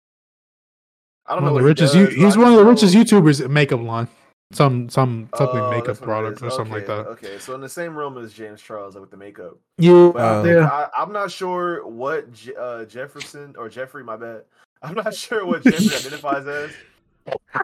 [1.28, 1.96] I don't one know of the he richest.
[1.96, 4.08] You, he's one of the know- richest YouTubers at makeup line.
[4.54, 6.44] Some some something Oh, makeup that's what it product is.
[6.44, 7.08] or something like that.
[7.08, 9.58] Okay, so in the same room as James Charles like, with the makeup.
[9.80, 10.12] Yeah,
[10.44, 10.68] think, yeah.
[10.72, 14.44] I, I'm not sure what Je- uh, Jefferson or Jeffrey, my bad.
[14.84, 16.72] I'm not sure what Jeffrey identifies as,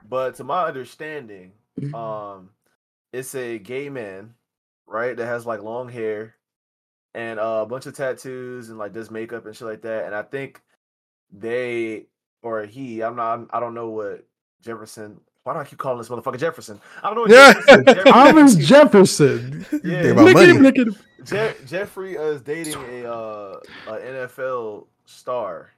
[0.10, 1.52] but to my understanding,
[1.94, 2.50] um,
[3.14, 4.34] it's a gay man,
[4.88, 6.36] right, that has like long hair
[7.14, 10.06] and uh, a bunch of tattoos and like does makeup and shit like that.
[10.06, 10.62] And I think
[11.32, 12.08] they
[12.44, 14.26] or he, I'm not, I don't know what
[14.62, 15.20] Jefferson.
[15.44, 16.80] Why do I keep calling this motherfucker Jefferson?
[17.02, 17.22] I don't know.
[17.22, 17.54] What Yeah.
[17.54, 19.66] Jefferson, Jeffrey- Thomas Jefferson.
[19.84, 19.98] Yeah.
[20.04, 20.50] About Look at money.
[20.50, 20.96] him, look at him.
[21.24, 25.72] Je- Jeffrey uh, is dating a uh, a NFL star,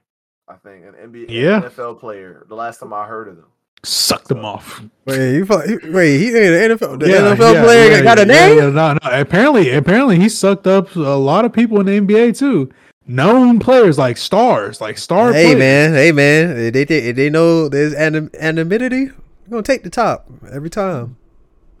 [0.48, 1.60] I think, an NBA Yeah.
[1.62, 2.44] NFL player.
[2.48, 3.46] The last time I heard of them,
[3.82, 4.82] Suck them off.
[5.04, 6.36] Wait, you he- wait, he ain't
[6.72, 7.00] an NFL.
[7.00, 8.56] The Yeah, NFL yeah, player yeah, got a yeah, name.
[8.58, 8.98] yeah, no, no.
[9.04, 12.70] Apparently, apparently, he sucked up a lot of people in the NBA too.
[13.06, 15.32] Known players like stars, like star.
[15.32, 15.58] Hey players.
[15.58, 19.06] man, hey man, if they they, they know there's anim- anonymity.
[19.46, 21.16] We're gonna take the top every time.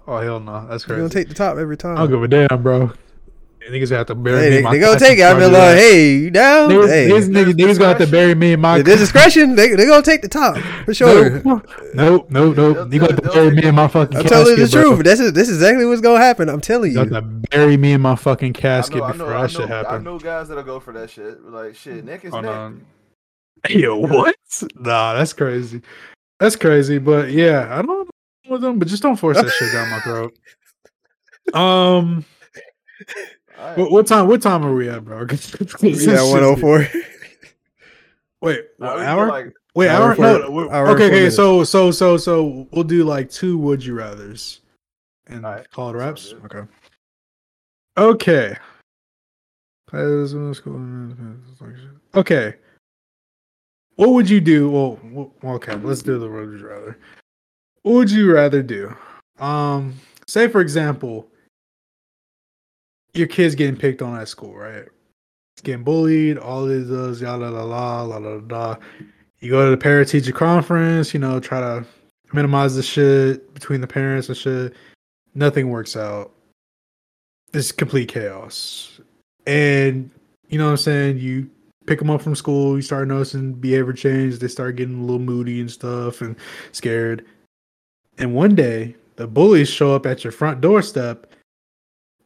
[0.06, 1.96] Oh hell no, that's We're gonna take the top every time.
[1.96, 2.92] I don't give a damn, bro.
[3.70, 4.50] Niggas have to bury Hey, me.
[4.50, 5.22] they, in my they gonna take it.
[5.22, 6.70] I before be I do like, hey, you down?
[6.70, 8.78] Niggas, hey, niggas, niggas, niggas gonna have to bury me in my.
[8.78, 11.40] if discretion, they they gonna take the top for sure.
[11.42, 12.92] Nope, nope, nope, nope.
[12.92, 14.82] You got to They'll- bury me in my fucking I'm telling you the bro.
[14.94, 15.04] truth.
[15.04, 16.48] This is this is exactly what's gonna happen.
[16.48, 17.06] I'm telling You you.
[17.06, 19.74] got to bury me in my fucking casket I know, before I that shit know,
[19.74, 20.04] I happen.
[20.04, 21.42] know guys that'll go for that shit.
[21.44, 22.50] Like shit, neck is Oh, neck.
[22.50, 22.74] no.
[23.70, 24.36] Yo, what?
[24.76, 25.80] Nah, that's crazy.
[26.38, 26.98] That's crazy.
[26.98, 28.06] But yeah, I don't know
[28.50, 30.34] with them, but just don't force that shit down my throat.
[31.52, 32.24] Um,
[33.58, 33.78] Alright.
[33.78, 34.28] what, what time?
[34.28, 35.24] What time are we at, bro?
[35.26, 35.50] this
[35.82, 36.88] Yeah, shit's 104.
[38.42, 39.28] Wait, Nah, what, we can hour?
[39.28, 40.10] Like, Wait, Hour hour?
[40.12, 41.14] and No, hour okay, okay.
[41.14, 41.36] minutes.
[41.36, 44.60] So, so, so, so we'll do like two would you rather's
[45.26, 46.34] and Alright, call it that wraps.
[46.44, 46.60] Okay.
[47.96, 48.56] Okay.
[52.14, 52.54] Okay.
[53.96, 54.70] What would you do?
[54.70, 56.98] Well, okay, let's do the would you rather.
[57.82, 58.94] What would you rather do?
[59.38, 59.94] Um,
[60.26, 61.28] say for example,
[63.14, 64.86] your kid's getting picked on at school, right?
[65.54, 68.76] It's getting bullied, all this does, yada la la la la la.
[69.38, 71.86] You go to the parent teacher conference, you know, try to
[72.32, 74.74] minimize the shit between the parents and shit.
[75.34, 76.32] Nothing works out.
[77.52, 79.00] It's complete chaos.
[79.46, 80.10] And
[80.48, 81.18] you know what I'm saying?
[81.18, 81.48] You
[81.86, 85.18] pick them up from school, you start noticing behavior change, they start getting a little
[85.20, 86.34] moody and stuff and
[86.72, 87.24] scared.
[88.18, 91.33] And one day, the bullies show up at your front doorstep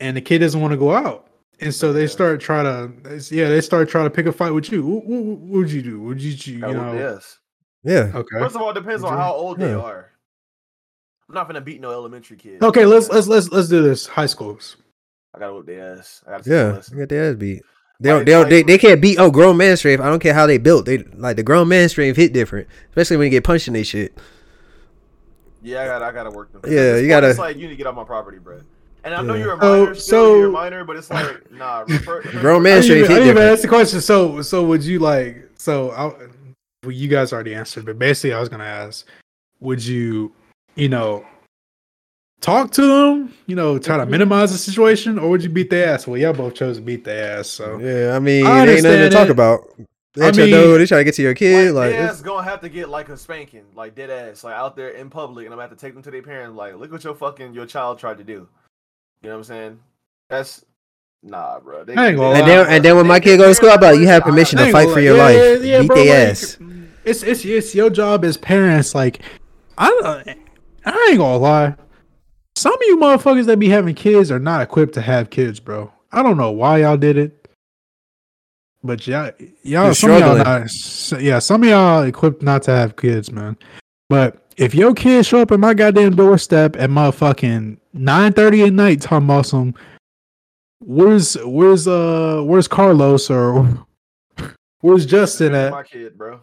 [0.00, 1.26] and the kid doesn't want to go out.
[1.60, 4.70] And so they start trying to, yeah, they start trying to pick a fight with
[4.70, 4.86] you.
[4.86, 6.00] What, what, what would you do?
[6.02, 6.92] Would you, you I know?
[6.92, 7.38] yes.
[7.82, 8.12] Yeah.
[8.14, 8.38] Okay.
[8.38, 10.10] First of all, it depends on how old they are.
[11.28, 12.62] I'm not gonna beat no elementary kid.
[12.62, 14.06] Okay, let's let's let's let's do this.
[14.06, 14.76] High schools.
[15.34, 16.22] I gotta whip their ass.
[16.26, 16.72] I gotta Yeah.
[16.72, 16.96] listen.
[16.96, 17.62] They got their ass beat.
[18.00, 20.00] They don't, they, don't, they, they can't beat oh grown man strength.
[20.00, 20.86] I don't care how they built.
[20.86, 23.82] They like the grown man strength hit different, especially when you get punched in they
[23.82, 24.16] shit.
[25.60, 26.62] Yeah, I gotta, I gotta work them.
[26.64, 28.60] Yeah, you gotta- It's like you need to get off my property, bro.
[29.04, 29.44] And I know Yeah.
[29.44, 31.84] you're a So- minor, still, so- you're a minor, but it's like, nah.
[31.88, 34.00] Refer, Grown man I didn't even, I didn't even ask the question.
[34.00, 36.04] So so would you like so I
[36.84, 39.06] well you guys already answered, but basically I was gonna ask,
[39.60, 40.32] would you,
[40.74, 41.24] you know,
[42.40, 45.92] talk to them, you know, try to minimize the situation, or would you beat their
[45.94, 46.06] ass?
[46.06, 48.82] Well, y'all both chose to beat their ass, so Yeah, I mean, I it ain't
[48.84, 49.72] nothing to talk about.
[50.14, 51.72] They I at mean- door, they try to get to your kid.
[51.72, 54.54] Like, Like, it's- ass gonna have to get like a spanking, like dead ass, like
[54.54, 56.56] out there in public, and I'm gonna have to take them to their parents.
[56.56, 58.48] Like, look what your fucking your child tried to do.
[59.22, 59.78] You know what I'm saying?
[60.30, 60.64] That's
[61.22, 61.84] nah, bro.
[61.84, 62.46] They, I ain't gonna and lie.
[62.48, 64.70] then and then when my kid goes to school, I'm like, you have permission to
[64.70, 65.36] fight for your Yeah, life.
[65.36, 66.58] yeah, yeah, Beat bro, their like, ass.
[67.04, 68.94] It's it's it's your job as parents.
[68.94, 69.20] Like,
[69.76, 70.38] I don't-
[70.84, 71.74] I ain't gonna lie.
[72.56, 75.92] Some of you motherfuckers that be having kids are not equipped to have kids, bro.
[76.12, 77.48] I don't know why y'all did it,
[78.82, 79.30] but y'all,
[79.62, 83.30] y'all, You're some of y'all, not, yeah, some of y'all equipped not to have kids,
[83.30, 83.56] man.
[84.08, 88.72] But if your kids show up at my goddamn doorstep at motherfucking nine thirty at
[88.72, 89.74] night, talking about some,
[90.80, 93.84] where's where's uh where's Carlos or
[94.80, 95.72] where's Justin at?
[95.72, 96.40] my kid, bro,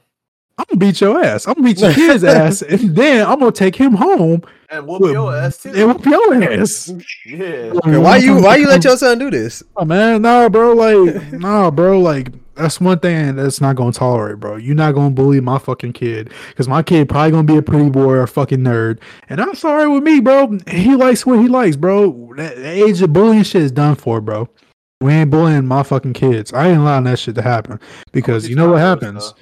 [0.57, 1.47] I'm gonna beat your ass.
[1.47, 5.01] I'm gonna beat your kid's ass, and then I'm gonna take him home and whoop
[5.01, 5.70] with- your ass too.
[5.76, 6.91] and whoop your ass.
[7.26, 9.63] yeah, Okay, why you why you let your son do this?
[9.76, 10.74] Oh, man, nah, bro.
[10.74, 11.99] Like, nah, bro.
[11.99, 14.55] Like, that's one thing that's not gonna tolerate, bro.
[14.55, 17.89] You're not gonna bully my fucking kid because my kid probably gonna be a pretty
[17.89, 18.99] boy or a fucking nerd,
[19.29, 20.57] and I'm sorry with me, bro.
[20.67, 22.33] He likes what he likes, bro.
[22.37, 24.49] That, that age of bullying shit is done for, bro.
[25.01, 26.53] We ain't bullying my fucking kids.
[26.53, 27.79] I ain't allowing that shit to happen
[28.11, 29.33] because you know what happens.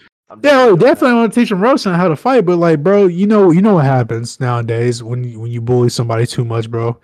[0.42, 3.28] Yeah, I definitely want to teach them roasting how to fight, but like, bro, you
[3.28, 7.00] know, you know what happens nowadays when you, when you bully somebody too much, bro.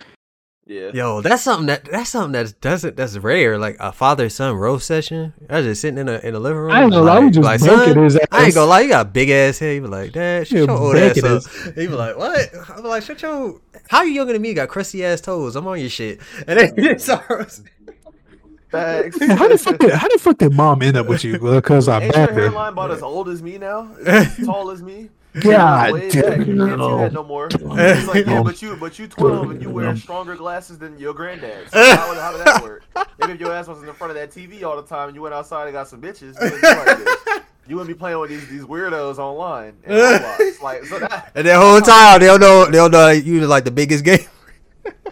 [0.70, 3.58] Yeah, Yo, that's something that that's something that doesn't that's rare.
[3.58, 5.34] Like a father son roast session.
[5.50, 6.72] I was just sitting in a in a living room.
[6.72, 8.54] I ain't gonna lie, like, just like, son, his I ain't ass.
[8.54, 9.74] gonna lie, you got a big ass head.
[9.78, 11.44] You be like, Dad, shut Yeah, your old ass up.
[11.76, 12.50] He be like, What?
[12.70, 14.50] I be like, shut your how you younger than me?
[14.50, 15.56] You got crusty ass toes.
[15.56, 16.20] I'm on your shit.
[16.48, 17.64] And then he starts
[18.70, 19.18] Facts.
[19.18, 21.40] Hey, how the fuck did how the fuck did mom end up with you?
[21.40, 22.42] Because I Ain't your backed her.
[22.44, 23.92] hairline about as old as me now?
[24.06, 25.10] As tall as me?
[25.42, 26.14] God Way back.
[26.16, 26.78] You can't do damn.
[26.78, 27.48] that no more.
[27.52, 31.14] It's like, yeah, but you, but you 12 and you wear stronger glasses than your
[31.14, 31.70] granddad.
[31.72, 32.84] So how, how did that work?
[33.20, 35.22] Maybe if your ass was in front of that TV all the time and you
[35.22, 37.42] went outside and got some bitches, you wouldn't be.
[37.68, 39.78] You wouldn't be playing with these these weirdos online.
[39.86, 40.62] And Roblox.
[40.64, 41.32] like so that.
[41.36, 44.20] And that whole time they don't know they don't know you like the biggest game.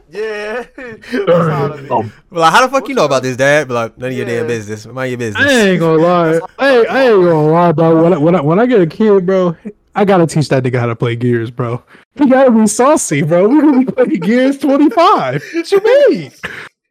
[0.09, 0.65] Yeah.
[0.77, 1.89] That's how be.
[1.89, 3.67] Um, like, how the fuck you know about this, Dad?
[3.67, 4.37] But like, none of your Yeah.
[4.37, 4.85] damn business.
[4.85, 5.45] Mind your business.
[5.45, 6.39] I ain't gonna lie.
[6.57, 8.03] I ain't, I ain't gonna lie, bro.
[8.03, 9.57] When I, when I when I get a kid, bro,
[9.97, 11.83] I gotta teach that nigga how to play Gears, bro.
[12.15, 13.47] He gotta be saucy, bro.
[13.47, 15.43] We gonna be playing Gears twenty five.
[15.53, 16.31] What you mean?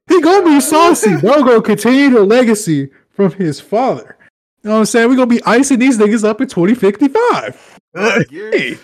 [0.08, 1.42] He gonna be saucy, bro.
[1.44, 4.16] Gonna continue the legacy from his father.
[4.64, 5.08] You know what I'm saying?
[5.08, 7.78] We gonna be icing these niggas up in twenty fifty five.
[7.94, 8.78] Bro, Gears,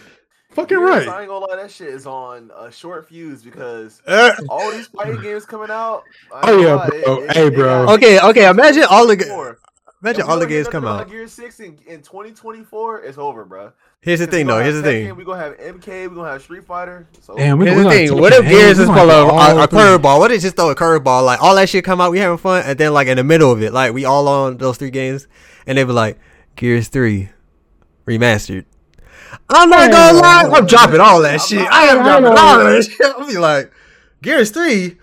[0.52, 1.08] Fucking Gears, right.
[1.08, 4.86] I ain't gonna lie, that shit is on a short fuse because Uh, all these
[4.86, 6.04] fighting games coming out.
[6.32, 7.26] I Oh, yeah, lie, bro.
[7.30, 7.88] Hey, bro.
[7.94, 9.58] Okay, okay, imagine all the- 2024.
[10.02, 11.08] Imagine If all the games come out.
[11.08, 13.72] Gears Six in, in 2024, it's over, bro.
[14.00, 14.60] Here's the thing, though.
[14.60, 15.14] Here's the thing.
[15.14, 16.08] We gonna have MK.
[16.10, 17.06] We gonna have Street Fighter.
[17.20, 18.20] So Damn, we- Here's we the gonna thing.
[18.20, 19.78] What if Gears is gonna full of a, a three.
[19.78, 20.18] curveball?
[20.18, 21.24] What if just throw a curveball?
[21.24, 23.52] Like all that shit come out, we having fun, and then like in the middle
[23.52, 25.28] of it, like we all on those three games,
[25.68, 26.18] and they be like
[26.56, 27.28] Gears Three
[28.04, 28.64] remastered.
[29.48, 31.60] I'm not gonna lie, I'm dropping all that shit.
[31.70, 33.00] I am dropping all that shit.
[33.06, 33.72] I'll be like
[34.20, 34.96] Gears Three.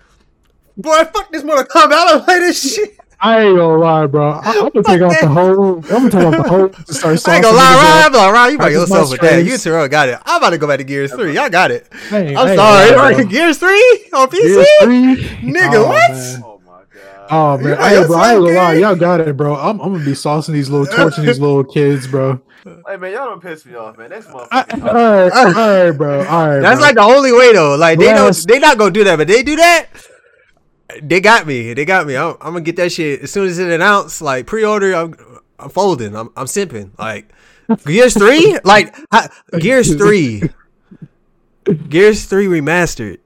[0.76, 1.92] Boy, fuck this Mortal Kombat.
[1.92, 2.99] I don't play this shit.
[3.22, 4.30] I ain't gonna lie, bro.
[4.30, 5.74] I, I'm gonna take off the whole.
[5.76, 6.68] I'm gonna take off the whole.
[6.86, 8.00] To start I ain't gonna lie, niggas Ryan.
[8.00, 8.06] up.
[8.06, 9.44] I'm like, Ryan, you by yourself with that.
[9.44, 10.18] You face- Terrell oh, got it.
[10.24, 11.34] I'm about to go back to Gears 3.
[11.34, 11.86] Y'all got it.
[12.08, 13.14] Hey, I'm hey, sorry.
[13.16, 13.24] bro.
[13.26, 13.68] Gears 3
[14.14, 14.40] on PC?
[14.42, 15.16] Gears three?
[15.52, 16.10] Nigga, Oh, what?
[16.10, 16.42] man.
[16.44, 17.26] Oh my god.
[17.30, 19.54] Oh man, You hey, bro, I ain't gonna lie, y'all got it, bro.
[19.54, 22.40] I'm, I'm gonna be saucing these little, torching these little kids, bro.
[22.86, 24.10] Hey man, y'all don't piss me off, man.
[24.10, 24.48] Next month.
[24.52, 25.52] I, all right, all
[25.84, 26.60] right, bro, all right.
[26.60, 26.86] That's bro.
[26.86, 27.74] like the only way though.
[27.76, 29.86] Like they don't, they not gonna do that, but they do that.
[31.02, 31.74] They got me.
[31.74, 32.16] They got me.
[32.16, 34.22] I'm, I'm gonna get that shit as soon as it announced.
[34.22, 35.14] Like pre-order, I'm,
[35.58, 36.14] I'm folding.
[36.16, 36.90] I'm, I'm simping.
[36.98, 37.32] Like
[37.84, 40.42] Gears three, like ha- Gears three,
[41.88, 43.18] Gears three remastered,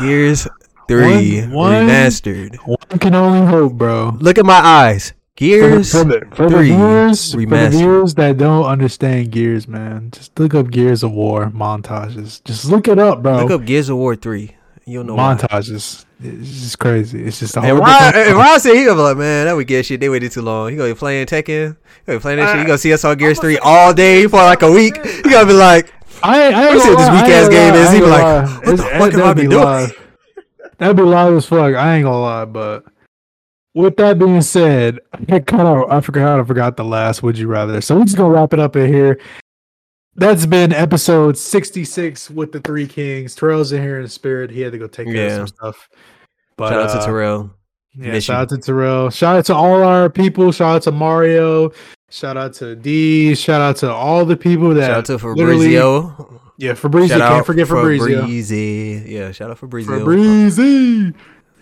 [0.00, 0.46] Gears
[0.88, 2.56] three One- one- remastered.
[2.66, 4.16] one can only hope, bro.
[4.20, 5.10] Look at my eyes.
[5.38, 9.30] For the, Gears for the, for the three viewers, for the viewers that don't understand
[9.32, 12.42] Gears, man, just look up Gears of War montages.
[12.44, 13.42] Just look it up, bro.
[13.42, 14.55] Look up Gears of War three.
[14.88, 15.34] You'll know why.
[15.34, 16.04] montages.
[16.22, 17.24] It's just crazy.
[17.24, 19.54] It's just a And whole Ron, and Ron said he gonna be like, man, that
[19.56, 19.98] would get shit.
[20.00, 20.70] They waited too long.
[20.70, 21.76] He gonna be playing Tekken.
[21.76, 22.60] He gonna be playing that shit.
[22.60, 25.04] He gonna see us on Gears three all day for like a week.
[25.04, 25.92] He gonna be like,
[26.22, 27.84] I, ain't- I Let ain't me see what gonna this lie, weak ass game gonna
[27.84, 27.90] is.
[27.92, 28.76] He be like, ain't what lie.
[28.76, 29.64] the fuck am I be be doing?
[29.64, 30.02] live.
[30.78, 31.74] That'd be live as fuck.
[31.74, 32.84] I ain't gonna lie, but
[33.74, 37.48] with that being said, I kind of I forgot I forgot the last would you
[37.48, 37.80] rather.
[37.80, 39.18] So we're just gonna wrap it up in here.
[40.16, 43.34] That's been episode sixty six with the three kings.
[43.34, 44.50] Terrell's in here in spirit.
[44.50, 45.26] He had to go take care Yeah.
[45.26, 45.88] of some stuff.
[46.56, 47.50] But Shout out to uh, Terrell.
[47.94, 49.10] yeah, Miss shout out to Terrell.
[49.10, 50.52] Shout out to all our people.
[50.52, 51.70] Shout out to Mario.
[52.08, 53.34] Shout out to D.
[53.34, 56.40] Shout out to all the people that Shout out to Fabrizio.
[56.56, 57.18] Yeah, Fabrizio.
[57.18, 58.22] Shout Can't forget Fabrizio.
[58.22, 59.06] Fabrizi.
[59.06, 59.98] Yeah, shout out Fabrizio.
[59.98, 61.12] Fabrizio.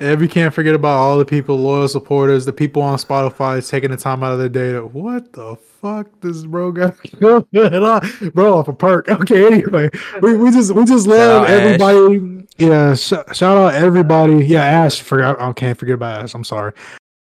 [0.00, 3.90] And we can't forget about all the people, loyal supporters, the people on Spotify taking
[3.90, 8.30] the time out of their day to what the fuck this bro got on?
[8.34, 9.06] Bro off a perk.
[9.10, 9.90] Okay, anyway.
[10.22, 11.60] We, we just we just love out Ash.
[11.60, 12.46] everybody.
[12.56, 14.46] Yeah, sh- shout out everybody.
[14.46, 16.34] Yeah, Ash, forgot I can't forget about Ash.
[16.34, 16.72] I'm sorry.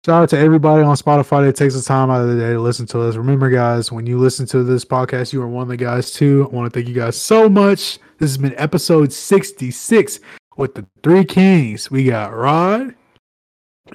[0.05, 2.59] Shout out to everybody on Spotify that takes the time out of the day to
[2.61, 3.17] listen to us.
[3.17, 6.47] Remember, guys, when you listen to this podcast, you are one of the guys too.
[6.49, 7.99] I want to thank you guys so much.
[8.17, 10.21] This has been episode 66
[10.55, 11.91] with the three kings.
[11.91, 12.95] We got Rod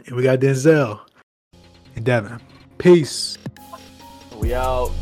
[0.07, 1.01] and we got Denzel
[1.97, 2.39] and Devin.
[2.77, 3.38] Peace.
[4.41, 4.93] We out.